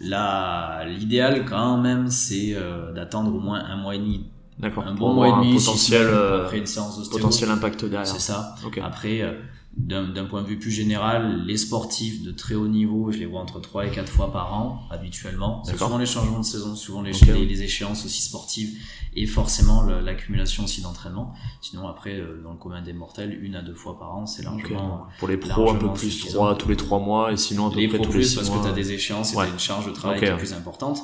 Là, 0.00 0.84
l'idéal 0.84 1.44
quand 1.44 1.78
même, 1.80 2.10
c'est 2.10 2.54
euh, 2.54 2.92
d'attendre 2.92 3.32
au 3.32 3.38
moins 3.38 3.64
un 3.64 3.76
mois 3.76 3.94
et 3.94 3.98
demi. 3.98 4.26
D'accord. 4.58 4.84
Un 4.84 4.94
bon 4.94 5.14
mois 5.14 5.28
et 5.28 5.32
demi, 5.32 5.54
potentiel, 5.54 6.08
après 6.08 6.58
une 6.58 6.66
séance 6.66 7.08
potentiel 7.08 7.48
impact 7.50 7.84
derrière. 7.84 8.08
C'est 8.08 8.18
ça. 8.18 8.56
Après, 8.82 9.22
euh, 9.22 9.34
d'un 9.76 10.26
point 10.26 10.42
de 10.42 10.48
vue 10.48 10.58
plus 10.58 10.70
général, 10.70 11.44
les 11.46 11.56
sportifs 11.56 12.22
de 12.22 12.30
très 12.30 12.54
haut 12.54 12.68
niveau, 12.68 13.10
je 13.10 13.18
les 13.18 13.26
vois 13.26 13.40
entre 13.40 13.58
3 13.58 13.86
et 13.86 13.90
4 13.90 14.10
fois 14.10 14.30
par 14.30 14.52
an, 14.52 14.82
habituellement. 14.90 15.62
C'est 15.64 15.78
souvent 15.78 15.96
les 15.96 16.06
changements 16.06 16.40
de 16.40 16.44
saison, 16.44 16.76
souvent 16.76 17.00
les, 17.00 17.12
les, 17.12 17.62
échéances 17.62 18.04
aussi 18.04 18.22
sportives 18.22 18.76
et 19.16 19.26
forcément 19.26 19.82
l'accumulation 19.82 20.64
aussi 20.64 20.82
d'entraînement. 20.82 21.32
Sinon, 21.62 21.88
après, 21.88 22.18
euh, 22.18 22.42
dans 22.42 22.52
le 22.52 22.58
commun 22.58 22.82
des 22.82 22.92
mortels, 22.92 23.38
une 23.42 23.56
à 23.56 23.62
deux 23.62 23.74
fois 23.74 23.98
par 23.98 24.14
an, 24.14 24.26
c'est 24.26 24.42
largement. 24.42 25.06
Pour 25.18 25.28
les 25.28 25.38
pros, 25.38 25.70
un 25.70 25.76
peu 25.76 25.92
plus, 25.92 26.26
trois, 26.26 26.54
tous 26.56 26.68
les 26.68 26.76
trois 26.76 26.98
mois, 26.98 27.32
et 27.32 27.36
sinon, 27.38 27.68
à 27.68 27.70
peu 27.70 27.80
les 27.80 27.88
près 27.88 27.98
tous 27.98 28.04
les 28.04 28.10
plus, 28.10 28.34
parce 28.34 28.50
que 28.50 28.62
tu 28.62 28.68
as 28.68 28.72
des 28.72 28.92
échéances 28.92 29.32
et 29.32 29.36
tu 29.36 29.40
as 29.40 29.48
une 29.48 29.58
charge 29.58 29.86
de 29.86 29.92
travail 29.92 30.18
qui 30.18 30.26
est 30.26 30.36
plus 30.36 30.52
importante. 30.52 31.02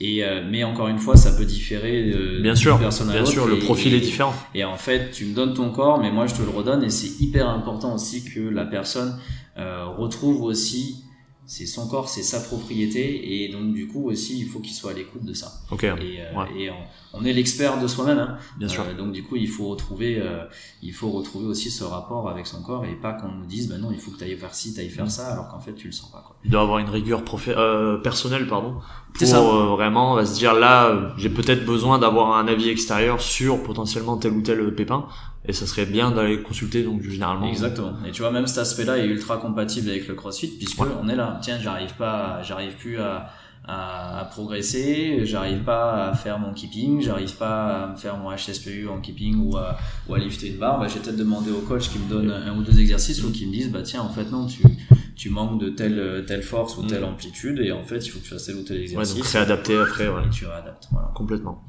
Et 0.00 0.24
euh, 0.24 0.42
mais 0.48 0.64
encore 0.64 0.88
une 0.88 0.98
fois, 0.98 1.16
ça 1.16 1.32
peut 1.32 1.44
différer 1.44 2.12
euh, 2.12 2.40
bien 2.40 2.54
sûr, 2.54 2.78
personne 2.78 3.10
à 3.10 3.14
bien 3.14 3.24
sûr, 3.24 3.46
le 3.46 3.58
profil 3.58 3.94
est 3.94 4.00
différent. 4.00 4.34
Et 4.54 4.64
en 4.64 4.76
fait, 4.76 5.10
tu 5.10 5.24
me 5.26 5.34
donnes 5.34 5.54
ton 5.54 5.70
corps, 5.70 6.00
mais 6.00 6.10
moi 6.10 6.26
je 6.26 6.34
te 6.34 6.42
le 6.42 6.50
redonne, 6.50 6.84
et 6.84 6.90
c'est 6.90 7.20
hyper 7.20 7.48
important 7.48 7.94
aussi 7.94 8.24
que 8.24 8.40
la 8.40 8.64
personne 8.64 9.18
euh, 9.58 9.86
retrouve 9.86 10.42
aussi 10.42 11.04
c'est 11.48 11.64
son 11.64 11.88
corps, 11.88 12.10
c'est 12.10 12.22
sa 12.22 12.40
propriété, 12.40 13.42
et 13.42 13.48
donc 13.48 13.72
du 13.72 13.88
coup 13.88 14.10
aussi 14.10 14.38
il 14.38 14.46
faut 14.46 14.60
qu'il 14.60 14.74
soit 14.74 14.90
à 14.90 14.94
l'écoute 14.94 15.24
de 15.24 15.32
ça. 15.32 15.50
Ok. 15.70 15.82
Et, 15.82 15.88
euh, 15.88 16.44
et 16.54 16.68
on, 17.14 17.24
est 17.24 17.32
l'expert 17.32 17.80
de 17.80 17.86
soi-même, 17.86 18.18
hein. 18.18 18.36
bien 18.58 18.68
sûr. 18.68 18.84
Euh, 18.86 18.94
donc 18.94 19.12
du 19.12 19.22
coup 19.22 19.36
il 19.36 19.48
faut 19.48 19.66
retrouver, 19.68 20.18
euh, 20.20 20.44
il 20.82 20.92
faut 20.92 21.08
retrouver 21.08 21.46
aussi 21.46 21.70
ce 21.70 21.84
rapport 21.84 22.28
avec 22.28 22.46
son 22.46 22.62
corps 22.62 22.84
et 22.84 22.94
pas 22.94 23.14
qu'on 23.14 23.32
nous 23.32 23.46
dise, 23.46 23.66
bah 23.66 23.78
non 23.78 23.88
il 23.90 23.98
faut 23.98 24.10
que 24.10 24.18
tu 24.18 24.24
ailles 24.24 24.36
faire 24.36 24.54
ci, 24.54 24.74
tu 24.74 24.80
ailles 24.80 24.90
faire 24.90 25.06
mm. 25.06 25.10
ça, 25.10 25.32
alors 25.32 25.48
qu'en 25.48 25.58
fait 25.58 25.72
tu 25.72 25.86
le 25.86 25.92
sens 25.92 26.12
pas. 26.12 26.22
Quoi. 26.26 26.36
Il 26.44 26.50
doit 26.50 26.60
avoir 26.60 26.80
une 26.80 26.90
rigueur 26.90 27.22
personnelle, 28.02 28.46
pardon, 28.46 28.74
pour 29.14 29.26
ça. 29.26 29.40
vraiment 29.40 30.16
va 30.16 30.26
se 30.26 30.34
dire 30.34 30.52
là 30.52 31.14
j'ai 31.16 31.30
peut-être 31.30 31.64
besoin 31.64 31.98
d'avoir 31.98 32.36
un 32.36 32.46
avis 32.46 32.68
extérieur 32.68 33.22
sur 33.22 33.62
potentiellement 33.62 34.18
tel 34.18 34.32
ou 34.32 34.42
tel 34.42 34.74
pépin 34.74 35.06
et 35.48 35.54
ça 35.54 35.66
serait 35.66 35.86
bien 35.86 36.10
d'aller 36.10 36.42
consulter 36.42 36.84
donc 36.84 37.02
généralement 37.02 37.48
exactement. 37.48 37.94
Et 38.06 38.10
tu 38.10 38.20
vois 38.20 38.30
même 38.30 38.46
cet 38.46 38.58
aspect 38.58 38.84
là 38.84 38.98
est 38.98 39.06
ultra 39.06 39.38
compatible 39.38 39.88
avec 39.88 40.06
le 40.06 40.14
crossfit 40.14 40.48
puisque 40.48 40.80
on 40.80 41.08
est 41.08 41.16
là. 41.16 41.40
Tiens 41.42 41.58
j'arrive 41.58 41.94
pas 41.94 42.42
j'arrive 42.42 42.74
plus 42.74 42.98
à, 42.98 43.30
à, 43.66 44.28
progresser 44.30 45.24
j'arrive 45.24 45.60
pas 45.60 46.08
à 46.08 46.14
faire 46.14 46.38
mon 46.38 46.52
keeping 46.52 47.00
j'arrive 47.00 47.34
pas 47.36 47.84
à 47.84 47.86
me 47.88 47.96
faire 47.96 48.18
mon 48.18 48.30
HSPU 48.30 48.88
en 48.88 49.00
keeping 49.00 49.36
ou 49.36 49.56
à, 49.56 49.78
ou 50.06 50.14
à 50.14 50.18
lifter 50.18 50.48
une 50.48 50.58
barre. 50.58 50.80
Bah, 50.80 50.86
j'ai 50.86 51.00
peut-être 51.00 51.16
demandé 51.16 51.50
au 51.50 51.60
coach 51.60 51.88
qui 51.88 51.98
me 51.98 52.10
donne 52.10 52.30
un 52.30 52.54
ou 52.54 52.62
deux 52.62 52.78
exercices 52.78 53.24
ou 53.24 53.32
qui 53.32 53.46
me 53.46 53.52
disent 53.52 53.72
bah 53.72 53.82
tiens 53.82 54.02
en 54.02 54.10
fait 54.10 54.30
non 54.30 54.46
tu 54.46 54.62
tu 55.16 55.30
manques 55.30 55.58
de 55.58 55.70
telle 55.70 56.24
telle 56.26 56.42
force 56.42 56.76
ou 56.76 56.82
telle 56.82 57.00
mm. 57.00 57.04
amplitude 57.04 57.58
et 57.60 57.72
en 57.72 57.84
fait 57.84 58.04
il 58.04 58.10
faut 58.10 58.18
que 58.18 58.24
tu 58.24 58.30
fasses 58.30 58.44
tel 58.44 58.56
ou 58.56 58.64
tel 58.64 58.82
exercice 58.82 59.14
ouais, 59.14 59.22
donc 59.22 59.28
réadapter 59.28 59.78
après 59.78 60.08
ouais. 60.08 60.26
et 60.26 60.30
tu 60.30 60.44
réadaptes 60.44 60.88
voilà. 60.92 61.10
Complètement 61.14 61.64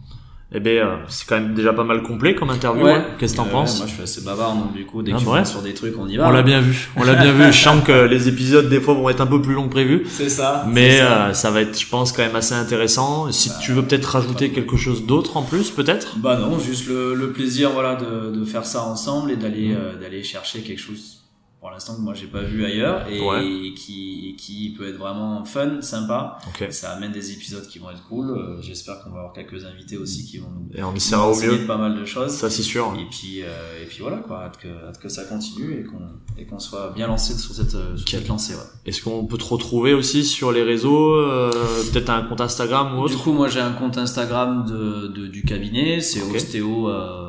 eh 0.52 0.60
ben, 0.60 0.78
euh, 0.78 0.96
c'est 1.10 1.28
quand 1.28 1.40
même 1.40 1.54
déjà 1.54 1.74
pas 1.74 1.84
mal 1.84 2.02
complet 2.02 2.34
comme 2.34 2.50
interview. 2.50 2.84
Ouais. 2.84 3.06
Qu'est-ce 3.20 3.34
que 3.34 3.38
t'en 3.38 3.46
penses 3.46 3.78
Moi, 3.78 3.88
je 3.88 3.94
suis 3.94 4.02
assez 4.02 4.22
bavard, 4.22 4.56
donc 4.56 4.74
du 4.74 4.84
coup, 4.84 5.04
dès 5.04 5.12
ah, 5.14 5.18
que 5.18 5.30
ah, 5.32 5.46
sur 5.46 5.62
des 5.62 5.76
trucs, 5.76 5.94
on 6.00 6.08
y 6.08 6.18
va. 6.18 6.28
On 6.28 6.32
l'a 6.32 6.42
bien 6.42 6.60
vu. 6.60 6.90
On 6.96 7.04
l'a 7.04 7.14
bien 7.14 7.32
vu. 7.32 7.54
Je 7.54 7.58
sens 7.58 7.84
que 7.84 8.06
les 8.06 8.28
épisodes 8.28 8.68
des 8.68 8.82
fois 8.82 8.96
vont 8.96 9.10
être 9.10 9.22
un 9.22 9.28
peu 9.28 9.40
plus 9.40 9.54
longs 9.54 9.66
que 9.66 9.74
prévu. 9.74 10.06
C'est 10.10 10.30
ça. 10.30 10.66
Mais 10.68 10.98
ça. 10.98 11.28
Euh, 11.28 11.34
ça. 11.34 11.52
va 11.52 11.62
être, 11.62 11.80
je 11.80 11.88
pense, 11.88 12.12
quand 12.12 12.24
même 12.24 12.36
assez 12.36 12.56
intéressant. 12.56 13.32
Si 13.32 13.50
bah, 13.50 13.56
tu 13.62 13.74
veux 13.74 13.84
peut-être 13.84 14.06
rajouter 14.06 14.50
quelque 14.50 14.76
chose 14.76 15.06
d'autre 15.06 15.38
en 15.38 15.44
plus, 15.44 15.70
peut-être? 15.70 16.18
Bah 16.18 16.40
non, 16.40 16.58
juste 16.58 16.88
le, 16.88 17.14
le 17.14 17.32
plaisir, 17.32 17.70
voilà, 17.70 17.96
de, 17.96 18.36
de 18.36 18.44
faire 18.44 18.66
ça 18.66 18.84
ensemble 18.86 19.32
et 19.32 19.36
d'aller, 19.36 19.70
mm. 19.70 19.78
euh, 19.78 20.02
d'aller 20.02 20.24
chercher 20.24 20.62
quelque 20.62 20.82
chose 20.82 21.19
pour 21.60 21.72
l'instant 21.72 21.96
que 21.96 22.02
moi 22.02 22.14
j'ai 22.14 22.28
pas 22.28 22.42
vu 22.42 22.64
ailleurs 22.64 23.06
et, 23.10 23.74
qui, 23.74 24.36
qui 24.38 24.74
peut 24.78 24.88
être 24.88 24.98
vraiment 24.98 25.44
fun, 25.44 25.82
sympa. 25.82 26.38
Ça 26.70 26.92
amène 26.92 27.12
des 27.12 27.34
épisodes 27.34 27.68
qui 27.68 27.80
vont 27.80 27.90
être 27.92 28.04
cool. 28.08 28.30
Euh, 28.30 28.62
j'espère 28.62 29.04
qu'on 29.04 29.10
va 29.10 29.18
avoir 29.18 29.34
quelques 29.34 29.66
invités 29.66 29.98
aussi 29.98 30.26
qui 30.26 30.38
vont 30.38 30.50
nous, 30.50 30.70
et 30.74 30.84
on 30.84 30.96
essaiera 30.96 31.30
au 31.30 31.36
mieux 31.36 31.68
pas 31.68 31.78
mal 31.78 32.00
de 32.00 32.06
choses. 32.06 32.32
Ça 32.32 32.50
c'est 32.50 32.64
sûr. 32.64 32.94
Et 32.98 33.06
puis 33.10 33.42
euh, 33.44 33.84
et 33.84 33.86
puis 33.86 33.98
voilà 34.02 34.18
quoi, 34.18 34.44
hâte 34.44 34.58
que, 34.58 34.68
hâte 34.88 35.00
que 35.00 35.10
ça 35.10 35.26
continue 35.26 35.82
et 35.82 35.84
qu'on 35.84 36.00
et 36.38 36.46
qu'on 36.46 36.60
soit 36.60 36.92
bien 36.96 37.08
lancé 37.08 37.38
sur 37.38 37.54
cette, 37.54 37.72
sur 37.72 38.08
cette 38.08 38.28
lancée. 38.28 38.54
Ouais. 38.54 38.62
Est-ce 38.86 39.04
qu'on 39.04 39.26
peut 39.26 39.38
te 39.38 39.46
retrouver 39.46 39.94
aussi 39.94 40.24
sur 40.24 40.54
les 40.54 40.64
réseaux, 40.64 41.14
euh, 41.16 41.52
peut-être 41.92 42.10
un 42.10 42.22
compte 42.22 42.42
Instagram 42.42 42.98
ou 42.98 43.02
autre 43.02 43.16
Du 43.16 43.22
coup 43.22 43.34
moi 43.34 43.50
j'ai 43.50 43.60
un 43.60 43.74
compte 43.74 43.98
Instagram 43.98 44.66
de, 44.66 45.08
de 45.08 45.28
du 45.28 45.44
cabinet, 45.44 46.00
c'est 46.00 46.22
Ostéo. 46.22 46.90
Euh, 46.90 47.29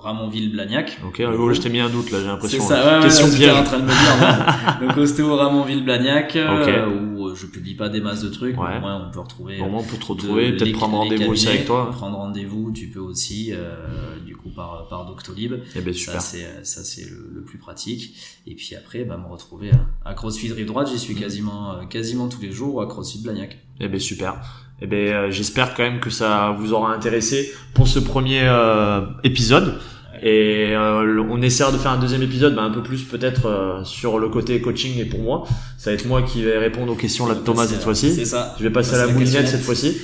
Ramonville-Blagnac. 0.00 0.98
Ok, 1.06 1.22
oh, 1.26 1.52
je 1.52 1.60
t'ai 1.60 1.68
mis 1.68 1.80
un 1.80 1.88
doute 1.88 2.10
là, 2.10 2.20
j'ai 2.20 2.26
l'impression. 2.26 2.60
C'est 2.60 2.68
ça, 2.68 2.98
ouais, 2.98 3.02
Question 3.02 3.26
ouais, 3.26 3.50
en 3.50 3.64
train 3.64 3.78
de 3.78 3.84
me 3.84 3.88
dire. 3.88 4.78
Donc 4.88 4.96
ostéo 4.96 5.36
Ramonville-Blagnac, 5.36 6.36
euh, 6.36 6.86
où 6.88 7.28
euh, 7.28 7.34
je 7.34 7.46
publie 7.46 7.74
pas 7.74 7.88
des 7.88 8.00
masses 8.00 8.22
de 8.22 8.28
trucs, 8.28 8.58
ouais. 8.58 8.76
au 8.76 8.80
moins 8.80 9.06
on 9.08 9.10
peut 9.10 9.20
retrouver. 9.20 9.60
Au 9.60 9.68
moins 9.68 9.80
on 9.80 9.84
peut 9.84 9.96
te 9.96 10.06
retrouver, 10.06 10.52
peut-être 10.52 10.72
prendre 10.72 10.98
rendez-vous 10.98 11.32
aussi 11.32 11.48
avec 11.48 11.66
toi. 11.66 11.90
Prendre 11.90 12.16
rendez-vous, 12.16 12.72
tu 12.72 12.88
peux 12.88 13.00
aussi, 13.00 13.52
euh, 13.52 14.18
du 14.24 14.36
coup 14.36 14.50
par 14.50 14.88
par 14.88 15.06
Doctolib. 15.06 15.54
Eh 15.74 15.80
ben, 15.80 15.92
super. 15.92 16.20
Ça 16.20 16.20
c'est 16.20 16.64
ça 16.64 16.84
c'est 16.84 17.08
le, 17.08 17.30
le, 17.34 17.42
plus 17.42 17.58
pratique. 17.58 18.14
Et 18.46 18.54
puis 18.54 18.74
après, 18.74 19.04
bah 19.04 19.16
me 19.16 19.30
retrouver 19.30 19.70
à, 19.70 20.10
à 20.10 20.14
CrossFit 20.14 20.52
Rive 20.52 20.66
Droite, 20.66 20.88
j'y 20.90 20.98
suis 20.98 21.14
quasiment 21.14 21.72
euh, 21.72 21.84
quasiment 21.86 22.28
tous 22.28 22.40
les 22.40 22.52
jours 22.52 22.76
ou 22.76 22.80
à 22.80 22.86
CrossFit 22.86 23.22
Blagnac. 23.22 23.58
Eh 23.80 23.88
ben 23.88 24.00
super. 24.00 24.67
Eh 24.80 24.86
ben 24.86 24.96
euh, 24.96 25.30
j'espère 25.30 25.74
quand 25.74 25.82
même 25.82 25.98
que 25.98 26.10
ça 26.10 26.54
vous 26.58 26.72
aura 26.72 26.94
intéressé 26.94 27.52
pour 27.74 27.88
ce 27.88 27.98
premier 27.98 28.42
euh, 28.44 29.00
épisode. 29.24 29.74
Et 30.20 30.72
euh, 30.72 31.22
on 31.30 31.40
essaiera 31.42 31.70
de 31.70 31.76
faire 31.76 31.92
un 31.92 31.98
deuxième 31.98 32.22
épisode, 32.22 32.54
bah, 32.54 32.62
un 32.62 32.70
peu 32.70 32.82
plus 32.82 33.04
peut-être 33.04 33.80
sur 33.84 34.18
le 34.18 34.28
côté 34.28 34.60
coaching 34.60 34.98
et 34.98 35.04
pour 35.04 35.20
moi. 35.20 35.44
Ça 35.76 35.90
va 35.90 35.94
être 35.94 36.06
moi 36.06 36.22
qui 36.22 36.42
vais 36.42 36.58
répondre 36.58 36.92
aux 36.92 36.96
questions 36.96 37.26
là 37.26 37.34
de 37.34 37.40
Thomas 37.40 37.66
cette 37.66 37.82
fois-ci. 37.82 38.12
C'est 38.14 38.24
ça. 38.24 38.54
Je 38.58 38.64
vais 38.64 38.70
passer 38.70 38.94
à 38.94 39.06
la, 39.06 39.12
moulinette 39.12 39.48
cette 39.48 39.62
fois-ci. 39.62 39.96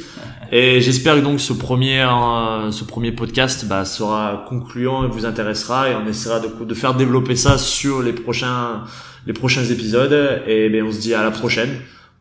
Et 0.52 0.80
j'espère 0.80 1.16
que 1.16 1.20
donc 1.20 1.40
ce 1.40 1.52
premier 1.52 2.06
ce 2.70 2.84
premier 2.84 3.10
podcast 3.10 3.66
bah, 3.66 3.84
sera 3.84 4.44
concluant 4.48 5.04
et 5.04 5.08
vous 5.08 5.26
intéressera 5.26 5.90
et 5.90 5.94
on 5.96 6.06
essaiera 6.06 6.38
de, 6.38 6.64
de 6.64 6.74
faire 6.74 6.94
développer 6.94 7.34
ça 7.34 7.58
sur 7.58 8.02
les 8.02 8.12
prochains 8.12 8.82
les 9.26 9.32
prochains 9.32 9.64
épisodes. 9.64 10.42
Et 10.46 10.68
ben 10.68 10.84
on 10.84 10.92
se 10.92 11.00
dit 11.00 11.14
à 11.14 11.24
la 11.24 11.32
prochaine 11.32 11.70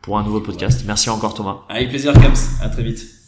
pour 0.04 0.20
un 0.20 0.24
nouveau 0.24 0.42
podcast. 0.42 0.84
Merci 0.86 1.10
encore 1.10 1.34
Thomas. 1.34 1.62
Avec 1.70 1.90
plaisir 1.90 2.14
Kams, 2.14 2.36
à 2.62 2.70
très 2.70 2.84
vite. 2.84 3.23